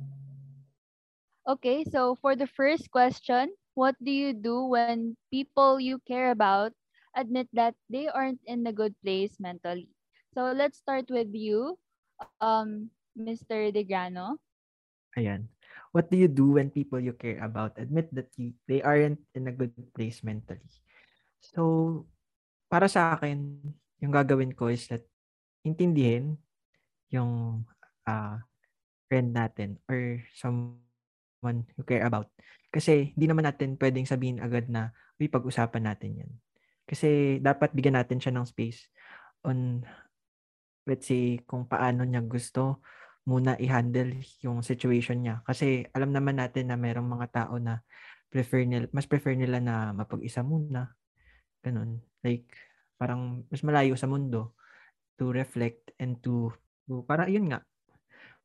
Okay, 1.45 1.85
so 1.85 2.17
for 2.17 2.33
the 2.33 2.49
first 2.49 2.89
question, 2.89 3.53
what 3.77 3.93
do 4.01 4.09
you 4.09 4.33
do 4.33 4.65
when 4.65 5.21
people 5.29 5.77
you 5.77 6.01
care 6.09 6.33
about 6.33 6.73
admit 7.13 7.45
that 7.53 7.77
they 7.93 8.09
aren't 8.09 8.41
in 8.49 8.65
a 8.65 8.73
good 8.73 8.97
place 9.05 9.37
mentally? 9.37 9.93
So 10.38 10.54
let's 10.54 10.78
start 10.78 11.10
with 11.10 11.34
you, 11.34 11.82
um, 12.38 12.93
Mr. 13.17 13.73
Degrano. 13.73 14.38
Ayan. 15.17 15.50
What 15.89 16.13
do 16.13 16.17
you 16.21 16.30
do 16.30 16.62
when 16.62 16.69
people 16.69 17.02
you 17.02 17.17
care 17.17 17.41
about 17.41 17.73
admit 17.82 18.13
that 18.13 18.30
you, 18.38 18.54
they 18.69 18.86
aren't 18.86 19.17
in 19.34 19.50
a 19.50 19.56
good 19.58 19.73
place 19.97 20.21
mentally? 20.21 20.69
So, 21.41 22.06
para 22.69 22.86
sa 22.86 23.17
akin, 23.17 23.65
yung 23.97 24.13
gagawin 24.13 24.54
ko 24.54 24.69
is 24.69 24.86
that 24.93 25.10
intindihin 25.65 26.38
yung 27.10 27.65
uh, 28.06 28.38
friend 29.10 29.34
natin 29.34 29.82
or 29.89 30.21
someone 30.38 31.65
you 31.73 31.82
care 31.82 32.06
about. 32.06 32.30
Kasi 32.69 33.17
hindi 33.17 33.26
naman 33.26 33.50
natin 33.50 33.73
pwedeng 33.82 34.06
sabihin 34.06 34.38
agad 34.38 34.69
na, 34.69 34.93
uy, 35.17 35.34
pag-usapan 35.34 35.89
natin 35.89 36.21
yan. 36.21 36.32
Kasi 36.86 37.41
dapat 37.41 37.73
bigyan 37.73 37.97
natin 37.97 38.21
siya 38.21 38.38
ng 38.38 38.45
space 38.45 38.86
on 39.41 39.82
let's 40.88 41.12
say, 41.12 41.43
kung 41.43 41.67
paano 41.67 42.08
niya 42.08 42.23
gusto 42.23 42.82
muna 43.28 43.60
i-handle 43.60 44.23
yung 44.39 44.63
situation 44.63 45.19
niya. 45.19 45.43
Kasi 45.43 45.84
alam 45.91 46.15
naman 46.15 46.39
natin 46.39 46.71
na 46.71 46.80
mayroong 46.80 47.12
mga 47.12 47.28
tao 47.30 47.60
na 47.60 47.84
prefer 48.32 48.63
nila, 48.63 48.88
mas 48.95 49.04
prefer 49.04 49.36
nila 49.36 49.60
na 49.60 49.91
mapag-isa 49.91 50.39
muna. 50.47 50.95
Ganun. 51.60 52.00
Like, 52.23 52.47
parang 52.95 53.43
mas 53.52 53.62
malayo 53.67 54.00
sa 54.00 54.08
mundo 54.08 54.56
to 55.19 55.36
reflect 55.36 55.91
and 56.00 56.23
to, 56.23 56.56
to 56.88 57.04
para 57.04 57.28
yun 57.28 57.52
nga, 57.52 57.60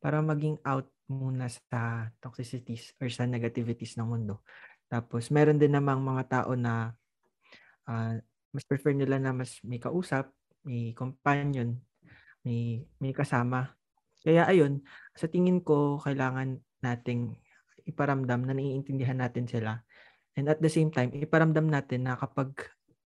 para 0.03 0.19
maging 0.19 0.59
out 0.67 0.91
muna 1.07 1.47
sa 1.47 2.11
toxicities 2.19 2.91
or 2.99 3.07
sa 3.07 3.23
negativities 3.23 3.95
ng 3.95 4.07
mundo. 4.07 4.43
Tapos, 4.91 5.31
meron 5.31 5.55
din 5.55 5.71
namang 5.71 6.03
mga 6.03 6.23
tao 6.27 6.51
na 6.59 6.91
uh, 7.87 8.19
mas 8.51 8.65
prefer 8.67 8.91
nila 8.91 9.15
na 9.17 9.31
mas 9.31 9.63
may 9.63 9.79
kausap, 9.79 10.27
may 10.67 10.91
companion 10.91 11.79
may 12.43 12.83
may 12.99 13.11
kasama. 13.15 13.75
Kaya 14.23 14.47
ayun, 14.47 14.83
sa 15.15 15.27
tingin 15.27 15.59
ko 15.59 15.99
kailangan 15.99 16.59
nating 16.79 17.35
iparamdam 17.83 18.47
na 18.47 18.55
naiintindihan 18.55 19.19
natin 19.19 19.47
sila. 19.47 19.83
And 20.39 20.47
at 20.47 20.63
the 20.63 20.71
same 20.71 20.89
time, 20.89 21.11
iparamdam 21.11 21.67
natin 21.67 22.07
na 22.07 22.15
kapag 22.15 22.55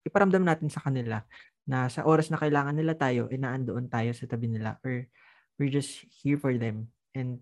iparamdam 0.03 0.43
natin 0.43 0.67
sa 0.73 0.83
kanila 0.83 1.23
na 1.63 1.87
sa 1.87 2.03
oras 2.03 2.27
na 2.27 2.41
kailangan 2.41 2.75
nila 2.75 2.97
tayo, 2.97 3.31
inaandoon 3.31 3.87
tayo 3.87 4.11
sa 4.11 4.27
tabi 4.27 4.51
nila 4.51 4.75
or 4.83 5.07
we're 5.55 5.71
just 5.71 6.03
here 6.09 6.35
for 6.35 6.51
them 6.57 6.91
and 7.15 7.39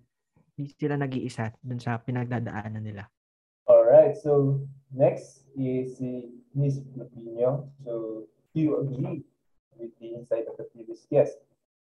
hindi 0.54 0.76
sila 0.78 1.00
nag-iisa 1.00 1.56
dun 1.64 1.82
sa 1.82 1.98
pinagdadaanan 1.98 2.84
nila. 2.84 3.08
All 3.66 3.88
right, 3.88 4.14
so 4.14 4.62
next 4.94 5.48
is 5.58 5.98
si 5.98 6.30
Miss 6.54 6.84
Lupino. 6.94 7.72
So, 7.82 8.26
do 8.54 8.58
you 8.60 8.78
agree 8.84 9.24
with 9.80 9.96
the 9.98 10.14
insight 10.14 10.46
of 10.46 10.60
the 10.60 10.68
previous 10.70 11.08
guest? 11.08 11.40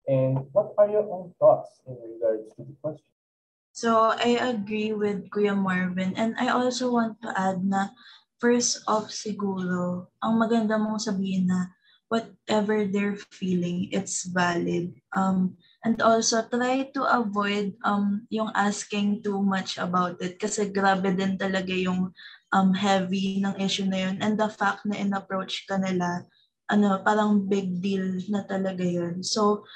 And 0.09 0.49
what 0.57 0.73
are 0.81 0.88
your 0.88 1.05
own 1.05 1.37
thoughts 1.37 1.85
in 1.85 1.92
regards 2.01 2.49
to 2.57 2.64
the 2.64 2.73
question? 2.81 3.12
So 3.77 4.11
I 4.16 4.40
agree 4.40 4.97
with 4.97 5.29
Kuya 5.31 5.55
Marvin 5.55 6.16
and 6.16 6.35
I 6.40 6.49
also 6.49 6.90
want 6.90 7.21
to 7.23 7.31
add 7.37 7.62
na 7.62 7.92
first 8.40 8.83
off 8.88 9.12
siguro, 9.12 10.09
ang 10.25 10.40
maganda 10.40 10.81
mong 10.81 10.99
sabihin 11.05 11.47
na 11.47 11.71
whatever 12.09 12.88
they're 12.88 13.21
feeling, 13.31 13.92
it's 13.92 14.25
valid. 14.33 14.97
Um, 15.12 15.61
and 15.85 16.01
also 16.01 16.42
try 16.49 16.88
to 16.97 17.03
avoid 17.05 17.77
um, 17.85 18.27
yung 18.33 18.51
asking 18.57 19.23
too 19.23 19.44
much 19.44 19.77
about 19.77 20.18
it 20.25 20.40
kasi 20.40 20.73
grabe 20.73 21.12
din 21.14 21.37
talaga 21.37 21.71
yung 21.71 22.11
um, 22.51 22.71
heavy 22.73 23.44
ng 23.44 23.55
issue 23.61 23.87
na 23.87 24.09
yun. 24.09 24.16
And 24.25 24.40
the 24.40 24.49
fact 24.49 24.88
na 24.88 24.97
in-approach 24.97 25.68
ka 25.68 25.77
nila, 25.77 26.25
ano, 26.73 26.99
parang 27.05 27.44
big 27.44 27.79
deal 27.79 28.18
na 28.33 28.42
talaga 28.42 28.83
yun. 28.83 29.21
So, 29.23 29.68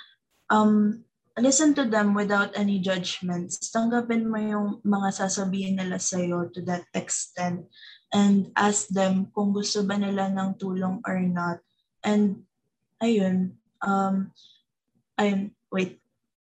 um, 0.53 1.01
listen 1.41 1.73
to 1.73 1.88
them 1.88 2.12
without 2.12 2.53
any 2.53 2.77
judgments. 2.77 3.57
Tanggapin 3.73 4.29
mo 4.29 4.37
yung 4.37 4.69
mga 4.85 5.25
sasabihin 5.25 5.81
nila 5.81 5.97
sa'yo 5.97 6.53
to 6.53 6.61
that 6.69 6.85
extent 6.93 7.65
and 8.12 8.53
ask 8.53 8.93
them 8.93 9.33
kung 9.33 9.57
gusto 9.57 9.81
ba 9.88 9.97
nila 9.97 10.29
ng 10.29 10.61
tulong 10.61 11.01
or 11.09 11.17
not. 11.25 11.65
And 12.05 12.45
ayun, 13.01 13.57
um, 13.81 14.37
ayun, 15.17 15.57
wait. 15.73 15.97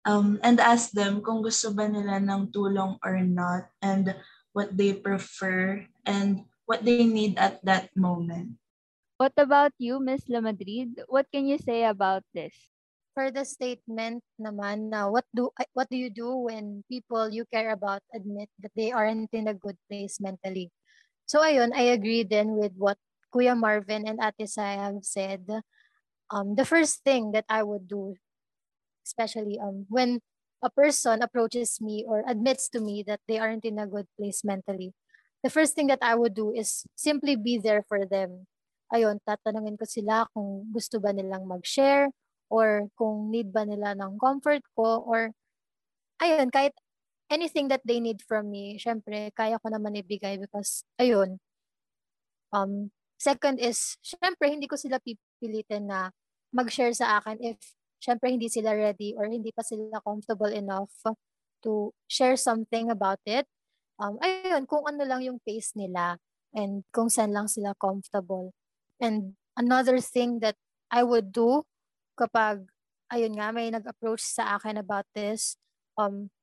Um, 0.05 0.39
and 0.45 0.61
ask 0.61 0.93
them 0.93 1.19
kung 1.25 1.41
gusto 1.41 1.73
ba 1.73 1.89
nila 1.89 2.21
ng 2.21 2.53
tulong 2.53 3.01
or 3.01 3.17
not 3.25 3.67
and 3.81 4.13
what 4.53 4.71
they 4.77 4.93
prefer 4.93 5.83
and 6.05 6.45
what 6.69 6.85
they 6.85 7.03
need 7.03 7.35
at 7.41 7.59
that 7.65 7.89
moment. 7.97 8.55
What 9.17 9.33
about 9.35 9.73
you, 9.81 9.97
Miss 9.97 10.29
La 10.29 10.39
Madrid? 10.39 11.01
What 11.09 11.25
can 11.33 11.49
you 11.49 11.57
say 11.57 11.89
about 11.89 12.21
this? 12.37 12.76
For 13.17 13.33
the 13.33 13.41
statement 13.41 14.21
naman 14.37 14.93
na 14.93 15.09
what 15.09 15.25
do 15.33 15.49
what 15.73 15.89
do 15.89 15.97
you 15.97 16.13
do 16.13 16.45
when 16.45 16.85
people 16.85 17.33
you 17.33 17.49
care 17.49 17.73
about 17.73 18.05
admit 18.13 18.45
that 18.61 18.69
they 18.77 18.93
aren't 18.93 19.33
in 19.33 19.49
a 19.49 19.57
good 19.57 19.73
place 19.89 20.21
mentally? 20.21 20.69
So 21.25 21.41
ayun, 21.41 21.73
I 21.73 21.97
agree 21.97 22.21
then 22.21 22.61
with 22.61 22.77
what 22.77 23.01
Kuya 23.33 23.57
Marvin 23.57 24.05
and 24.05 24.21
Ate 24.21 24.45
Sai 24.45 24.77
have 24.77 25.01
said. 25.01 25.49
Um, 26.29 26.53
the 26.53 26.67
first 26.67 27.01
thing 27.01 27.33
that 27.33 27.49
I 27.49 27.65
would 27.65 27.89
do, 27.89 28.13
especially 29.01 29.57
um, 29.57 29.89
when 29.89 30.21
a 30.61 30.69
person 30.69 31.25
approaches 31.25 31.81
me 31.81 32.05
or 32.05 32.21
admits 32.29 32.69
to 32.77 32.79
me 32.83 33.01
that 33.09 33.25
they 33.25 33.41
aren't 33.41 33.65
in 33.65 33.81
a 33.81 33.89
good 33.89 34.05
place 34.13 34.45
mentally, 34.45 34.93
the 35.41 35.49
first 35.49 35.73
thing 35.73 35.89
that 35.89 36.05
I 36.05 36.13
would 36.13 36.37
do 36.37 36.53
is 36.53 36.85
simply 36.93 37.33
be 37.33 37.57
there 37.57 37.81
for 37.81 38.05
them. 38.05 38.45
Ayun, 38.93 39.17
tatanungin 39.25 39.73
ko 39.73 39.89
sila 39.89 40.29
kung 40.37 40.69
gusto 40.69 41.01
ba 41.01 41.09
nilang 41.17 41.49
mag-share 41.49 42.13
or 42.47 42.87
kung 42.95 43.31
need 43.31 43.51
ba 43.51 43.67
nila 43.67 43.93
ng 43.95 44.17
comfort 44.19 44.63
ko 44.75 45.03
or 45.03 45.31
ayun, 46.23 46.49
kahit 46.49 46.73
anything 47.29 47.67
that 47.67 47.83
they 47.83 47.99
need 47.99 48.23
from 48.23 48.49
me, 48.49 48.79
syempre, 48.79 49.31
kaya 49.35 49.59
ko 49.59 49.67
naman 49.67 49.99
ibigay 49.99 50.39
because, 50.39 50.87
ayun, 50.97 51.37
um, 52.55 52.89
second 53.19 53.59
is, 53.59 53.99
syempre, 53.99 54.47
hindi 54.47 54.65
ko 54.65 54.79
sila 54.79 54.97
pipilitin 55.03 55.91
na 55.91 56.09
mag-share 56.55 56.95
sa 56.95 57.19
akin 57.19 57.37
if 57.43 57.59
syempre 57.99 58.29
hindi 58.31 58.47
sila 58.47 58.71
ready 58.71 59.17
or 59.17 59.27
hindi 59.27 59.51
pa 59.51 59.65
sila 59.65 59.99
comfortable 60.05 60.49
enough 60.53 60.93
to 61.65 61.91
share 62.07 62.37
something 62.37 62.87
about 62.93 63.19
it. 63.25 63.43
Um, 63.97 64.21
ayun, 64.21 64.69
kung 64.69 64.85
ano 64.85 65.01
lang 65.03 65.25
yung 65.25 65.41
pace 65.41 65.73
nila 65.73 66.21
and 66.53 66.85
kung 66.93 67.09
saan 67.09 67.33
lang 67.33 67.49
sila 67.49 67.73
comfortable. 67.81 68.53
And 69.01 69.35
another 69.57 69.97
thing 69.99 70.39
that 70.45 70.55
I 70.93 71.01
would 71.01 71.33
do 71.33 71.65
kapag, 72.17 72.65
ayun 73.13 73.37
nga, 73.37 73.53
may 73.53 73.69
nag-approach 73.69 74.25
sa 74.25 74.57
akin 74.57 74.81
about 74.81 75.05
this, 75.13 75.55
um, 75.95 76.33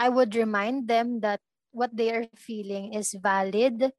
I 0.00 0.08
would 0.08 0.34
remind 0.34 0.88
them 0.88 1.20
that 1.20 1.44
what 1.70 1.92
they 1.92 2.10
are 2.10 2.26
feeling 2.34 2.96
is 2.96 3.16
valid 3.16 3.92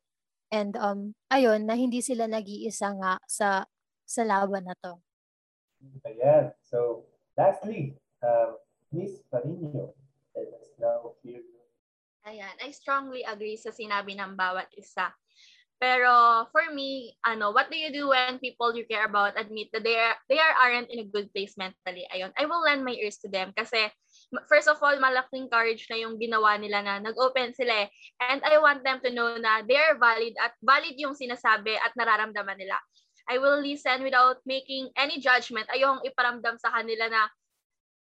and 0.54 0.78
um 0.78 1.18
ayun 1.34 1.66
na 1.66 1.74
hindi 1.74 2.06
sila 2.06 2.30
nag-iisa 2.30 2.94
nga 3.02 3.18
sa 3.26 3.66
sa 4.06 4.22
laban 4.22 4.70
na 4.70 4.78
to. 4.78 5.02
Ayan. 6.06 6.54
So, 6.62 7.10
lastly, 7.34 7.98
um, 8.22 8.62
Miss 8.94 9.26
Parino, 9.28 9.98
let 10.38 10.54
us 10.54 10.70
now 10.78 11.18
hear 11.26 11.42
Ayan, 12.24 12.56
I 12.64 12.72
strongly 12.72 13.28
agree 13.28 13.60
sa 13.60 13.76
sinabi 13.76 14.16
ng 14.16 14.40
bawat 14.40 14.72
isa. 14.80 15.12
Pero 15.82 16.48
for 16.54 16.72
me, 16.72 17.12
ano, 17.28 17.52
what 17.52 17.68
do 17.68 17.76
you 17.76 17.92
do 17.92 18.10
when 18.14 18.40
people 18.40 18.72
you 18.72 18.88
care 18.88 19.04
about 19.04 19.36
admit 19.36 19.68
that 19.76 19.84
they 19.84 20.00
are, 20.00 20.16
they 20.32 20.40
are 20.40 20.56
aren't 20.56 20.88
in 20.88 21.04
a 21.04 21.12
good 21.12 21.28
place 21.36 21.60
mentally? 21.60 22.08
Ayun, 22.14 22.32
I 22.40 22.48
will 22.48 22.64
lend 22.64 22.88
my 22.88 22.96
ears 22.96 23.20
to 23.24 23.28
them 23.28 23.52
kasi 23.52 23.92
first 24.48 24.72
of 24.72 24.80
all, 24.80 24.96
malaking 25.00 25.52
courage 25.52 25.86
na 25.92 26.00
yung 26.00 26.16
ginawa 26.16 26.56
nila 26.56 26.82
na 26.82 26.94
nag-open 27.04 27.52
sila 27.52 27.86
eh. 27.86 27.88
And 28.24 28.40
I 28.48 28.58
want 28.64 28.88
them 28.88 29.04
to 29.04 29.10
know 29.12 29.36
na 29.36 29.62
they 29.68 29.76
are 29.76 30.00
valid 30.00 30.34
at 30.40 30.56
valid 30.64 30.96
yung 30.96 31.20
sinasabi 31.20 31.76
at 31.76 31.92
nararamdaman 32.00 32.58
nila. 32.58 32.80
I 33.28 33.40
will 33.40 33.60
listen 33.64 34.04
without 34.04 34.44
making 34.44 34.92
any 35.00 35.20
judgment. 35.24 35.68
Ayong 35.72 36.04
iparamdam 36.04 36.60
sa 36.60 36.76
kanila 36.76 37.08
na 37.08 37.28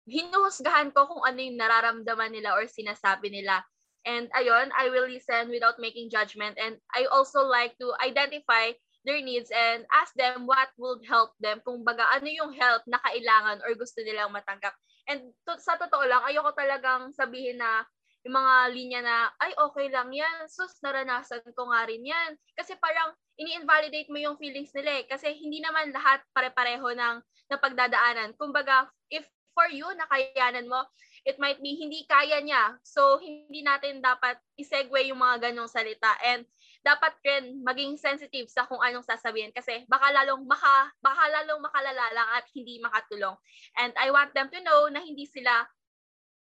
hinuhusgahan 0.07 0.91
ko 0.91 1.07
kung 1.07 1.23
ano 1.23 1.39
yung 1.39 1.59
nararamdaman 1.59 2.35
nila 2.35 2.59
or 2.59 2.67
sinasabi 2.67 3.31
nila. 3.31 3.63
And 4.03 4.27
ayon, 4.35 4.75
I 4.75 4.91
will 4.91 5.07
listen 5.07 5.51
without 5.51 5.79
making 5.79 6.11
judgment. 6.11 6.59
And 6.59 6.79
I 6.95 7.07
also 7.11 7.47
like 7.47 7.79
to 7.79 7.95
identify 8.03 8.75
their 9.03 9.19
needs 9.23 9.51
and 9.51 9.87
ask 9.91 10.15
them 10.15 10.47
what 10.47 10.71
would 10.79 11.03
help 11.07 11.35
them. 11.43 11.63
Kung 11.67 11.83
baga, 11.83 12.07
ano 12.11 12.27
yung 12.27 12.55
help 12.55 12.83
na 12.87 12.99
kailangan 13.03 13.63
or 13.63 13.75
gusto 13.75 14.03
nilang 14.03 14.35
matanggap. 14.35 14.75
And 15.11 15.35
to, 15.47 15.59
sa 15.59 15.75
totoo 15.79 16.07
lang, 16.07 16.23
ayoko 16.27 16.55
talagang 16.55 17.11
sabihin 17.15 17.59
na 17.59 17.83
yung 18.23 18.39
mga 18.39 18.55
linya 18.71 19.01
na, 19.03 19.17
ay, 19.43 19.51
okay 19.59 19.91
lang 19.91 20.15
yan. 20.15 20.47
Sus, 20.47 20.79
naranasan 20.79 21.43
ko 21.59 21.67
nga 21.75 21.83
rin 21.91 22.07
yan. 22.07 22.39
Kasi 22.55 22.79
parang 22.79 23.11
ini-invalidate 23.35 24.07
mo 24.15 24.19
yung 24.23 24.39
feelings 24.39 24.71
nila 24.79 25.03
eh. 25.03 25.05
Kasi 25.11 25.35
hindi 25.35 25.59
naman 25.59 25.91
lahat 25.91 26.23
pare-pareho 26.31 26.87
ng 26.95 27.17
napagdadaanan. 27.51 28.39
Kumbaga, 28.39 28.87
if 29.11 29.27
for 29.59 29.67
you, 29.69 29.85
nakayanan 29.99 30.71
mo, 30.71 30.87
it 31.23 31.39
might 31.39 31.63
be 31.63 31.79
hindi 31.79 32.03
kaya 32.07 32.43
niya. 32.43 32.79
So, 32.83 33.23
hindi 33.23 33.63
natin 33.63 34.03
dapat 34.03 34.39
isegue 34.59 35.07
yung 35.11 35.23
mga 35.23 35.51
ganyong 35.51 35.71
salita. 35.71 36.11
And 36.27 36.43
dapat 36.83 37.15
rin 37.23 37.63
maging 37.63 37.95
sensitive 37.95 38.51
sa 38.51 38.67
kung 38.67 38.83
anong 38.83 39.07
sasabihin 39.07 39.55
kasi 39.55 39.87
baka 39.87 40.11
lalong 40.11 40.43
maka 40.51 40.91
baka 40.99 41.31
lalong 41.31 41.63
makalala 41.63 42.11
lang 42.11 42.29
at 42.35 42.45
hindi 42.51 42.83
makatulong. 42.83 43.39
And 43.79 43.95
I 43.95 44.11
want 44.11 44.35
them 44.35 44.51
to 44.51 44.59
know 44.67 44.91
na 44.91 44.99
hindi 44.99 45.31
sila 45.31 45.63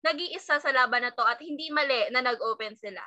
nag-iisa 0.02 0.58
sa 0.58 0.72
laban 0.74 1.06
na 1.06 1.14
to 1.14 1.22
at 1.22 1.38
hindi 1.38 1.70
mali 1.70 2.10
na 2.10 2.26
nag-open 2.26 2.74
sila. 2.74 3.06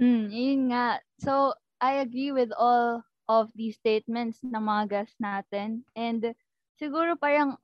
Mm, 0.00 0.32
yun 0.32 0.60
nga. 0.72 0.96
So, 1.20 1.52
I 1.76 2.00
agree 2.00 2.32
with 2.32 2.56
all 2.56 3.04
of 3.28 3.52
these 3.52 3.76
statements 3.76 4.40
ng 4.40 4.56
mga 4.56 4.88
guests 4.88 5.20
natin. 5.20 5.84
And 5.92 6.32
siguro 6.80 7.20
parang 7.20 7.60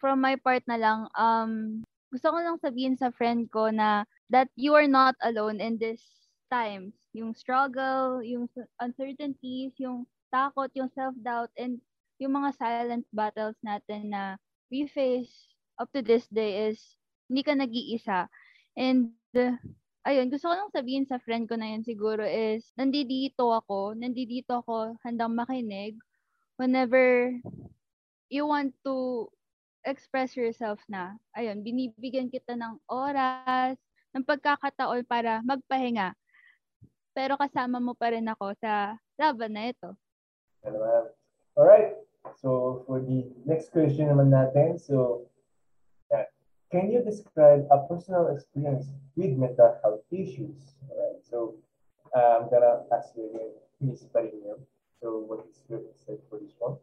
from 0.00 0.24
my 0.24 0.40
part 0.40 0.64
na 0.64 0.80
lang, 0.80 1.12
um, 1.12 1.84
gusto 2.14 2.30
ko 2.30 2.38
lang 2.38 2.62
sabihin 2.62 2.94
sa 2.94 3.10
friend 3.10 3.50
ko 3.50 3.74
na 3.74 4.06
that 4.30 4.46
you 4.54 4.70
are 4.70 4.86
not 4.86 5.18
alone 5.26 5.58
in 5.58 5.74
this 5.82 5.98
times. 6.46 6.94
Yung 7.10 7.34
struggle, 7.34 8.22
yung 8.22 8.46
uncertainties, 8.78 9.74
yung 9.82 10.06
takot, 10.30 10.70
yung 10.78 10.86
self-doubt, 10.94 11.50
and 11.58 11.82
yung 12.22 12.38
mga 12.38 12.54
silent 12.54 13.04
battles 13.10 13.58
natin 13.66 14.14
na 14.14 14.38
we 14.70 14.86
face 14.86 15.50
up 15.82 15.90
to 15.90 16.06
this 16.06 16.30
day 16.30 16.70
is 16.70 16.94
hindi 17.26 17.42
ka 17.42 17.58
nag-iisa. 17.58 18.30
And, 18.78 19.18
uh, 19.34 19.58
ayun, 20.06 20.30
gusto 20.30 20.46
ko 20.46 20.54
lang 20.54 20.70
sabihin 20.70 21.10
sa 21.10 21.18
friend 21.18 21.50
ko 21.50 21.58
na 21.58 21.74
yun 21.74 21.82
siguro 21.82 22.22
is, 22.22 22.70
nandito 22.78 23.50
ako, 23.50 23.98
nandito 23.98 24.62
ako 24.62 24.94
handang 25.02 25.34
makinig 25.34 25.98
whenever 26.54 27.34
you 28.30 28.46
want 28.46 28.70
to 28.86 29.26
express 29.84 30.34
yourself 30.34 30.80
na, 30.88 31.16
ayun, 31.36 31.60
binibigyan 31.60 32.32
kita 32.32 32.56
ng 32.56 32.80
oras, 32.88 33.76
ng 34.16 34.24
pagkakataon 34.24 35.04
para 35.06 35.44
magpahinga. 35.44 36.16
Pero 37.14 37.38
kasama 37.38 37.78
mo 37.78 37.94
pa 37.94 38.10
rin 38.10 38.26
ako 38.26 38.56
sa 38.58 38.98
laban 39.20 39.54
na 39.54 39.70
ito. 39.70 39.94
Alright. 41.54 41.94
So, 42.40 42.82
for 42.88 43.04
the 43.04 43.30
next 43.44 43.70
question 43.70 44.10
naman 44.10 44.32
natin, 44.32 44.80
so, 44.80 45.28
Can 46.74 46.90
you 46.90 47.06
describe 47.06 47.70
a 47.70 47.86
personal 47.86 48.34
experience 48.34 48.90
with 49.14 49.38
mental 49.38 49.78
health 49.78 50.02
issues? 50.10 50.74
All 50.90 50.98
right. 50.98 51.22
So 51.22 51.54
I'm 52.10 52.50
gonna 52.50 52.82
ask 52.90 53.14
you 53.14 53.30
again, 53.30 53.54
Miss 53.78 54.02
Parino. 54.10 54.58
So 54.98 55.22
what 55.22 55.46
is 55.46 55.62
your 55.70 55.86
insight 55.86 56.26
for 56.26 56.42
this 56.42 56.58
one? 56.58 56.74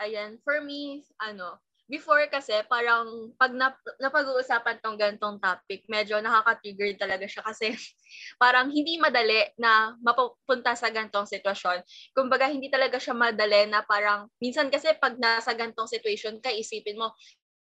Ayan, 0.00 0.40
for 0.40 0.64
me, 0.64 1.04
ano, 1.20 1.60
before 1.88 2.28
kasi 2.28 2.52
parang 2.68 3.32
pag 3.40 3.50
nap- 3.56 3.96
napag-uusapan 3.96 4.76
tong 4.84 5.00
gantong 5.00 5.40
topic, 5.40 5.88
medyo 5.88 6.20
nakaka-trigger 6.20 7.00
talaga 7.00 7.24
siya 7.24 7.42
kasi 7.42 7.72
parang 8.42 8.68
hindi 8.68 9.00
madali 9.00 9.48
na 9.56 9.96
mapupunta 10.04 10.76
sa 10.76 10.92
gantong 10.92 11.24
sitwasyon. 11.24 11.80
Kumbaga 12.12 12.44
hindi 12.46 12.68
talaga 12.68 13.00
siya 13.00 13.16
madali 13.16 13.72
na 13.72 13.80
parang 13.88 14.28
minsan 14.36 14.68
kasi 14.68 14.92
pag 15.00 15.16
nasa 15.16 15.56
gantong 15.56 15.88
situation 15.88 16.36
ka, 16.44 16.52
isipin 16.52 17.00
mo, 17.00 17.16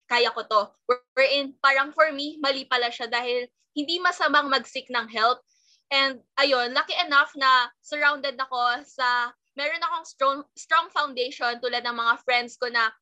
kaya 0.05 0.29
ko 0.29 0.45
to. 0.45 0.61
Wherein, 1.17 1.57
parang 1.57 1.89
for 1.89 2.13
me, 2.13 2.37
mali 2.37 2.69
pala 2.69 2.93
siya 2.93 3.09
dahil 3.09 3.49
hindi 3.73 3.97
masamang 3.97 4.45
mag-seek 4.45 4.93
ng 4.93 5.09
help. 5.09 5.41
And 5.89 6.21
ayun, 6.37 6.77
lucky 6.77 6.93
enough 7.01 7.33
na 7.33 7.73
surrounded 7.81 8.37
ako 8.37 8.85
sa, 8.85 9.33
meron 9.57 9.81
akong 9.81 10.05
strong, 10.05 10.39
strong 10.53 10.87
foundation 10.93 11.57
tulad 11.61 11.81
ng 11.81 11.97
mga 11.97 12.13
friends 12.25 12.57
ko 12.61 12.69
na 12.69 12.93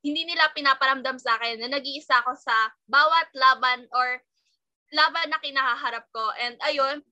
hindi 0.00 0.24
nila 0.24 0.48
pinaparamdam 0.56 1.20
sa 1.20 1.36
akin 1.36 1.60
na 1.60 1.68
nag-iisa 1.76 2.24
ako 2.24 2.32
sa 2.36 2.54
bawat 2.88 3.28
laban 3.36 3.84
or 3.92 4.24
laban 4.96 5.28
na 5.28 5.38
kinahaharap 5.38 6.08
ko. 6.10 6.24
And 6.40 6.56
ayun, 6.64 7.04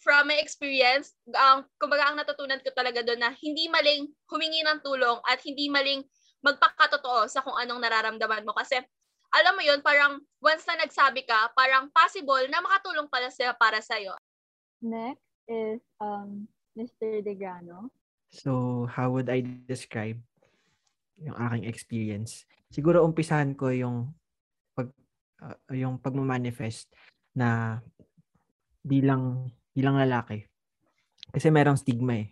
from 0.00 0.32
my 0.32 0.38
experience, 0.40 1.12
ang, 1.34 1.68
kumbaga 1.76 2.08
ang 2.08 2.16
natutunan 2.16 2.62
ko 2.64 2.72
talaga 2.72 3.04
doon 3.04 3.20
na 3.20 3.30
hindi 3.36 3.68
maling 3.68 4.08
humingi 4.30 4.64
ng 4.64 4.80
tulong 4.80 5.18
at 5.28 5.42
hindi 5.44 5.68
maling 5.68 6.06
magpakatotoo 6.40 7.28
sa 7.28 7.44
kung 7.44 7.54
anong 7.58 7.84
nararamdaman 7.84 8.46
mo. 8.48 8.56
Kasi, 8.56 8.80
alam 9.30 9.54
mo 9.54 9.62
yun, 9.62 9.84
parang 9.84 10.22
once 10.40 10.64
na 10.64 10.80
nagsabi 10.80 11.28
ka, 11.28 11.52
parang 11.52 11.92
possible 11.92 12.40
na 12.48 12.64
makatulong 12.64 13.10
pala 13.12 13.28
sila 13.28 13.52
para 13.58 13.84
sa'yo. 13.84 14.16
Next 14.80 15.20
is 15.44 15.84
um, 16.00 16.48
Mr. 16.72 17.20
Degrano. 17.20 17.92
So, 18.32 18.86
how 18.88 19.12
would 19.12 19.28
I 19.28 19.44
describe 19.68 20.16
yung 21.20 21.36
aking 21.36 21.64
experience? 21.68 22.48
Siguro 22.72 23.04
umpisahan 23.04 23.52
ko 23.54 23.68
yung 23.70 24.12
pag 24.72 24.88
uh, 25.44 25.74
yung 25.74 26.00
pagmamanifest 26.00 26.92
na 27.36 27.80
bilang 28.80 29.52
bilang 29.76 30.00
lalaki. 30.00 30.48
Kasi 31.30 31.52
merong 31.52 31.78
stigma 31.78 32.26
eh. 32.26 32.28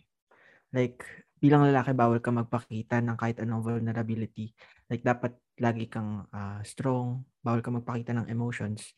Like 0.75 1.05
bilang 1.39 1.69
lalaki 1.71 1.95
bawal 1.95 2.19
ka 2.19 2.35
magpakita 2.35 2.99
ng 2.99 3.17
kahit 3.17 3.39
anong 3.45 3.63
vulnerability. 3.63 4.51
Like 4.91 5.05
dapat 5.07 5.39
lagi 5.61 5.87
kang 5.87 6.27
uh, 6.33 6.61
strong, 6.67 7.23
bawal 7.45 7.63
ka 7.63 7.71
magpakita 7.71 8.17
ng 8.17 8.27
emotions. 8.27 8.97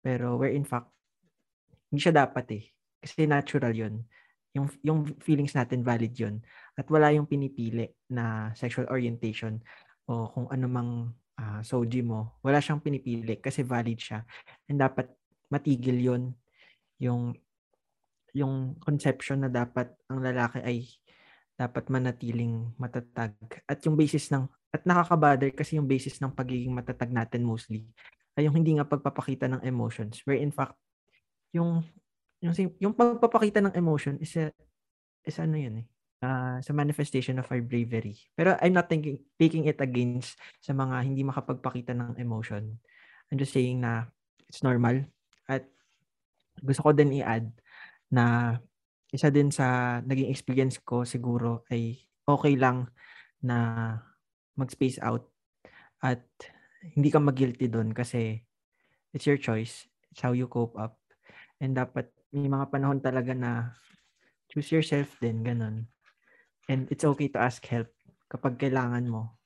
Pero 0.00 0.40
where 0.40 0.54
in 0.54 0.64
fact 0.64 0.88
hindi 1.90 2.00
siya 2.00 2.24
dapat 2.24 2.46
eh. 2.54 2.64
Kasi 3.04 3.28
natural 3.28 3.74
'yun. 3.74 4.00
Yung 4.54 4.70
yung 4.86 5.00
feelings 5.18 5.52
natin 5.52 5.82
valid 5.82 6.14
'yun. 6.14 6.38
At 6.78 6.86
wala 6.86 7.10
yung 7.10 7.26
pinipili 7.26 7.90
na 8.10 8.54
sexual 8.54 8.86
orientation 8.88 9.58
o 10.06 10.30
kung 10.30 10.46
ano 10.50 10.66
mang 10.70 10.90
uh, 11.38 11.60
soji 11.60 12.06
mo, 12.06 12.38
wala 12.40 12.62
siyang 12.62 12.82
pinipili 12.82 13.38
kasi 13.42 13.66
valid 13.66 13.98
siya. 13.98 14.22
And 14.70 14.78
dapat 14.78 15.10
matigil 15.50 15.98
'yun 15.98 16.22
yung 17.02 17.34
yung 18.34 18.74
conception 18.82 19.46
na 19.46 19.50
dapat 19.50 19.94
ang 20.10 20.18
lalaki 20.18 20.58
ay 20.62 20.82
dapat 21.54 21.86
manatiling 21.86 22.74
matatag. 22.74 23.34
At 23.70 23.78
yung 23.86 23.94
basis 23.94 24.26
ng, 24.34 24.50
at 24.74 24.82
nakakabother 24.82 25.54
kasi 25.54 25.78
yung 25.78 25.86
basis 25.86 26.18
ng 26.18 26.34
pagiging 26.34 26.74
matatag 26.74 27.14
natin 27.14 27.46
mostly, 27.46 27.86
ay 28.34 28.50
yung 28.50 28.58
hindi 28.58 28.74
nga 28.74 28.86
pagpapakita 28.86 29.46
ng 29.46 29.62
emotions. 29.62 30.18
Where 30.26 30.38
in 30.38 30.50
fact, 30.50 30.74
yung, 31.54 31.86
yung, 32.44 32.76
yung 32.76 32.94
pagpapakita 32.94 33.64
ng 33.64 33.72
emotion 33.72 34.20
is, 34.20 34.36
a, 34.36 34.52
is 35.24 35.40
ano 35.40 35.56
yun 35.56 35.80
eh, 35.80 35.86
uh, 36.20 36.60
sa 36.60 36.76
manifestation 36.76 37.40
of 37.40 37.48
our 37.48 37.64
bravery. 37.64 38.20
Pero 38.36 38.60
I'm 38.60 38.76
not 38.76 38.92
thinking, 38.92 39.16
taking 39.40 39.64
it 39.64 39.80
against 39.80 40.36
sa 40.60 40.76
mga 40.76 41.00
hindi 41.08 41.24
makapagpakita 41.24 41.96
ng 41.96 42.20
emotion. 42.20 42.76
I'm 43.32 43.40
just 43.40 43.56
saying 43.56 43.80
na 43.80 44.12
it's 44.44 44.60
normal. 44.60 45.08
At 45.48 45.64
gusto 46.60 46.84
ko 46.84 46.90
din 46.92 47.16
i-add 47.16 47.48
na 48.12 48.56
isa 49.08 49.32
din 49.32 49.48
sa 49.48 49.98
naging 50.04 50.28
experience 50.28 50.76
ko 50.82 51.06
siguro 51.08 51.64
ay 51.72 51.96
okay 52.28 52.54
lang 52.60 52.90
na 53.40 53.56
mag-space 54.58 55.00
out 55.00 55.28
at 56.04 56.24
hindi 56.94 57.08
ka 57.08 57.22
mag-guilty 57.22 57.72
doon 57.72 57.96
kasi 57.96 58.44
it's 59.16 59.24
your 59.24 59.40
choice. 59.40 59.88
It's 60.12 60.20
how 60.20 60.36
you 60.36 60.50
cope 60.50 60.76
up. 60.76 61.00
And 61.62 61.72
dapat 61.78 62.12
may 62.34 62.50
mga 62.50 62.66
panahon 62.66 62.98
talaga 62.98 63.30
na 63.30 63.78
choose 64.50 64.74
yourself 64.74 65.14
din, 65.22 65.46
ganun. 65.46 65.86
And 66.66 66.90
it's 66.90 67.06
okay 67.06 67.30
to 67.30 67.38
ask 67.38 67.62
help 67.70 67.88
kapag 68.26 68.58
kailangan 68.58 69.06
mo 69.06 69.38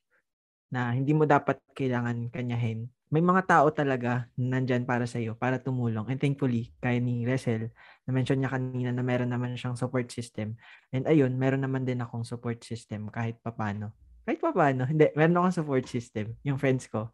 na 0.73 0.97
hindi 0.97 1.13
mo 1.13 1.29
dapat 1.29 1.61
kailangan 1.77 2.33
kanyahin. 2.33 2.89
May 3.09 3.25
mga 3.25 3.49
tao 3.49 3.73
talaga 3.73 4.29
na 4.37 4.61
nandyan 4.61 4.85
para 4.85 5.09
sa 5.09 5.17
iyo, 5.17 5.33
para 5.33 5.57
tumulong. 5.57 6.09
And 6.13 6.21
thankfully, 6.21 6.77
kaya 6.77 7.01
ni 7.01 7.25
Resel, 7.25 7.73
na-mention 8.05 8.37
niya 8.37 8.53
kanina 8.53 8.93
na 8.93 9.01
meron 9.01 9.33
naman 9.33 9.57
siyang 9.57 9.81
support 9.81 10.13
system. 10.13 10.61
And 10.93 11.09
ayun, 11.09 11.37
meron 11.41 11.65
naman 11.65 11.89
din 11.89 12.05
akong 12.05 12.29
support 12.29 12.61
system 12.61 13.09
kahit 13.09 13.41
papano. 13.41 13.97
Kahit 14.29 14.45
papano. 14.45 14.85
Hindi, 14.85 15.09
meron 15.17 15.41
akong 15.41 15.57
support 15.57 15.89
system. 15.89 16.37
Yung 16.45 16.61
friends 16.61 16.85
ko. 16.85 17.09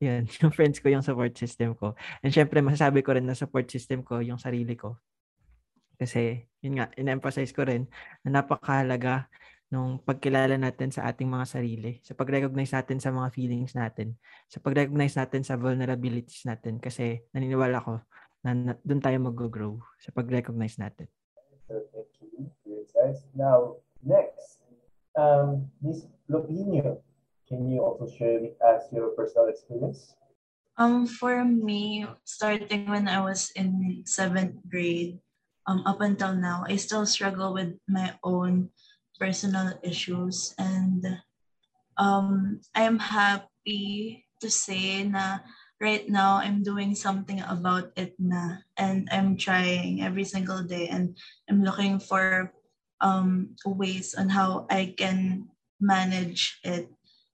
Yun, 0.00 0.24
yung 0.40 0.52
friends 0.52 0.80
ko 0.80 0.88
yung 0.88 1.04
support 1.04 1.36
system 1.36 1.76
ko. 1.76 1.92
And 2.24 2.32
syempre, 2.32 2.64
masasabi 2.64 3.04
ko 3.04 3.12
rin 3.12 3.28
na 3.28 3.36
support 3.36 3.68
system 3.68 4.00
ko 4.00 4.24
yung 4.24 4.40
sarili 4.40 4.74
ko. 4.74 4.96
Kasi, 6.00 6.48
yun 6.64 6.80
nga, 6.80 6.88
in-emphasize 6.96 7.52
ko 7.52 7.68
rin 7.68 7.84
na 8.24 8.40
napakahalaga 8.40 9.28
nung 9.70 10.02
pagkilala 10.02 10.56
natin 10.58 10.90
sa 10.90 11.06
ating 11.06 11.30
mga 11.30 11.46
sarili, 11.46 12.00
sa 12.02 12.16
pag-recognize 12.16 12.74
natin 12.74 12.98
sa 12.98 13.14
mga 13.14 13.28
feelings 13.30 13.76
natin, 13.76 14.18
sa 14.50 14.58
pag-recognize 14.58 15.14
natin 15.14 15.46
sa 15.46 15.54
vulnerabilities 15.54 16.42
natin 16.42 16.82
kasi 16.82 17.22
naniniwala 17.30 17.78
ko 17.78 18.02
na, 18.42 18.50
na 18.56 18.72
doon 18.82 18.98
tayo 18.98 19.16
mag-grow 19.22 19.78
sa 20.00 20.10
pag-recognize 20.10 20.80
natin. 20.80 21.06
So, 21.70 21.86
thank 21.94 22.10
you. 22.18 22.50
Now, 23.36 23.78
next, 24.02 24.64
um, 25.14 25.70
Miss 25.78 26.08
Lopinio, 26.26 26.98
can 27.50 27.66
you 27.66 27.82
also 27.82 28.06
share 28.06 28.38
with 28.38 28.54
us 28.62 28.86
your 28.94 29.10
personal 29.18 29.50
experience? 29.50 30.14
Um, 30.78 31.04
for 31.04 31.44
me, 31.44 32.06
starting 32.24 32.86
when 32.86 33.10
I 33.10 33.20
was 33.20 33.50
in 33.58 34.06
seventh 34.06 34.54
grade, 34.70 35.18
um, 35.66 35.82
up 35.84 36.00
until 36.00 36.32
now, 36.32 36.64
I 36.64 36.76
still 36.76 37.04
struggle 37.04 37.52
with 37.52 37.74
my 37.90 38.14
own 38.22 38.70
personal 39.18 39.74
issues. 39.82 40.54
And 40.56 41.04
um, 41.98 42.62
I 42.72 42.86
am 42.86 43.02
happy 43.02 44.24
to 44.40 44.48
say 44.48 45.04
na 45.04 45.44
right 45.82 46.08
now 46.08 46.38
I'm 46.38 46.62
doing 46.62 46.94
something 46.94 47.42
about 47.44 47.92
it 47.98 48.14
na. 48.16 48.62
And 48.78 49.10
I'm 49.10 49.36
trying 49.36 50.00
every 50.00 50.24
single 50.24 50.62
day. 50.62 50.88
And 50.88 51.18
I'm 51.50 51.66
looking 51.66 51.98
for 51.98 52.54
um, 53.02 53.58
ways 53.66 54.14
on 54.14 54.30
how 54.30 54.64
I 54.70 54.94
can 54.96 55.50
manage 55.80 56.60
it. 56.64 56.88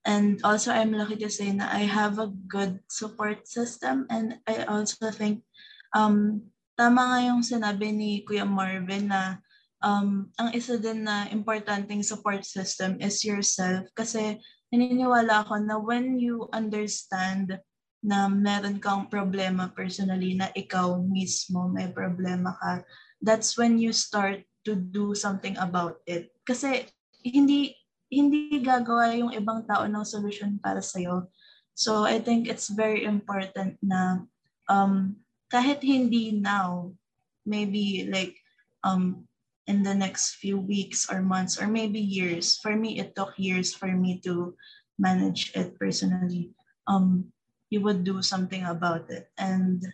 And 0.06 0.38
also, 0.46 0.70
I'm 0.70 0.94
lucky 0.94 1.18
to 1.18 1.30
say 1.30 1.50
that 1.50 1.74
I 1.74 1.82
have 1.82 2.22
a 2.22 2.30
good 2.30 2.78
support 2.86 3.50
system. 3.50 4.06
And 4.06 4.38
I 4.46 4.62
also 4.70 5.10
think 5.10 5.42
um, 5.90 6.46
tama 6.78 7.02
nga 7.10 7.18
yung 7.26 7.42
sinabi 7.42 7.90
ni 7.90 8.22
Kuya 8.22 8.46
Marvin 8.46 9.10
na 9.10 9.42
um, 9.82 10.30
ang 10.38 10.54
isa 10.54 10.78
din 10.78 11.02
na 11.02 11.26
importanteng 11.34 12.06
support 12.06 12.46
system 12.46 13.02
is 13.02 13.26
yourself 13.26 13.90
kasi 13.98 14.38
naniniwala 14.70 15.42
ako 15.42 15.58
na 15.58 15.74
when 15.80 16.22
you 16.22 16.46
understand 16.54 17.58
na 18.06 18.30
meron 18.30 18.78
kang 18.78 19.10
problema 19.10 19.72
personally 19.74 20.38
na 20.38 20.46
ikaw 20.54 20.94
mismo 21.02 21.66
may 21.66 21.90
problema 21.90 22.54
ka, 22.62 22.86
that's 23.18 23.58
when 23.58 23.82
you 23.82 23.90
start 23.90 24.46
to 24.62 24.78
do 24.78 25.10
something 25.18 25.58
about 25.58 25.98
it. 26.06 26.30
Kasi 26.46 26.86
hindi 27.26 27.74
hindi 28.16 28.64
gagawa 28.64 29.12
yung 29.12 29.36
ibang 29.36 29.68
tao 29.68 29.84
ng 29.84 30.04
solution 30.08 30.56
para 30.56 30.80
sa'yo. 30.80 31.28
So 31.76 32.08
I 32.08 32.24
think 32.24 32.48
it's 32.48 32.72
very 32.72 33.04
important 33.04 33.76
na 33.84 34.24
um, 34.72 35.20
kahit 35.52 35.84
hindi 35.84 36.32
now, 36.32 36.96
maybe 37.44 38.08
like 38.08 38.32
um, 38.80 39.28
in 39.68 39.84
the 39.84 39.92
next 39.92 40.40
few 40.40 40.56
weeks 40.56 41.10
or 41.12 41.20
months 41.20 41.60
or 41.60 41.68
maybe 41.68 42.00
years. 42.00 42.56
For 42.56 42.74
me, 42.74 42.98
it 42.98 43.12
took 43.12 43.36
years 43.36 43.76
for 43.76 43.92
me 43.92 44.24
to 44.24 44.56
manage 44.98 45.52
it 45.52 45.76
personally. 45.76 46.56
Um, 46.88 47.28
you 47.68 47.82
would 47.82 48.04
do 48.04 48.22
something 48.22 48.64
about 48.64 49.10
it. 49.10 49.28
And 49.36 49.84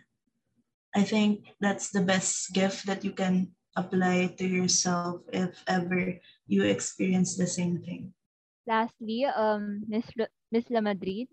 I 0.95 1.03
think 1.03 1.57
that's 1.59 1.91
the 1.91 2.05
best 2.05 2.53
gift 2.53 2.87
that 2.87 3.03
you 3.03 3.13
can 3.13 3.57
apply 3.77 4.35
to 4.39 4.47
yourself 4.47 5.23
if 5.33 5.63
ever 5.67 6.21
you 6.47 6.65
experience 6.65 7.37
the 7.37 7.47
same 7.47 7.81
thing. 7.81 8.13
Lastly, 8.67 9.27
um, 9.27 9.83
Miss 9.89 10.07
Miss 10.53 10.69
La 10.71 10.81
Madrid. 10.81 11.27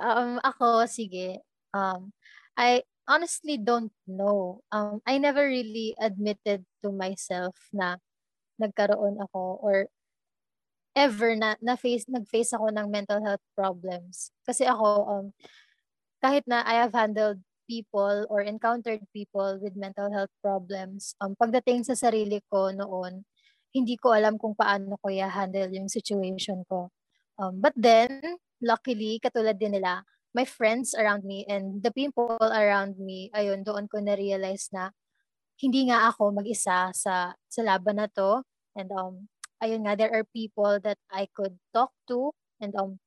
Um, 0.00 0.40
ako, 0.42 0.86
sige. 0.88 1.38
Um, 1.70 2.10
I 2.56 2.82
honestly 3.06 3.58
don't 3.58 3.92
know. 4.06 4.62
Um, 4.72 5.02
I 5.06 5.18
never 5.18 5.46
really 5.46 5.94
admitted 5.98 6.66
to 6.82 6.90
myself 6.90 7.54
na 7.70 7.98
nagkaroon 8.60 9.18
ako 9.18 9.58
or 9.62 9.86
ever 10.94 11.38
na, 11.38 11.54
na 11.62 11.78
face 11.78 12.04
nag-face 12.10 12.52
ako 12.52 12.74
ng 12.74 12.86
mental 12.90 13.22
health 13.22 13.42
problems. 13.54 14.34
Kasi 14.42 14.66
ako 14.66 14.86
um 15.06 15.26
kahit 16.20 16.44
na 16.44 16.60
I 16.66 16.82
have 16.82 16.92
handled 16.92 17.40
people 17.70 18.26
or 18.26 18.42
encountered 18.42 18.98
people 19.14 19.62
with 19.62 19.78
mental 19.78 20.10
health 20.10 20.34
problems, 20.42 21.14
um 21.22 21.38
pagdating 21.38 21.86
sa 21.86 21.94
sarili 21.94 22.42
ko 22.50 22.74
noon, 22.74 23.22
hindi 23.70 23.94
ko 23.94 24.10
alam 24.10 24.34
kung 24.34 24.58
paano 24.58 24.98
ko 24.98 25.06
i-handle 25.14 25.70
yung 25.70 25.86
situation 25.86 26.66
ko. 26.66 26.90
Um, 27.38 27.62
but 27.62 27.72
then, 27.78 28.18
luckily, 28.58 29.22
katulad 29.22 29.56
din 29.62 29.78
nila, 29.78 30.02
my 30.34 30.42
friends 30.44 30.94
around 30.94 31.22
me 31.22 31.46
and 31.46 31.82
the 31.82 31.94
people 31.94 32.36
around 32.42 32.98
me, 32.98 33.30
ayun, 33.34 33.62
doon 33.62 33.86
ko 33.86 34.02
na-realize 34.02 34.70
na 34.74 34.90
hindi 35.62 35.86
nga 35.90 36.10
ako 36.10 36.34
mag-isa 36.34 36.90
sa, 36.90 37.34
sa 37.34 37.60
laban 37.62 38.02
na 38.02 38.08
to. 38.10 38.42
And 38.74 38.90
um, 38.92 39.14
ayun 39.62 39.86
nga, 39.86 39.94
there 39.94 40.12
are 40.12 40.26
people 40.34 40.78
that 40.82 40.98
I 41.10 41.30
could 41.30 41.58
talk 41.74 41.94
to. 42.10 42.34
And 42.58 42.74
um, 42.74 42.98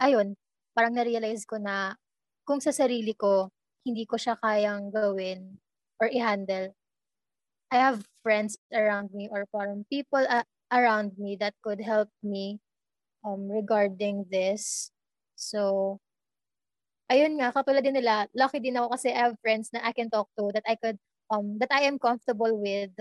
ayun, 0.00 0.36
parang 0.76 0.94
na-realize 0.94 1.44
ko 1.48 1.56
na 1.58 1.96
kung 2.44 2.60
sa 2.60 2.70
sarili 2.70 3.16
ko, 3.16 3.48
hindi 3.84 4.04
ko 4.08 4.16
siya 4.16 4.36
kayang 4.40 4.92
gawin 4.92 5.56
or 6.00 6.08
i-handle. 6.08 6.72
I 7.72 7.76
have 7.80 8.04
friends 8.22 8.56
around 8.70 9.10
me 9.12 9.28
or 9.32 9.48
parang 9.50 9.84
people 9.90 10.22
uh, 10.24 10.46
around 10.72 11.16
me 11.18 11.36
that 11.40 11.56
could 11.64 11.80
help 11.80 12.08
me 12.22 12.60
um, 13.24 13.48
regarding 13.50 14.28
this. 14.30 14.92
So, 15.34 15.98
ayun 17.10 17.40
nga, 17.40 17.50
katulad 17.52 17.82
din 17.84 17.96
nila, 17.98 18.28
lucky 18.36 18.60
din 18.60 18.76
ako 18.78 18.94
kasi 18.94 19.10
I 19.10 19.28
have 19.28 19.36
friends 19.40 19.72
na 19.72 19.82
I 19.84 19.92
can 19.92 20.08
talk 20.08 20.28
to 20.38 20.52
that 20.54 20.64
I 20.68 20.76
could, 20.76 21.00
um, 21.32 21.58
that 21.58 21.72
I 21.72 21.88
am 21.88 21.98
comfortable 21.98 22.54
with. 22.56 22.94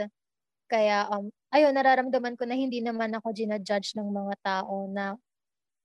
Kaya, 0.71 1.05
um, 1.11 1.29
ayun, 1.53 1.75
nararamdaman 1.75 2.39
ko 2.39 2.47
na 2.47 2.57
hindi 2.57 2.81
naman 2.81 3.13
ako 3.13 3.35
ginajudge 3.35 3.93
ng 3.99 4.09
mga 4.09 4.35
tao 4.41 4.89
na, 4.89 5.15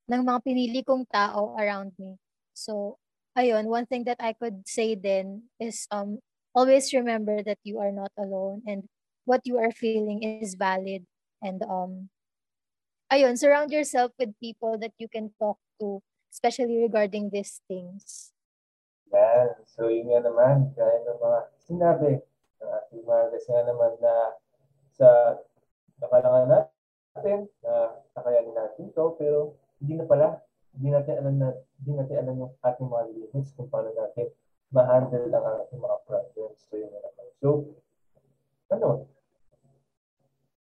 ng 0.09 0.23
mga 0.25 0.41
pinili 0.43 0.81
kong 0.81 1.05
tao 1.11 1.55
around 1.59 1.93
me. 2.01 2.17
So, 2.57 2.97
ayun, 3.37 3.67
one 3.67 3.87
thing 3.87 4.05
that 4.05 4.21
I 4.21 4.33
could 4.33 4.65
say 4.69 4.95
then 4.95 5.51
is, 5.61 5.87
um, 5.91 6.21
always 6.55 6.93
remember 6.93 7.43
that 7.43 7.59
you 7.63 7.79
are 7.79 7.93
not 7.93 8.13
alone 8.17 8.63
and 8.67 8.89
what 9.25 9.43
you 9.45 9.59
are 9.59 9.71
feeling 9.71 10.23
is 10.23 10.55
valid. 10.55 11.05
And, 11.43 11.63
um, 11.63 12.09
ayun, 13.13 13.39
surround 13.39 13.71
yourself 13.71 14.13
with 14.19 14.39
people 14.41 14.79
that 14.79 14.93
you 14.99 15.09
can 15.09 15.31
talk 15.39 15.59
to 15.81 16.03
especially 16.33 16.79
regarding 16.79 17.31
these 17.33 17.61
things. 17.67 18.33
Yan. 19.13 19.57
So, 19.65 19.89
yun 19.89 20.13
nga 20.13 20.21
naman, 20.21 20.77
gaya 20.77 21.01
ng 21.09 21.19
mga 21.19 21.41
sinabi 21.65 22.11
ng 22.61 22.69
ating 22.69 23.03
mga 23.09 23.25
kasi 23.33 23.49
nga 23.49 23.65
naman 23.65 23.93
na 24.05 24.15
sa 24.93 25.09
nakalangan 25.99 26.47
natin, 27.17 27.49
na 27.65 27.73
kakayanin 28.13 28.55
natin 28.55 28.93
to, 28.93 29.17
pero 29.17 29.57
hindi 29.81 29.97
na 29.97 30.05
pala, 30.05 30.39
hindi 30.79 30.89
natin 30.95 31.15
alam 31.19 31.35
na, 31.43 31.49
hindi 31.83 31.93
natin 31.99 32.17
alam 32.23 32.35
yung 32.39 32.53
ating 32.63 32.87
mga 32.87 33.05
limits 33.11 33.51
kung 33.59 33.67
paano 33.67 33.91
natin 33.91 34.31
ma-handle 34.71 35.27
ang 35.35 35.67
ating 35.67 35.81
mga 35.83 35.99
problems. 36.07 36.59
So, 36.71 36.79
yun 36.79 36.95
naman. 36.95 37.29
So, 37.43 37.49
ano, 38.71 39.11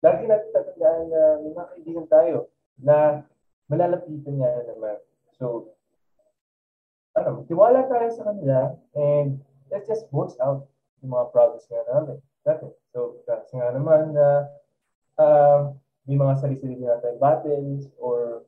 lagi 0.05 0.23
natin 0.29 0.49
tatandaan 0.53 1.03
na 1.09 1.21
may 1.41 1.51
mga 1.57 1.69
kaibigan 1.73 2.07
tayo 2.11 2.37
na 2.77 3.25
malalapitan 3.65 4.37
niya 4.37 4.61
naman 4.69 5.01
So, 5.35 5.75
ano, 7.15 7.43
tiwala 7.47 7.87
tayo 7.91 8.07
sa 8.11 8.31
kanila 8.31 8.75
and 8.95 9.43
let's 9.67 9.87
just 9.87 10.07
voice 10.11 10.35
out 10.39 10.67
yung 11.03 11.11
mga 11.11 11.31
problems 11.35 11.67
nga 11.67 11.83
namin. 11.91 12.17
Natin. 12.47 12.71
So, 12.95 13.19
kasi 13.27 13.59
nga 13.59 13.75
naman 13.75 14.15
na 14.15 14.27
uh, 15.19 15.75
may 16.07 16.15
mga 16.15 16.39
sarili-sarili 16.39 16.85
natin 16.87 17.19
battles 17.19 17.89
or 17.99 18.47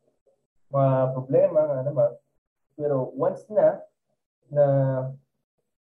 mga 0.71 1.15
problema 1.15 1.59
nga 1.67 1.81
naman. 1.85 2.11
Pero 2.77 3.09
once 3.15 3.47
na 3.49 3.81
na 4.47 4.65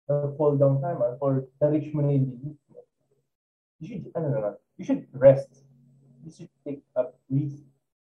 fall 0.08 0.56
down 0.56 0.80
time 0.80 0.98
or 1.20 1.46
na-reach 1.60 1.92
mo 1.92 2.00
na 2.00 2.16
yung 2.16 2.32
limit 2.32 2.58
mo, 2.72 2.80
you 3.78 3.86
should, 3.86 4.04
ano 4.16 4.28
naman, 4.32 4.52
you 4.80 4.84
should 4.84 5.04
rest. 5.12 5.52
You 6.24 6.32
should 6.32 6.52
take 6.64 6.82
a 6.96 7.12
breathe 7.28 7.60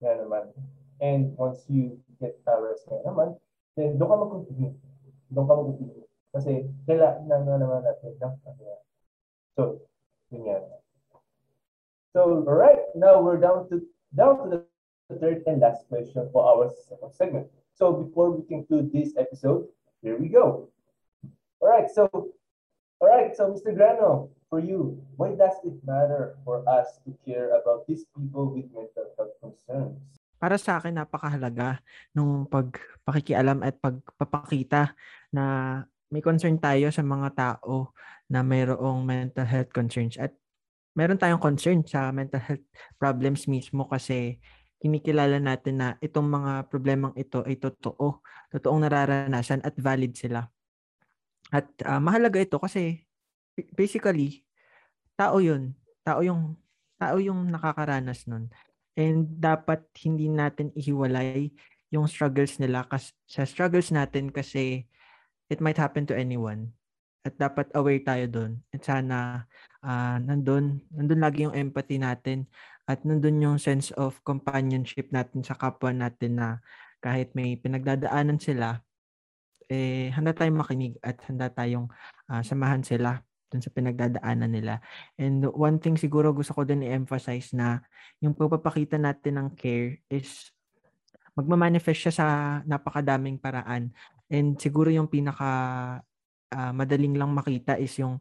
nga 0.05 0.21
naman. 0.21 0.53
And 1.01 1.33
once 1.39 1.65
you 1.67 1.97
get 2.21 2.37
a 2.45 2.55
rest 2.61 2.85
nga 2.87 3.01
naman, 3.09 3.41
then 3.75 3.97
doon 3.97 4.11
ka 4.11 4.17
mag-continue. 4.21 4.75
Doon 5.33 5.47
ka 5.49 5.55
mag-continue. 5.57 6.07
Kasi 6.29 6.69
kailangan 6.85 7.25
na, 7.25 7.37
na 7.41 7.57
naman 7.57 7.81
natin 7.83 8.13
ng 8.21 8.37
pahinga. 8.45 8.77
So, 9.57 9.81
yun 10.29 10.45
yan. 10.45 10.65
So, 12.13 12.45
right 12.45 12.93
now 12.93 13.25
we're 13.25 13.41
down 13.41 13.69
to 13.73 13.81
down 14.13 14.45
to 14.45 14.47
the 14.49 14.61
third 15.17 15.43
and 15.47 15.61
last 15.61 15.89
question 15.89 16.29
for 16.33 16.45
our 16.45 16.73
segment. 17.13 17.49
So, 17.75 17.93
before 17.93 18.31
we 18.31 18.45
conclude 18.45 18.93
this 18.93 19.17
episode, 19.17 19.69
here 20.03 20.19
we 20.19 20.29
go. 20.29 20.69
All 21.61 21.69
right, 21.69 21.89
so, 21.89 22.09
all 22.13 23.09
right, 23.09 23.35
so 23.35 23.49
Mr. 23.49 23.75
Grano, 23.75 24.31
for 24.51 24.61
you, 24.61 25.01
why 25.17 25.35
does 25.35 25.57
it 25.65 25.75
matter 25.87 26.37
for 26.45 26.69
us 26.69 27.01
to 27.05 27.15
care 27.25 27.57
about 27.57 27.87
these 27.87 28.05
people 28.17 28.53
with 28.53 28.67
mental 28.75 29.09
health 29.17 29.35
concerns? 29.41 30.19
para 30.39 30.55
sa 30.55 30.79
akin 30.79 30.95
napakahalaga 30.95 31.83
nung 32.15 32.47
pagpakikialam 32.47 33.67
at 33.67 33.75
pagpapakita 33.83 34.95
na 35.35 35.45
may 36.09 36.23
concern 36.23 36.57
tayo 36.63 36.89
sa 36.95 37.03
mga 37.03 37.29
tao 37.35 37.93
na 38.31 38.47
mayroong 38.47 39.03
mental 39.03 39.45
health 39.45 39.75
concerns 39.75 40.15
at 40.17 40.33
meron 40.95 41.19
tayong 41.19 41.43
concern 41.43 41.83
sa 41.83 42.15
mental 42.15 42.41
health 42.41 42.65
problems 42.97 43.51
mismo 43.51 43.85
kasi 43.91 44.39
kinikilala 44.79 45.43
natin 45.43 45.75
na 45.83 45.89
itong 45.99 46.27
mga 46.27 46.53
problemang 46.71 47.15
ito 47.19 47.43
ay 47.43 47.59
totoo, 47.59 48.23
totoong 48.55 48.87
nararanasan 48.87 49.63
at 49.67 49.75
valid 49.75 50.15
sila. 50.15 50.47
At 51.51 51.67
uh, 51.83 51.99
mahalaga 51.99 52.39
ito 52.39 52.57
kasi 52.63 53.03
basically 53.75 54.47
tao 55.19 55.43
'yun, 55.43 55.75
tao 56.07 56.23
yung 56.23 56.55
tao 56.99 57.19
yung 57.19 57.51
nakakaranas 57.51 58.27
nun. 58.31 58.51
And 58.99 59.27
dapat 59.39 59.87
hindi 60.03 60.27
natin 60.27 60.75
ihiwalay 60.75 61.55
yung 61.95 62.11
struggles 62.11 62.59
nila 62.59 62.85
kasi 62.85 63.15
sa 63.25 63.47
struggles 63.47 63.95
natin 63.95 64.29
kasi 64.29 64.91
it 65.49 65.63
might 65.63 65.79
happen 65.79 66.05
to 66.07 66.15
anyone. 66.15 66.75
At 67.27 67.35
dapat 67.39 67.71
aware 67.75 68.03
tayo 68.03 68.27
doon. 68.27 68.53
At 68.75 68.83
sana 68.83 69.47
uh, 69.83 70.17
nandun, 70.23 70.83
nandun 70.93 71.21
lagi 71.23 71.47
yung 71.47 71.57
empathy 71.57 71.99
natin 71.99 72.47
at 72.89 73.05
nandun 73.05 73.45
yung 73.45 73.59
sense 73.61 73.93
of 74.01 74.17
companionship 74.25 75.13
natin 75.13 75.45
sa 75.45 75.53
kapwa 75.53 75.93
natin 75.93 76.41
na 76.41 76.49
kahit 77.05 77.37
may 77.37 77.61
pinagdadaanan 77.61 78.41
sila, 78.41 78.81
eh, 79.69 80.09
handa 80.17 80.33
tayong 80.33 80.57
makinig 80.57 80.97
at 81.05 81.21
handa 81.29 81.53
tayong 81.53 81.93
uh, 82.33 82.41
samahan 82.41 82.81
sila 82.81 83.21
dun 83.53 83.61
sa 83.61 83.69
pinagdadaanan 83.69 84.49
nila. 84.49 84.81
And 85.21 85.45
one 85.53 85.81
thing 85.81 86.01
siguro 86.01 86.33
gusto 86.33 86.57
ko 86.57 86.65
din 86.65 86.85
i-emphasize 86.85 87.53
na 87.53 87.85
yung 88.25 88.33
pagpapakita 88.33 88.97
natin 88.97 89.37
ng 89.37 89.49
care 89.53 90.01
is 90.09 90.49
magmamanifest 91.37 92.09
siya 92.09 92.15
sa 92.15 92.27
napakadaming 92.65 93.37
paraan. 93.37 93.93
And 94.33 94.57
siguro 94.57 94.89
yung 94.89 95.09
pinaka 95.09 95.49
uh, 96.53 96.73
madaling 96.73 97.17
lang 97.17 97.33
makita 97.33 97.77
is 97.77 97.93
yung 98.01 98.21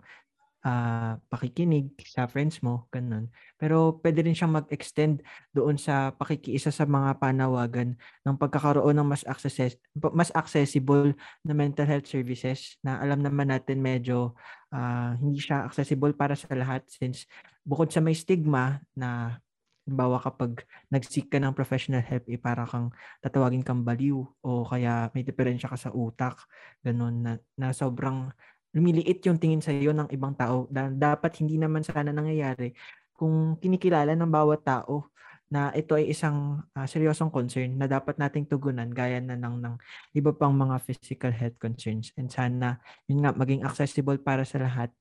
uh, 0.66 1.20
pakikinig 1.30 1.94
sa 2.02 2.26
friends 2.26 2.62
mo, 2.66 2.90
ganun. 2.90 3.30
Pero 3.60 4.00
pwede 4.02 4.26
rin 4.26 4.34
siyang 4.34 4.56
mag-extend 4.56 5.22
doon 5.54 5.78
sa 5.78 6.14
pakikiisa 6.16 6.74
sa 6.74 6.86
mga 6.88 7.18
panawagan 7.22 7.94
ng 7.98 8.36
pagkakaroon 8.40 8.98
ng 8.98 9.08
mas 9.08 9.24
access 9.28 9.78
mas 10.14 10.30
accessible 10.34 11.14
na 11.46 11.54
mental 11.54 11.90
health 11.90 12.10
services 12.10 12.78
na 12.86 13.02
alam 13.02 13.22
naman 13.22 13.50
natin 13.50 13.82
medyo 13.82 14.34
uh, 14.74 15.14
hindi 15.20 15.42
siya 15.42 15.66
accessible 15.66 16.14
para 16.14 16.34
sa 16.34 16.50
lahat 16.54 16.86
since 16.88 17.26
bukod 17.66 17.92
sa 17.92 18.00
may 18.00 18.16
stigma 18.16 18.80
na 18.96 19.42
Halimbawa 19.88 20.20
kapag 20.20 20.68
nag-seek 20.92 21.32
ka 21.32 21.40
ng 21.40 21.56
professional 21.56 22.04
help, 22.04 22.28
eh, 22.28 22.36
para 22.36 22.68
kang 22.68 22.92
tatawagin 23.24 23.64
kang 23.64 23.88
baliw 23.88 24.20
o 24.20 24.68
kaya 24.68 25.08
may 25.16 25.24
diferensya 25.24 25.72
ka 25.72 25.80
sa 25.80 25.96
utak, 25.96 26.36
ganun 26.84 27.24
na, 27.24 27.40
na 27.56 27.72
sobrang 27.72 28.28
lumiliit 28.76 29.24
yung 29.26 29.40
tingin 29.40 29.64
sa 29.64 29.72
iyo 29.72 29.96
ng 29.96 30.12
ibang 30.12 30.36
tao 30.36 30.68
na 30.72 30.92
dapat 30.92 31.40
hindi 31.40 31.56
naman 31.56 31.82
sana 31.82 32.12
nangyayari 32.12 32.76
kung 33.18 33.58
kinikilala 33.58 34.14
ng 34.14 34.30
bawat 34.30 34.62
tao 34.62 35.10
na 35.48 35.72
ito 35.72 35.96
ay 35.96 36.12
isang 36.12 36.60
uh, 36.76 36.84
seryosong 36.84 37.32
concern 37.32 37.80
na 37.80 37.88
dapat 37.88 38.20
nating 38.20 38.52
tugunan 38.52 38.92
gaya 38.92 39.24
na 39.24 39.40
ng, 39.40 39.64
ng 39.64 39.76
iba 40.12 40.32
pang 40.36 40.52
mga 40.52 40.76
physical 40.84 41.32
health 41.32 41.56
concerns. 41.56 42.12
And 42.20 42.28
sana 42.28 42.84
yun 43.08 43.24
nga 43.24 43.32
maging 43.32 43.64
accessible 43.64 44.20
para 44.20 44.44
sa 44.44 44.60
lahat. 44.60 44.92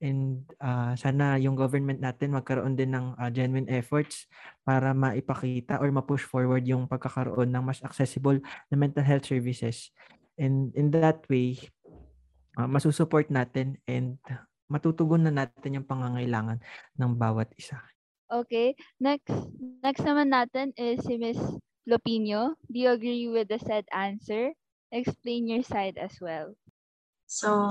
And 0.00 0.48
uh, 0.56 0.96
sana 0.96 1.36
yung 1.36 1.52
government 1.52 2.00
natin 2.00 2.32
magkaroon 2.32 2.72
din 2.72 2.96
ng 2.96 3.12
uh, 3.20 3.28
genuine 3.28 3.68
efforts 3.68 4.24
para 4.64 4.96
maipakita 4.96 5.76
or 5.76 5.92
ma-push 5.92 6.24
forward 6.24 6.64
yung 6.64 6.88
pagkakaroon 6.88 7.52
ng 7.52 7.60
mas 7.60 7.84
accessible 7.84 8.40
na 8.72 8.76
mental 8.80 9.04
health 9.04 9.28
services. 9.28 9.92
And 10.40 10.72
in 10.72 10.88
that 10.96 11.28
way 11.28 11.60
uh, 12.60 12.68
masusupport 12.68 13.32
natin 13.32 13.80
and 13.88 14.20
matutugon 14.68 15.24
na 15.24 15.32
natin 15.32 15.80
yung 15.80 15.88
pangangailangan 15.88 16.60
ng 17.00 17.12
bawat 17.16 17.48
isa. 17.56 17.80
Okay, 18.30 18.78
next 19.02 19.34
next 19.82 20.06
naman 20.06 20.30
natin 20.30 20.70
is 20.78 21.02
si 21.02 21.18
Miss 21.18 21.40
Lopino. 21.88 22.54
Do 22.70 22.76
you 22.78 22.94
agree 22.94 23.26
with 23.26 23.50
the 23.50 23.58
said 23.58 23.88
answer? 23.90 24.54
Explain 24.94 25.50
your 25.50 25.66
side 25.66 25.98
as 25.98 26.14
well. 26.22 26.54
So, 27.26 27.70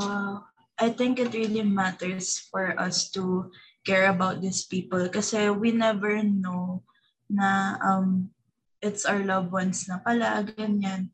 I 0.79 0.87
think 0.91 1.19
it 1.19 1.35
really 1.35 1.63
matters 1.63 2.39
for 2.47 2.75
us 2.79 3.11
to 3.15 3.51
care 3.83 4.07
about 4.11 4.39
these 4.39 4.67
people 4.67 5.07
kasi 5.11 5.51
we 5.51 5.71
never 5.71 6.23
know 6.23 6.83
na 7.27 7.79
um, 7.83 8.31
it's 8.79 9.03
our 9.03 9.23
loved 9.23 9.51
ones 9.51 9.87
na 9.87 9.99
pala, 9.99 10.43
ganyan. 10.43 11.11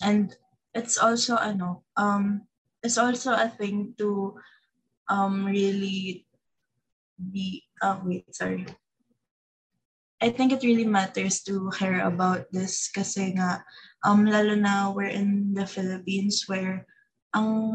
And 0.00 0.32
it's 0.72 0.96
also 0.96 1.36
ano 1.36 1.84
um 1.96 2.47
it's 2.82 2.98
also 2.98 3.32
a 3.34 3.48
thing 3.48 3.94
to 3.98 4.34
um 5.08 5.46
really 5.46 6.26
be 7.18 7.64
oh 7.82 8.00
wait 8.04 8.28
sorry. 8.34 8.66
I 10.18 10.34
think 10.34 10.50
it 10.50 10.66
really 10.66 10.86
matters 10.86 11.46
to 11.46 11.70
care 11.70 12.02
about 12.02 12.50
this 12.50 12.90
kasi 12.90 13.38
nga 13.38 13.62
um 14.02 14.26
lalo 14.26 14.58
na 14.58 14.90
we're 14.90 15.10
in 15.10 15.54
the 15.54 15.66
Philippines 15.66 16.46
where 16.50 16.86
ang 17.34 17.74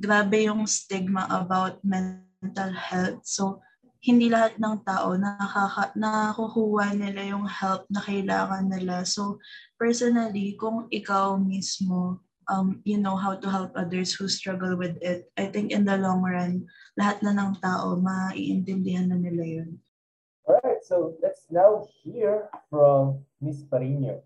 grabe 0.00 0.48
yung 0.48 0.64
stigma 0.64 1.28
about 1.28 1.84
mental 1.84 2.72
health. 2.72 3.24
So 3.28 3.64
hindi 4.04 4.28
lahat 4.28 4.60
ng 4.60 4.84
tao 4.84 5.16
nakaka, 5.16 5.96
nakukuha 5.96 6.92
nila 6.92 7.24
yung 7.24 7.48
help 7.48 7.88
na 7.88 8.04
kailangan 8.04 8.68
nila. 8.68 9.00
So, 9.08 9.40
personally, 9.80 10.60
kung 10.60 10.92
ikaw 10.92 11.40
mismo 11.40 12.20
um, 12.48 12.80
you 12.84 12.98
know 12.98 13.16
how 13.16 13.34
to 13.34 13.48
help 13.50 13.72
others 13.76 14.14
who 14.14 14.28
struggle 14.28 14.76
with 14.76 14.96
it. 15.00 15.30
I 15.36 15.46
think 15.46 15.72
in 15.72 15.84
the 15.84 15.96
long 15.96 16.22
run, 16.22 16.66
lahat 16.98 17.22
na 17.22 17.32
ng 17.34 17.58
tao, 17.60 17.96
maiintindihan 17.98 19.08
na 19.08 19.18
nila 19.18 19.44
yun. 19.44 19.78
Alright, 20.44 20.84
so 20.84 21.16
let's 21.24 21.48
now 21.48 21.88
hear 22.04 22.52
from 22.68 23.24
Miss 23.40 23.64
Parino. 23.64 24.20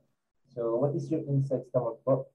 So 0.50 0.74
what 0.82 0.90
is 0.98 1.06
your 1.06 1.22
insights 1.30 1.70
naman 1.70 1.94
po? 2.02 2.26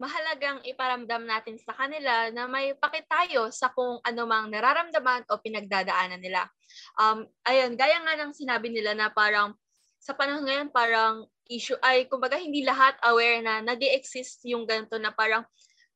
Mahalagang 0.00 0.64
iparamdam 0.64 1.28
natin 1.28 1.60
sa 1.60 1.76
kanila 1.76 2.32
na 2.32 2.48
may 2.48 2.72
pakit 2.72 3.04
tayo 3.04 3.52
sa 3.52 3.68
kung 3.68 4.00
ano 4.00 4.24
mang 4.24 4.48
nararamdaman 4.48 5.28
o 5.28 5.36
pinagdadaanan 5.36 6.24
nila. 6.24 6.48
Um, 6.96 7.28
ayun, 7.44 7.76
gaya 7.76 8.00
nga 8.00 8.16
ng 8.16 8.32
sinabi 8.32 8.72
nila 8.72 8.96
na 8.96 9.12
parang 9.12 9.52
sa 10.00 10.16
panahon 10.16 10.48
ngayon 10.48 10.72
parang 10.72 11.28
issue 11.50 11.76
ay 11.82 12.06
kumbaga 12.06 12.38
hindi 12.38 12.62
lahat 12.62 12.94
aware 13.02 13.42
na 13.42 13.58
nag 13.60 13.82
exist 13.82 14.46
yung 14.46 14.64
ganito 14.64 14.96
na 14.96 15.10
parang 15.10 15.42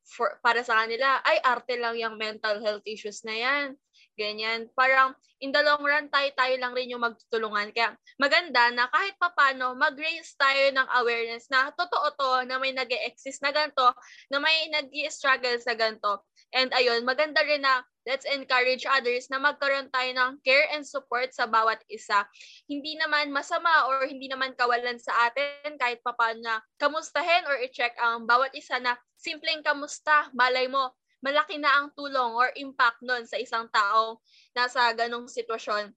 for, 0.05 0.37
para 0.43 0.61
sa 0.61 0.85
kanila 0.85 1.23
ay 1.25 1.41
arte 1.41 1.79
lang 1.79 1.97
yung 1.97 2.19
mental 2.19 2.61
health 2.61 2.85
issues 2.85 3.25
na 3.25 3.33
yan. 3.33 3.67
Ganyan. 4.15 4.71
Parang 4.71 5.11
in 5.43 5.51
the 5.51 5.59
long 5.59 5.83
run, 5.83 6.07
tayo-tayo 6.07 6.55
lang 6.55 6.71
rin 6.71 6.87
yung 6.87 7.03
magtutulungan. 7.03 7.75
Kaya 7.75 7.99
maganda 8.15 8.71
na 8.71 8.87
kahit 8.87 9.19
papano, 9.19 9.75
mag-raise 9.75 10.31
tayo 10.39 10.71
ng 10.71 10.87
awareness 11.03 11.51
na 11.51 11.67
totoo 11.75 12.07
to, 12.15 12.31
na 12.47 12.55
may 12.55 12.71
nag 12.71 12.87
exist 12.87 13.43
na 13.43 13.51
ganito, 13.51 13.91
na 14.31 14.39
may 14.39 14.71
nag 14.71 14.87
struggle 15.11 15.59
sa 15.59 15.75
ganito. 15.75 16.23
And 16.55 16.71
ayun, 16.71 17.03
maganda 17.03 17.43
rin 17.43 17.67
na 17.67 17.83
let's 18.05 18.23
encourage 18.29 18.85
others 18.85 19.27
na 19.33 19.41
magkaroon 19.41 19.89
tayo 19.89 20.09
ng 20.13 20.31
care 20.45 20.69
and 20.71 20.85
support 20.85 21.33
sa 21.33 21.49
bawat 21.49 21.81
isa. 21.89 22.23
Hindi 22.69 22.95
naman 22.95 23.33
masama 23.33 23.89
or 23.89 24.05
hindi 24.05 24.29
naman 24.29 24.53
kawalan 24.53 25.01
sa 25.01 25.29
atin 25.29 25.75
kahit 25.81 25.99
papaano 26.05 26.39
na 26.45 26.55
kamustahin 26.77 27.49
or 27.49 27.57
i-check 27.65 27.97
ang 27.97 28.29
bawat 28.29 28.53
isa 28.53 28.77
na 28.77 28.93
simpleng 29.17 29.65
kamusta, 29.65 30.29
malay 30.37 30.69
mo, 30.69 30.93
malaki 31.25 31.57
na 31.57 31.81
ang 31.81 31.89
tulong 31.97 32.37
or 32.37 32.53
impact 32.53 33.01
nun 33.01 33.25
sa 33.25 33.41
isang 33.41 33.65
tao 33.73 34.21
nasa 34.53 34.93
ganong 34.93 35.25
sitwasyon. 35.25 35.89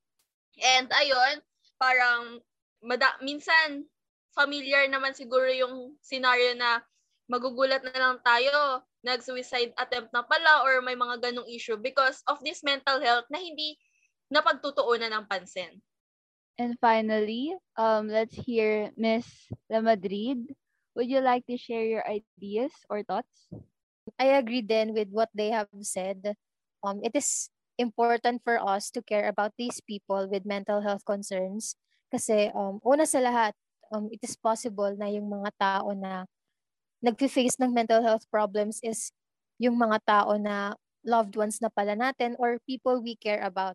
And 0.59 0.89
ayun, 0.91 1.45
parang 1.77 2.41
mada, 2.81 3.21
minsan 3.21 3.85
familiar 4.33 4.89
naman 4.89 5.13
siguro 5.13 5.47
yung 5.53 5.95
scenario 6.01 6.57
na 6.57 6.81
magugulat 7.29 7.85
na 7.85 7.93
lang 7.93 8.17
tayo, 8.25 8.83
nag-suicide 9.03 9.72
attempt 9.78 10.11
na 10.11 10.26
pala 10.26 10.66
or 10.66 10.82
may 10.82 10.99
mga 10.99 11.22
ganong 11.22 11.49
issue 11.49 11.78
because 11.78 12.22
of 12.26 12.38
this 12.42 12.62
mental 12.66 12.99
health 12.99 13.26
na 13.30 13.38
hindi 13.38 13.78
napagtutuunan 14.28 15.14
ng 15.14 15.24
pansin. 15.30 15.80
And 16.59 16.74
finally, 16.82 17.55
um, 17.78 18.11
let's 18.11 18.34
hear 18.34 18.90
Miss 18.99 19.26
La 19.70 19.78
Madrid. 19.78 20.42
Would 20.99 21.07
you 21.07 21.22
like 21.22 21.46
to 21.46 21.55
share 21.55 21.86
your 21.86 22.03
ideas 22.03 22.74
or 22.90 23.07
thoughts? 23.07 23.46
I 24.18 24.34
agree 24.34 24.66
then 24.66 24.90
with 24.90 25.14
what 25.14 25.30
they 25.30 25.55
have 25.55 25.70
said. 25.86 26.34
Um, 26.82 26.99
it 27.07 27.14
is 27.14 27.51
important 27.78 28.42
for 28.42 28.59
us 28.59 28.90
to 28.90 29.03
care 29.07 29.30
about 29.30 29.55
these 29.55 29.78
people 29.78 30.26
with 30.26 30.42
mental 30.42 30.82
health 30.82 31.07
concerns 31.07 31.78
kasi 32.09 32.49
um, 32.57 32.80
una 32.82 33.05
sa 33.05 33.20
lahat, 33.20 33.53
um, 33.92 34.09
it 34.09 34.20
is 34.24 34.34
possible 34.34 34.88
na 34.96 35.12
yung 35.12 35.28
mga 35.28 35.51
tao 35.61 35.92
na 35.92 36.24
nag-face 37.03 37.57
ng 37.61 37.72
mental 37.72 38.03
health 38.03 38.26
problems 38.30 38.80
is 38.82 39.12
yung 39.59 39.78
mga 39.78 39.99
tao 40.07 40.34
na 40.38 40.74
loved 41.07 41.34
ones 41.38 41.62
na 41.62 41.70
pala 41.70 41.94
natin 41.94 42.34
or 42.38 42.59
people 42.66 43.03
we 43.03 43.14
care 43.14 43.42
about. 43.42 43.74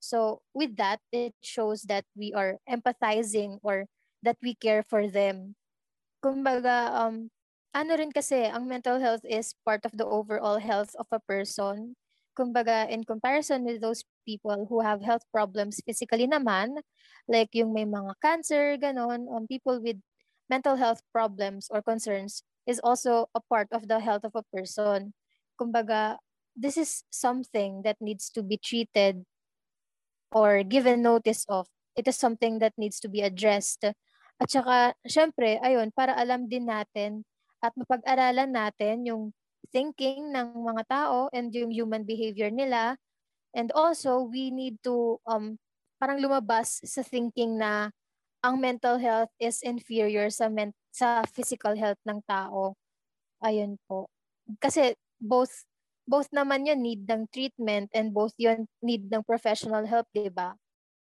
So 0.00 0.40
with 0.54 0.76
that, 0.76 1.00
it 1.12 1.36
shows 1.44 1.84
that 1.88 2.04
we 2.16 2.32
are 2.32 2.56
empathizing 2.68 3.60
or 3.62 3.86
that 4.22 4.36
we 4.42 4.56
care 4.56 4.84
for 4.84 5.08
them. 5.08 5.56
Kumbaga, 6.24 6.92
um, 6.96 7.30
ano 7.72 7.92
rin 7.96 8.12
kasi, 8.12 8.48
ang 8.48 8.68
mental 8.68 9.00
health 9.00 9.24
is 9.24 9.54
part 9.64 9.84
of 9.84 9.96
the 9.96 10.04
overall 10.04 10.58
health 10.60 10.92
of 11.00 11.06
a 11.12 11.20
person 11.20 11.96
kumbaga, 12.38 12.88
in 12.88 13.04
comparison 13.04 13.64
with 13.68 13.84
those 13.84 14.04
people 14.24 14.66
who 14.70 14.80
have 14.80 15.02
health 15.02 15.22
problems 15.28 15.82
physically 15.84 16.24
naman, 16.24 16.80
like 17.28 17.52
yung 17.52 17.74
may 17.74 17.84
mga 17.84 18.14
cancer, 18.22 18.80
ganon, 18.80 19.28
um, 19.28 19.44
people 19.44 19.76
with 19.82 20.00
mental 20.48 20.76
health 20.80 21.02
problems 21.12 21.68
or 21.70 21.82
concerns 21.82 22.42
is 22.70 22.78
also 22.80 23.26
a 23.34 23.42
part 23.42 23.66
of 23.74 23.90
the 23.90 23.98
health 23.98 24.22
of 24.22 24.38
a 24.38 24.46
person. 24.54 25.12
Kumbaga, 25.58 26.22
this 26.54 26.78
is 26.78 27.02
something 27.10 27.82
that 27.82 27.98
needs 27.98 28.30
to 28.30 28.46
be 28.46 28.54
treated 28.54 29.26
or 30.30 30.62
given 30.62 31.02
notice 31.02 31.42
of. 31.50 31.66
It 31.98 32.06
is 32.06 32.14
something 32.14 32.62
that 32.62 32.78
needs 32.78 33.02
to 33.02 33.10
be 33.10 33.20
addressed. 33.26 33.82
At 34.40 34.48
saka, 34.48 34.94
syempre, 35.04 35.58
ayun, 35.60 35.90
para 35.92 36.14
alam 36.14 36.46
din 36.46 36.70
natin 36.70 37.26
at 37.60 37.76
mapag-aralan 37.76 38.48
natin 38.48 39.04
yung 39.04 39.22
thinking 39.68 40.32
ng 40.32 40.64
mga 40.64 40.82
tao 40.88 41.28
and 41.34 41.52
yung 41.52 41.68
human 41.68 42.08
behavior 42.08 42.48
nila. 42.48 42.96
And 43.52 43.68
also, 43.74 44.24
we 44.24 44.48
need 44.48 44.80
to 44.86 45.20
um, 45.26 45.60
parang 46.00 46.22
lumabas 46.22 46.80
sa 46.86 47.04
thinking 47.04 47.60
na 47.60 47.92
ang 48.40 48.56
mental 48.56 48.96
health 48.96 49.28
is 49.36 49.60
inferior 49.60 50.32
sa 50.32 50.48
men- 50.48 50.76
sa 50.90 51.22
physical 51.26 51.74
health 51.78 52.00
ng 52.04 52.20
tao. 52.26 52.74
Ayun 53.40 53.78
po. 53.86 54.10
Kasi 54.58 54.94
both 55.22 55.64
both 56.10 56.26
naman 56.34 56.66
yun 56.66 56.82
need 56.82 57.06
ng 57.06 57.30
treatment 57.30 57.86
and 57.94 58.10
both 58.10 58.34
yun 58.34 58.66
need 58.82 59.06
ng 59.06 59.22
professional 59.22 59.86
help, 59.86 60.10
di 60.10 60.26
ba? 60.26 60.58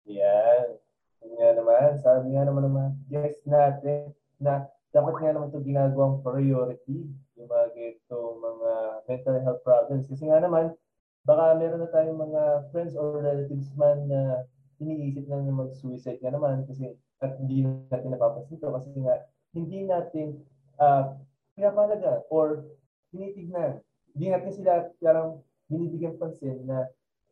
Yan. 0.04 0.76
Nga 1.20 1.50
naman, 1.56 1.96
sabi 2.04 2.36
nga 2.36 2.44
naman 2.44 2.68
naman, 2.68 2.90
yes 3.08 3.40
natin 3.48 4.12
na 4.36 4.68
dapat 4.92 5.14
nga 5.22 5.32
naman 5.32 5.48
ito 5.48 5.62
ginagawang 5.64 6.20
priority 6.20 7.08
yung 7.38 7.48
mga 7.48 7.66
ganito 7.72 8.16
mga 8.36 8.72
mental 9.08 9.36
health 9.40 9.62
problems. 9.64 10.04
Kasi 10.10 10.28
nga 10.28 10.42
naman, 10.42 10.76
baka 11.24 11.56
meron 11.56 11.84
na 11.84 11.92
tayong 11.92 12.20
mga 12.20 12.42
friends 12.74 12.92
or 12.96 13.20
relatives 13.20 13.72
man 13.76 14.08
na 14.08 14.44
iniisip 14.80 15.28
na 15.28 15.44
na 15.44 15.52
mag-suicide 15.52 16.20
nga 16.20 16.32
naman 16.32 16.64
kasi 16.64 16.96
at 17.20 17.36
hindi 17.36 17.64
natin 17.64 18.16
napapansin 18.16 18.56
ito 18.56 18.72
kasi 18.72 18.88
nga 19.04 19.16
hindi 19.54 19.86
natin 19.86 20.40
uh, 20.78 21.14
pinapalaga 21.54 22.22
or 22.30 22.64
tinitignan. 23.10 23.82
Hindi 24.14 24.26
natin 24.30 24.52
sila 24.54 24.72
parang 24.98 25.42
binibigyan 25.70 26.18
pansin 26.18 26.66
na 26.66 26.90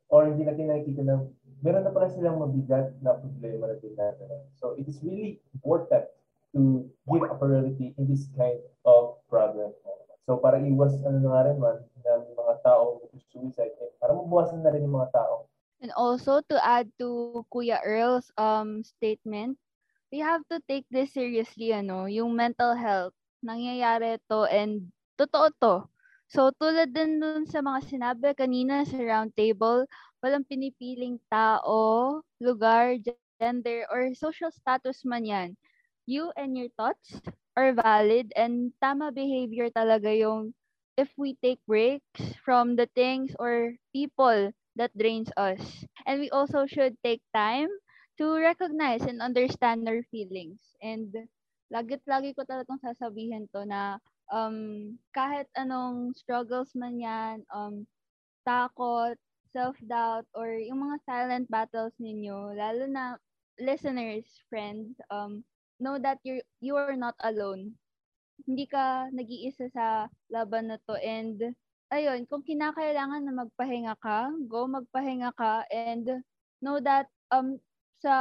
or 0.08 0.30
hindi 0.30 0.46
natin 0.46 0.70
nakikita 0.70 1.02
na 1.04 1.26
meron 1.60 1.84
na 1.84 1.92
pala 1.92 2.08
silang 2.08 2.38
mabigat 2.38 2.94
na 3.02 3.18
problema 3.18 3.68
na 3.68 3.82
tinatawag. 3.82 4.46
So 4.56 4.78
it 4.78 4.86
is 4.86 5.02
really 5.02 5.42
important 5.54 6.06
to 6.54 6.86
give 7.10 7.24
a 7.26 7.34
priority 7.36 7.92
in 7.98 8.08
this 8.08 8.30
kind 8.38 8.62
of 8.86 9.20
problem. 9.28 9.74
So 10.28 10.38
para 10.38 10.60
iwas 10.60 10.96
ano 11.04 11.24
na 11.24 11.44
rin 11.44 11.56
man 11.56 11.82
ng 12.04 12.22
mga 12.36 12.54
tao 12.62 13.00
suicide, 13.28 13.76
eh, 13.80 13.92
para 14.00 14.16
mabawasan 14.16 14.64
na 14.64 14.72
rin 14.72 14.84
yung 14.84 14.96
mga 14.96 15.12
tao. 15.12 15.46
And 15.78 15.94
also 15.94 16.42
to 16.50 16.56
add 16.58 16.90
to 16.98 17.44
Kuya 17.54 17.78
Earl's 17.84 18.34
um 18.34 18.82
statement, 18.82 19.60
we 20.12 20.18
have 20.20 20.42
to 20.50 20.61
take 20.68 20.86
this 20.90 21.12
seriously 21.14 21.72
ano, 21.72 22.06
yung 22.06 22.34
mental 22.36 22.74
health. 22.76 23.14
Nangyayari 23.44 24.18
to 24.30 24.44
and 24.50 24.90
totoo 25.18 25.50
to. 25.62 25.74
So 26.28 26.50
tulad 26.56 26.92
din 26.96 27.20
dun 27.22 27.44
sa 27.48 27.61
mga 27.64 27.80
sinabi 27.86 28.28
kanina 28.36 28.84
sa 28.84 28.98
round 29.00 29.32
table, 29.36 29.86
walang 30.20 30.44
pinipiling 30.48 31.18
tao, 31.32 32.20
lugar, 32.40 32.96
gender, 33.00 33.59
or 33.59 33.86
social 33.88 34.24
status 34.26 34.76
man 34.78 34.98
yan 34.98 35.50
you 36.06 36.32
and 36.36 36.56
your 36.56 36.68
thoughts 36.76 37.20
are 37.56 37.72
valid 37.72 38.32
and 38.36 38.72
tama 38.80 39.11
behavior 39.12 39.68
talaga 39.70 40.11
yung 40.12 40.54
if 40.96 41.12
we 41.16 41.34
take 41.42 41.61
breaks 41.66 42.34
from 42.44 42.74
the 42.76 42.86
things 42.94 43.34
or 43.38 43.74
people 43.92 44.50
that 44.76 44.90
drains 44.96 45.30
us. 45.36 45.84
And 46.06 46.20
we 46.20 46.30
also 46.30 46.66
should 46.66 46.96
take 47.04 47.22
time 47.34 47.68
to 48.18 48.36
recognize 48.38 49.02
and 49.06 49.22
understand 49.22 49.88
our 49.88 50.02
feelings. 50.10 50.60
And 50.82 51.10
lagit-lagi 51.72 52.34
ko 52.36 52.44
talagang 52.44 52.80
sasabihin 52.82 53.48
to 53.54 53.64
na 53.64 53.98
um, 54.32 54.98
kahit 55.14 55.48
anong 55.56 56.14
struggles 56.18 56.74
man 56.74 56.98
yan, 57.00 57.44
um, 57.54 57.86
takot, 58.46 59.16
self-doubt, 59.52 60.26
or 60.34 60.48
yung 60.58 60.84
mga 60.84 60.98
silent 61.06 61.46
battles 61.50 61.94
ninyo, 62.00 62.54
lalo 62.56 62.84
na 62.88 63.16
listeners, 63.60 64.24
friends, 64.50 64.98
um, 65.10 65.44
know 65.80 65.98
that 65.98 66.18
you 66.24 66.42
you 66.60 66.74
are 66.76 66.96
not 66.96 67.14
alone. 67.22 67.74
Hindi 68.46 68.66
ka 68.66 69.08
nag-iisa 69.12 69.68
sa 69.72 70.08
laban 70.30 70.70
na 70.72 70.78
to 70.88 70.94
and 71.00 71.54
ayun, 71.92 72.24
kung 72.28 72.44
kinakailangan 72.44 73.22
na 73.24 73.34
magpahinga 73.44 73.94
ka, 74.00 74.30
go 74.48 74.68
magpahinga 74.68 75.32
ka 75.36 75.64
and 75.72 76.06
know 76.60 76.78
that 76.82 77.08
um 77.32 77.58
sa 77.99 78.14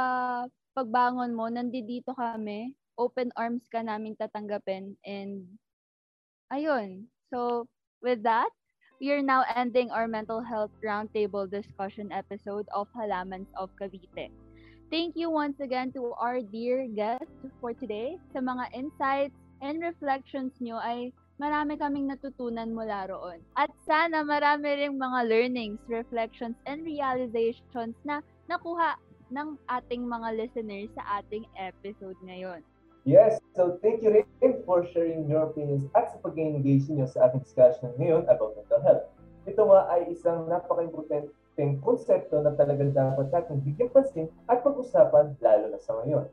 pagbangon 0.74 1.34
mo, 1.34 1.46
nandito 1.50 2.14
kami, 2.14 2.74
open 2.98 3.30
arms 3.38 3.66
ka 3.70 3.82
namin 3.82 4.18
tatanggapin 4.18 4.98
and 5.06 5.46
ayun. 6.50 7.06
So 7.30 7.70
with 8.02 8.22
that, 8.26 8.50
we 8.98 9.14
are 9.14 9.22
now 9.22 9.46
ending 9.54 9.90
our 9.94 10.10
mental 10.10 10.42
health 10.42 10.74
roundtable 10.82 11.46
discussion 11.46 12.10
episode 12.10 12.66
of 12.74 12.90
Halamans 12.94 13.46
of 13.54 13.70
Cavite. 13.78 14.34
Thank 14.90 15.14
you 15.14 15.30
once 15.30 15.60
again 15.60 15.92
to 15.92 16.16
our 16.18 16.40
dear 16.40 16.88
guest 16.90 17.30
for 17.60 17.76
today. 17.76 18.18
Sa 18.34 18.40
mga 18.42 18.72
insights 18.74 19.36
and 19.62 19.78
reflections 19.84 20.56
nyo 20.58 20.80
ay 20.82 21.12
marami 21.38 21.78
kaming 21.78 22.10
natutunan 22.10 22.74
mula 22.74 23.06
roon. 23.06 23.38
At 23.54 23.70
sana 23.86 24.26
marami 24.26 24.74
ring 24.74 24.98
mga 24.98 25.20
learnings, 25.30 25.78
reflections, 25.86 26.58
and 26.66 26.82
realizations 26.82 27.94
na 28.02 28.24
nakuha 28.50 28.98
ng 29.28 29.56
ating 29.68 30.02
mga 30.04 30.28
listeners 30.36 30.90
sa 30.96 31.22
ating 31.22 31.44
episode 31.56 32.16
ngayon. 32.24 32.60
Yes, 33.08 33.40
so 33.56 33.80
thank 33.80 34.04
you 34.04 34.12
rin 34.12 34.54
for 34.68 34.84
sharing 34.92 35.24
your 35.30 35.48
opinions 35.48 35.88
at 35.96 36.12
sa 36.12 36.20
pag-engage 36.20 36.92
niyo 36.92 37.08
sa 37.08 37.30
ating 37.30 37.40
discussion 37.40 37.88
ngayon 37.96 38.28
about 38.28 38.52
mental 38.58 38.80
health. 38.84 39.04
Ito 39.48 39.64
nga 39.64 39.80
ay 39.96 40.12
isang 40.12 40.44
napaka-important 40.44 41.32
ting 41.56 41.80
konsepto 41.80 42.38
na 42.44 42.52
talagang 42.54 42.92
dapat 42.92 43.32
natin 43.32 43.64
bigyan 43.64 43.90
pansin 43.90 44.28
at 44.46 44.60
pag-usapan 44.60 45.34
lalo 45.40 45.72
na 45.72 45.80
sa 45.80 45.96
ngayon. 46.04 46.28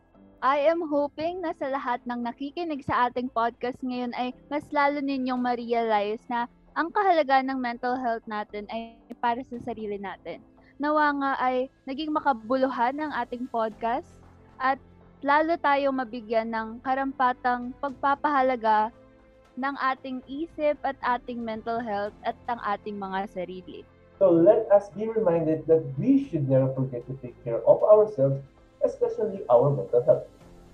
I 0.45 0.67
am 0.69 0.85
hoping 0.85 1.41
na 1.41 1.57
sa 1.57 1.71
lahat 1.73 2.05
ng 2.05 2.21
nakikinig 2.21 2.85
sa 2.85 3.09
ating 3.09 3.33
podcast 3.33 3.79
ngayon 3.81 4.13
ay 4.13 4.35
mas 4.51 4.67
lalo 4.69 5.01
ninyong 5.01 5.41
ma-realize 5.41 6.21
na 6.29 6.45
ang 6.75 6.91
kahalagaan 6.91 7.49
ng 7.49 7.57
mental 7.57 7.95
health 7.97 8.21
natin 8.27 8.67
ay 8.69 8.99
para 9.23 9.41
sa 9.47 9.57
sarili 9.63 9.95
natin. 9.95 10.43
Nawa 10.75 11.07
nga 11.15 11.31
ay 11.39 11.71
naging 11.87 12.11
makabuluhan 12.11 12.99
ng 12.99 13.11
ating 13.23 13.47
podcast 13.47 14.11
at 14.59 14.75
lalo 15.23 15.55
tayo 15.63 15.87
mabigyan 15.95 16.51
ng 16.51 16.83
karampatang 16.83 17.71
pagpapahalaga 17.79 18.91
ng 19.55 19.75
ating 19.79 20.19
isip 20.27 20.75
at 20.83 20.99
ating 20.99 21.39
mental 21.39 21.79
health 21.79 22.11
at 22.27 22.35
ang 22.51 22.59
ating 22.67 22.99
mga 22.99 23.23
sarili. 23.31 23.87
So 24.19 24.27
let 24.27 24.67
us 24.67 24.91
be 24.91 25.07
reminded 25.07 25.63
that 25.71 25.79
we 25.95 26.27
should 26.27 26.51
never 26.51 26.67
forget 26.75 27.07
to 27.07 27.15
take 27.23 27.39
care 27.47 27.63
of 27.63 27.79
ourselves, 27.79 28.43
especially 28.83 29.47
our 29.47 29.71
mental 29.71 30.03
health. 30.03 30.27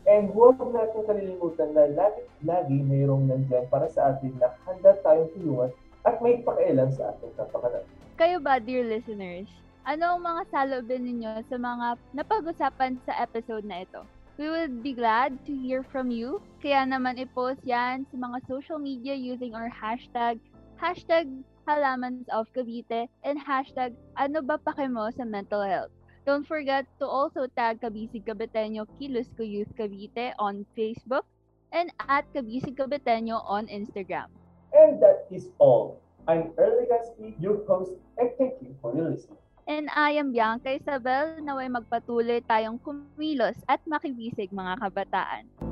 And 0.09 0.33
huwag 0.33 0.57
natin 0.57 1.05
kalilimutan 1.05 1.77
na 1.77 1.85
lagi-lagi 1.93 2.81
mayroong 2.89 3.29
nandyan 3.29 3.69
para 3.69 3.85
sa 3.85 4.17
atin 4.17 4.33
na 4.41 4.49
handa 4.65 4.97
tayong 5.05 5.29
tulungan 5.37 5.69
at 6.09 6.17
may 6.25 6.41
pakialam 6.41 6.89
sa 6.89 7.13
ating 7.13 7.37
kapakanan. 7.37 7.85
Kayo 8.17 8.41
ba, 8.41 8.57
dear 8.57 8.81
listeners? 8.81 9.45
Ano 9.81 10.13
ang 10.13 10.21
mga 10.21 10.45
salubin 10.53 11.09
ninyo 11.09 11.41
sa 11.49 11.57
mga 11.57 11.97
napag-usapan 12.13 13.01
sa 13.01 13.17
episode 13.17 13.65
na 13.65 13.81
ito? 13.81 14.05
We 14.37 14.45
would 14.45 14.85
be 14.85 14.93
glad 14.93 15.41
to 15.49 15.53
hear 15.57 15.81
from 15.81 16.13
you. 16.13 16.37
Kaya 16.61 16.85
naman 16.85 17.17
i-post 17.17 17.65
yan 17.65 18.05
sa 18.13 18.15
mga 18.21 18.45
social 18.45 18.77
media 18.77 19.17
using 19.17 19.57
our 19.57 19.73
hashtag, 19.73 20.37
hashtag 20.77 21.25
halamans 21.65 22.29
of 22.29 22.45
Cavite, 22.53 23.09
and 23.25 23.41
hashtag 23.41 23.97
ano 24.21 24.45
ba 24.45 24.61
pakimo 24.61 25.09
sa 25.17 25.25
mental 25.25 25.65
health. 25.65 25.89
Don't 26.29 26.45
forget 26.45 26.85
to 27.01 27.09
also 27.09 27.49
tag 27.57 27.81
Kabisig 27.81 28.21
Kabiteño 28.29 28.85
Kilos 29.01 29.33
Ko 29.33 29.41
Youth 29.41 29.73
Cavite 29.73 30.37
on 30.37 30.61
Facebook 30.77 31.25
and 31.73 31.89
at 32.05 32.29
Kabisig 32.37 32.77
Kabiteño 32.77 33.41
on 33.49 33.65
Instagram. 33.65 34.29
And 34.77 35.01
that 35.01 35.25
is 35.33 35.49
all. 35.57 35.97
I'm 36.29 36.53
Early 36.61 36.85
Gaspi, 36.85 37.33
your 37.41 37.65
host, 37.65 37.97
and 38.21 38.29
thank 38.37 38.61
you 38.61 38.77
for 38.77 38.93
your 38.93 39.09
listening. 39.09 39.41
And 39.71 39.87
I 39.95 40.19
am 40.19 40.35
Bianca 40.35 40.67
Isabel, 40.67 41.39
naway 41.39 41.71
magpatuloy 41.71 42.43
tayong 42.43 42.75
kumilos 42.83 43.55
at 43.71 43.79
makibisig 43.87 44.51
mga 44.51 44.83
kabataan. 44.83 45.70